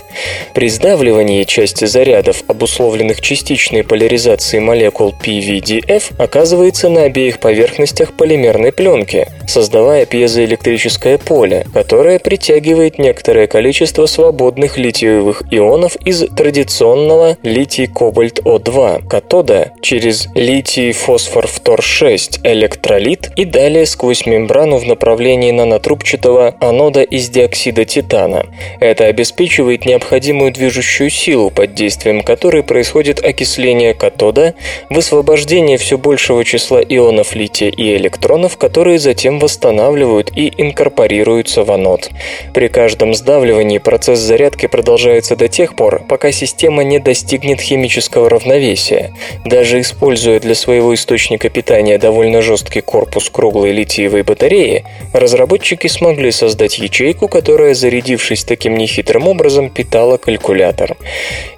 При 0.55 0.69
сдавливании 0.69 1.45
части 1.45 1.85
зарядов, 1.85 2.45
обусловленных 2.47 3.21
частичной 3.21 3.85
поляризацией 3.85 4.63
молекул 4.63 5.15
PVDF, 5.23 6.15
оказывается 6.19 6.89
на 6.89 7.05
обеих 7.05 7.41
поверхностях 7.41 8.13
полимерной 8.13 8.73
пленки, 8.73 9.29
создавая 9.47 10.07
пьезоэлектрическое 10.07 11.19
поле, 11.19 11.67
которое 11.73 12.19
притягивает 12.19 12.99
некоторое 12.99 13.47
количество 13.47 14.07
свободных 14.07 14.79
литиевых 14.79 15.43
ионов 15.51 15.97
из 16.05 16.27
традиционного 16.29 17.37
литий-кобальт-О2 17.43 19.09
катода 19.09 19.73
через 19.81 20.00
литий-фосфор-фтор-6 20.35 22.41
электролит 22.45 23.31
и 23.37 23.45
далее 23.45 23.87
сквозь 23.87 24.27
мембрану 24.27 24.79
в 24.79 24.87
направлении 24.87 25.51
нанотрубчатого 25.51 26.55
анода 26.61 27.03
из 27.03 27.29
диоксида 27.29 27.85
титана. 27.85 28.47
Это 28.81 29.07
обеспечивает 29.07 29.87
необходимую 29.87 30.53
движущую 30.53 31.11
силу, 31.11 31.51
под 31.51 31.75
действием 31.75 32.23
которой 32.23 32.63
происходит 32.63 33.25
окисление 33.25 33.95
катода, 33.95 34.55
высвобождение 34.89 35.79
все 35.79 35.99
большего 35.99 36.45
числа 36.45 36.81
ионов 36.81 37.35
лития 37.35 37.71
и 37.71 37.97
электронов, 37.97 38.57
которые 38.57 38.99
затем 38.99 39.39
восстанавливают 39.39 40.33
и 40.37 40.53
инкорпорируются 40.57 41.65
в 41.65 41.71
анод. 41.71 42.11
При 42.55 42.69
каждом 42.69 43.15
сдавливании 43.15 43.79
процесс 43.79 44.19
зарядки 44.19 44.67
продолжается 44.67 45.37
до 45.37 45.49
тех 45.49 45.75
пор, 45.75 46.03
пока 46.09 46.33
система 46.33 46.85
не 46.85 46.99
достигнет 46.99 47.61
химического 47.61 48.31
равновесия. 48.31 49.13
Даже 49.45 49.81
Используя 49.91 50.39
для 50.39 50.55
своего 50.55 50.95
источника 50.95 51.49
питания 51.49 51.99
довольно 51.99 52.43
жесткий 52.43 52.81
корпус 52.81 53.29
круглой 53.29 53.73
литиевой 53.73 54.23
батареи, 54.23 54.85
разработчики 55.13 55.89
смогли 55.89 56.31
создать 56.31 56.79
ячейку, 56.79 57.27
которая, 57.27 57.75
зарядившись 57.75 58.45
таким 58.45 58.77
нехитрым 58.77 59.27
образом, 59.27 59.69
питала 59.69 60.17
калькулятор. 60.17 60.97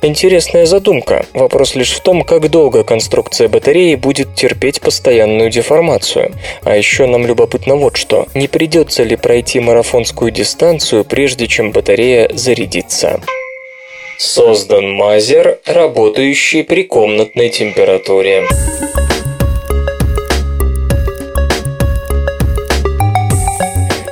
Интересная 0.01 0.65
задумка. 0.65 1.27
Вопрос 1.35 1.75
лишь 1.75 1.93
в 1.93 2.01
том, 2.01 2.25
как 2.25 2.49
долго 2.49 2.85
конструкция 2.85 3.51
батареи 3.51 3.97
будет 3.97 4.35
терпеть 4.35 4.81
постоянную 4.81 5.51
деформацию. 5.51 6.33
А 6.63 6.75
еще 6.75 7.05
нам 7.07 7.27
любопытно 7.27 7.77
вот 7.77 7.99
что. 7.99 8.29
Не 8.33 8.49
придется 8.49 9.03
ли 9.03 9.17
пройти 9.17 9.61
марафонскую 9.61 10.31
дистанцию, 10.31 11.05
прежде 11.05 11.47
чем 11.47 11.71
батарея 11.71 12.31
зарядится? 12.33 13.21
Создан 14.25 14.89
мазер, 14.95 15.59
работающий 15.67 16.63
при 16.63 16.85
комнатной 16.85 17.49
температуре. 17.49 18.47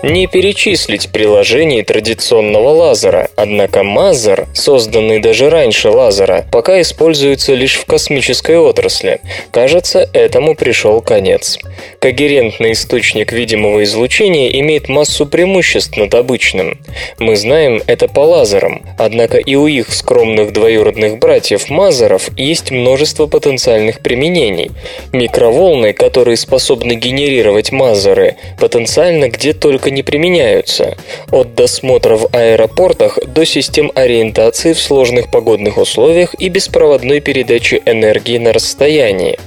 Не 0.03 0.27
перечислить 0.27 1.11
приложений 1.11 1.83
традиционного 1.83 2.71
лазера, 2.71 3.29
однако 3.37 3.83
мазер, 3.83 4.47
созданный 4.55 5.21
даже 5.21 5.51
раньше 5.51 5.91
лазера, 5.91 6.47
пока 6.51 6.81
используется 6.81 7.53
лишь 7.53 7.77
в 7.77 7.85
космической 7.85 8.57
отрасли. 8.57 9.21
Кажется, 9.51 10.09
этому 10.15 10.55
пришел 10.55 11.03
конец. 11.03 11.59
Когерентный 11.99 12.73
источник 12.73 13.31
видимого 13.33 13.85
излучения 13.85 14.49
имеет 14.61 14.89
массу 14.89 15.27
преимуществ 15.27 15.99
над 15.99 16.15
обычным. 16.15 16.79
Мы 17.19 17.37
знаем 17.37 17.83
это 17.87 18.09
по 18.09 18.21
лазерам, 18.21 18.83
однако 18.97 19.37
и 19.37 19.55
у 19.55 19.67
их 19.67 19.93
скромных 19.93 20.55
двоюродных 20.55 21.19
братьев 21.19 21.69
мазеров 21.69 22.31
есть 22.39 22.71
множество 22.71 23.27
потенциальных 23.27 24.01
применений. 24.01 24.71
Микроволны, 25.13 25.93
которые 25.93 26.39
способны 26.39 26.95
генерировать 26.95 27.71
мазеры, 27.71 28.37
потенциально 28.59 29.29
где 29.29 29.53
только 29.53 29.90
не 29.91 30.03
применяются, 30.03 30.97
от 31.31 31.55
досмотра 31.55 32.17
в 32.17 32.29
аэропортах 32.33 33.19
до 33.27 33.45
систем 33.45 33.93
ориентации 33.95 34.73
в 34.73 34.81
сложных 34.81 35.31
погодных 35.31 35.79
условиях 35.79 36.35
и 36.39 36.49
беспроводной 36.49 37.21
передачи 37.21 37.83
энергии 37.87 38.39
на 38.39 38.53
расстоянии. 38.53 39.39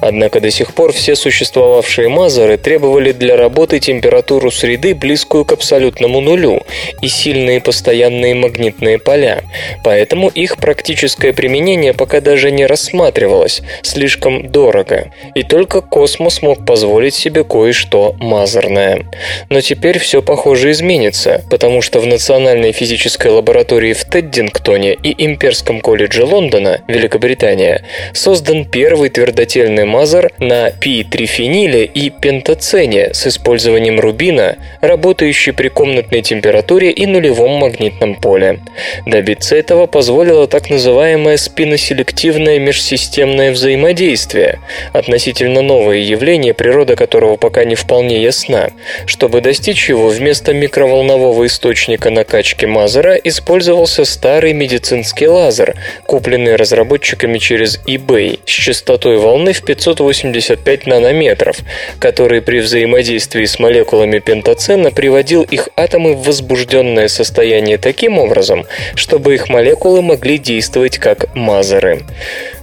Однако 0.00 0.40
до 0.40 0.50
сих 0.50 0.74
пор 0.74 0.92
все 0.92 1.14
существовавшие 1.14 2.08
мазеры 2.08 2.56
требовали 2.56 3.12
для 3.12 3.36
работы 3.36 3.80
температуру 3.80 4.50
среды 4.50 4.94
близкую 4.94 5.44
к 5.44 5.52
абсолютному 5.52 6.20
нулю 6.20 6.62
и 7.00 7.08
сильные 7.08 7.60
постоянные 7.60 8.34
магнитные 8.34 8.98
поля, 8.98 9.42
поэтому 9.84 10.28
их 10.28 10.56
практическое 10.56 11.32
применение 11.32 11.92
пока 11.94 12.20
даже 12.20 12.50
не 12.50 12.66
рассматривалось, 12.66 13.62
слишком 13.82 14.50
дорого, 14.50 15.12
и 15.34 15.42
только 15.42 15.80
космос 15.80 16.42
мог 16.42 16.64
позволить 16.64 17.14
себе 17.14 17.44
кое-что 17.44 18.14
мазерное. 18.18 19.06
Но 19.48 19.60
теперь 19.60 19.89
Теперь 19.90 20.02
все, 20.02 20.22
похоже, 20.22 20.70
изменится, 20.70 21.42
потому 21.50 21.82
что 21.82 21.98
в 21.98 22.06
Национальной 22.06 22.70
физической 22.70 23.26
лаборатории 23.26 23.92
в 23.92 24.04
Теддингтоне 24.04 24.94
и 24.94 25.24
Имперском 25.26 25.80
колледже 25.80 26.22
Лондона, 26.22 26.82
Великобритания, 26.86 27.82
создан 28.12 28.66
первый 28.66 29.08
твердотельный 29.08 29.86
мазер 29.86 30.30
на 30.38 30.70
пи-трифениле 30.70 31.86
и 31.86 32.10
пентацене 32.10 33.12
с 33.12 33.26
использованием 33.26 33.98
рубина, 33.98 34.58
работающий 34.80 35.52
при 35.52 35.66
комнатной 35.66 36.22
температуре 36.22 36.92
и 36.92 37.06
нулевом 37.06 37.58
магнитном 37.58 38.14
поле. 38.14 38.60
Добиться 39.06 39.56
этого 39.56 39.86
позволило 39.86 40.46
так 40.46 40.70
называемое 40.70 41.36
спиноселективное 41.36 42.60
межсистемное 42.60 43.50
взаимодействие, 43.50 44.60
относительно 44.92 45.62
новое 45.62 45.96
явление, 45.96 46.54
природа 46.54 46.94
которого 46.94 47.34
пока 47.36 47.64
не 47.64 47.74
вполне 47.74 48.22
ясна. 48.22 48.68
Чтобы 49.06 49.40
достичь 49.40 49.79
чего 49.80 50.08
вместо 50.08 50.52
микроволнового 50.52 51.46
источника 51.46 52.10
накачки 52.10 52.66
мазера 52.66 53.14
использовался 53.14 54.04
старый 54.04 54.52
медицинский 54.52 55.26
лазер, 55.26 55.74
купленный 56.04 56.56
разработчиками 56.56 57.38
через 57.38 57.80
eBay 57.86 58.40
с 58.44 58.50
частотой 58.50 59.16
волны 59.16 59.54
в 59.54 59.62
585 59.62 60.86
нанометров, 60.86 61.56
который 61.98 62.42
при 62.42 62.60
взаимодействии 62.60 63.46
с 63.46 63.58
молекулами 63.58 64.18
пентацена 64.18 64.90
приводил 64.90 65.44
их 65.44 65.70
атомы 65.76 66.12
в 66.12 66.24
возбужденное 66.24 67.08
состояние 67.08 67.78
таким 67.78 68.18
образом, 68.18 68.66
чтобы 68.96 69.32
их 69.34 69.48
молекулы 69.48 70.02
могли 70.02 70.36
действовать 70.36 70.98
как 70.98 71.34
мазеры. 71.34 72.02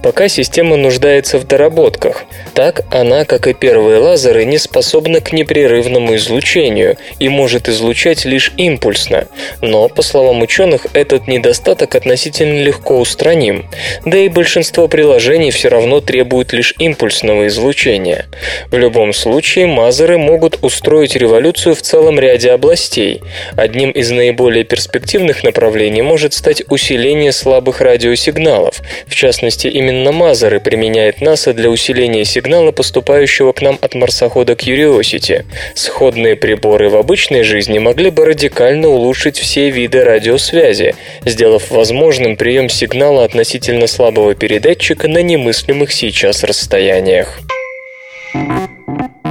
Пока 0.04 0.28
система 0.28 0.76
нуждается 0.76 1.38
в 1.38 1.44
доработках. 1.48 2.24
Так 2.54 2.82
она, 2.92 3.24
как 3.24 3.48
и 3.48 3.54
первые 3.54 3.98
лазеры, 3.98 4.44
не 4.44 4.58
способна 4.58 5.20
к 5.20 5.32
непрерывному 5.32 6.14
излучению 6.14 6.96
и 7.18 7.28
может 7.28 7.68
излучать 7.68 8.24
лишь 8.24 8.52
импульсно. 8.56 9.26
Но, 9.62 9.88
по 9.88 10.02
словам 10.02 10.42
ученых, 10.42 10.86
этот 10.92 11.28
недостаток 11.28 11.94
относительно 11.94 12.62
легко 12.62 12.98
устраним. 12.98 13.66
Да 14.04 14.18
и 14.18 14.28
большинство 14.28 14.88
приложений 14.88 15.50
все 15.50 15.68
равно 15.68 16.00
требуют 16.00 16.52
лишь 16.52 16.74
импульсного 16.78 17.46
излучения. 17.46 18.26
В 18.70 18.76
любом 18.76 19.12
случае, 19.12 19.66
мазеры 19.66 20.18
могут 20.18 20.58
устроить 20.62 21.16
революцию 21.16 21.74
в 21.74 21.82
целом 21.82 22.18
ряде 22.18 22.52
областей. 22.52 23.22
Одним 23.56 23.90
из 23.90 24.10
наиболее 24.10 24.64
перспективных 24.64 25.44
направлений 25.44 26.02
может 26.02 26.34
стать 26.34 26.62
усиление 26.68 27.32
слабых 27.32 27.80
радиосигналов. 27.80 28.80
В 29.06 29.14
частности, 29.14 29.66
именно 29.66 30.12
мазеры 30.12 30.60
применяет 30.60 31.20
НАСА 31.20 31.54
для 31.54 31.70
усиления 31.70 32.24
сигнала, 32.24 32.72
поступающего 32.72 33.52
к 33.52 33.62
нам 33.62 33.78
от 33.80 33.94
марсохода 33.94 34.52
Curiosity. 34.52 35.44
Сходные 35.74 36.36
приборы 36.36 36.88
в 36.88 36.96
обычной 36.98 37.42
жизни 37.42 37.78
могли 37.78 38.10
бы 38.10 38.24
радикально 38.24 38.88
улучшить 38.88 39.38
все 39.38 39.70
виды 39.70 40.04
радиосвязи, 40.04 40.94
сделав 41.24 41.70
возможным 41.70 42.36
прием 42.36 42.68
сигнала 42.68 43.24
относительно 43.24 43.86
слабого 43.86 44.34
передатчика 44.34 45.08
на 45.08 45.22
немыслимых 45.22 45.92
сейчас 45.92 46.44
расстояниях. 46.44 47.40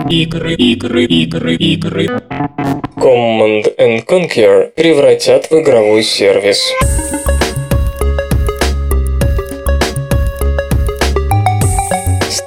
Игры, 0.09 0.53
игры, 0.53 1.03
игры, 1.05 1.55
игры. 1.55 2.05
Command 2.95 3.76
and 3.78 4.05
Conquer 4.05 4.72
превратят 4.76 5.51
в 5.51 5.59
игровой 5.59 6.03
сервис. 6.03 6.61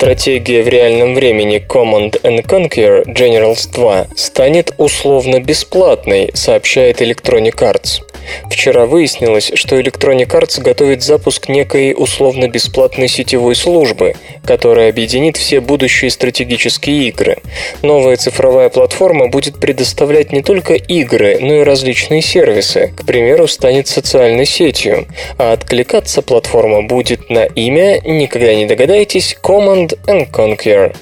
Стратегия 0.01 0.62
в 0.62 0.68
реальном 0.68 1.14
времени 1.14 1.62
Command 1.68 2.22
and 2.22 2.42
Conquer 2.46 3.05
Generals 3.05 3.70
2 3.70 4.07
станет 4.16 4.72
условно 4.78 5.40
бесплатной, 5.40 6.30
сообщает 6.32 7.03
Electronic 7.03 7.57
Arts. 7.57 8.01
Вчера 8.51 8.86
выяснилось, 8.86 9.53
что 9.55 9.78
Electronic 9.78 10.28
Arts 10.28 10.61
готовит 10.61 11.03
запуск 11.03 11.48
некой 11.48 11.94
условно-бесплатной 11.96 13.09
сетевой 13.09 13.55
службы, 13.55 14.14
которая 14.44 14.90
объединит 14.90 15.36
все 15.36 15.61
будущие 15.61 16.11
стратегические 16.11 17.09
игры. 17.09 17.38
Новая 17.82 18.16
цифровая 18.16 18.68
платформа 18.68 19.28
будет 19.28 19.59
предоставлять 19.59 20.32
не 20.32 20.42
только 20.42 20.74
игры, 20.74 21.38
но 21.40 21.57
и 21.57 21.64
различные 21.64 22.22
сервисы, 22.22 22.92
к 22.96 23.05
примеру, 23.05 23.48
станет 23.48 23.88
социальной 23.88 24.46
сетью, 24.46 25.07
а 25.38 25.53
откликаться 25.53 26.22
платформа 26.22 26.82
будет 26.82 27.30
на 27.30 27.44
имя, 27.44 28.01
никогда 28.05 28.55
не 28.55 28.66
догадаетесь, 28.66 29.36
Command 29.42 29.89
and 30.07 30.30
Conquer. 30.30 30.95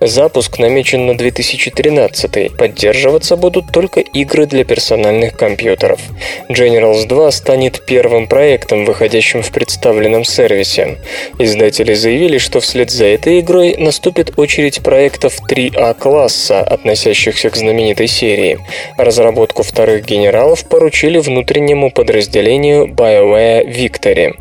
Запуск 0.00 0.58
намечен 0.58 1.06
на 1.06 1.16
2013, 1.16 2.56
поддерживаться 2.56 3.36
будут 3.36 3.72
только 3.72 4.00
игры 4.00 4.46
для 4.46 4.64
персональных 4.64 5.36
компьютеров. 5.36 6.00
Generals 6.48 7.06
2 7.06 7.30
станет 7.30 7.84
первым 7.86 8.26
проектом, 8.26 8.84
выходящим 8.84 9.42
в 9.42 9.50
представленном 9.50 10.24
сервисе. 10.24 10.98
Издатели 11.38 11.94
заявили, 11.94 12.38
что 12.38 12.60
вслед 12.60 12.90
за 12.90 13.06
этой 13.06 13.40
игрой 13.40 13.76
наступит 13.78 14.38
очередь 14.38 14.82
проектов 14.82 15.38
3А 15.48 15.94
класса, 15.94 16.60
относящихся 16.60 17.50
к 17.50 17.56
знаменитой 17.56 18.06
серии. 18.06 18.58
Разработку 18.96 19.62
вторых 19.62 20.04
генералов 20.04 20.64
поручили 20.68 21.18
внутреннему 21.18 21.90
подразделению 21.90 22.86
BioWare 22.86 23.66
Victory. 23.66 24.34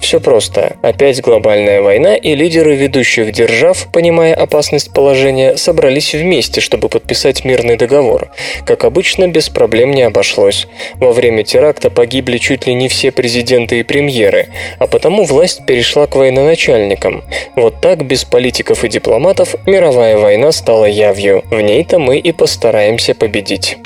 Все 0.00 0.20
просто. 0.20 0.76
Опять 0.82 1.20
глобальная 1.20 1.82
война, 1.82 2.16
и 2.16 2.34
лидеры 2.34 2.74
ведущих 2.74 3.32
держав, 3.32 3.49
понимая 3.92 4.34
опасность 4.34 4.92
положения, 4.92 5.56
собрались 5.56 6.14
вместе, 6.14 6.60
чтобы 6.60 6.88
подписать 6.88 7.44
мирный 7.44 7.76
договор. 7.76 8.30
Как 8.64 8.84
обычно, 8.84 9.28
без 9.28 9.48
проблем 9.48 9.92
не 9.92 10.02
обошлось. 10.02 10.66
Во 10.94 11.12
время 11.12 11.42
теракта 11.42 11.90
погибли 11.90 12.38
чуть 12.38 12.66
ли 12.66 12.74
не 12.74 12.88
все 12.88 13.10
президенты 13.10 13.80
и 13.80 13.82
премьеры, 13.82 14.48
а 14.78 14.86
потому 14.86 15.24
власть 15.24 15.66
перешла 15.66 16.06
к 16.06 16.16
военачальникам. 16.16 17.24
Вот 17.56 17.80
так, 17.80 18.06
без 18.06 18.24
политиков 18.24 18.84
и 18.84 18.88
дипломатов, 18.88 19.54
мировая 19.66 20.16
война 20.18 20.52
стала 20.52 20.84
явью. 20.84 21.44
В 21.50 21.60
ней-то 21.60 21.98
мы 21.98 22.18
и 22.18 22.32
постараемся 22.32 23.14
победить. 23.14 23.76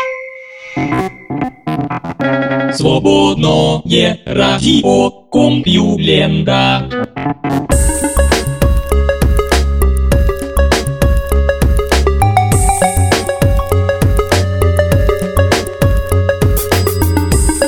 Свободное 2.73 4.19
радио 4.27 5.11
Компьюлента. 5.31 6.89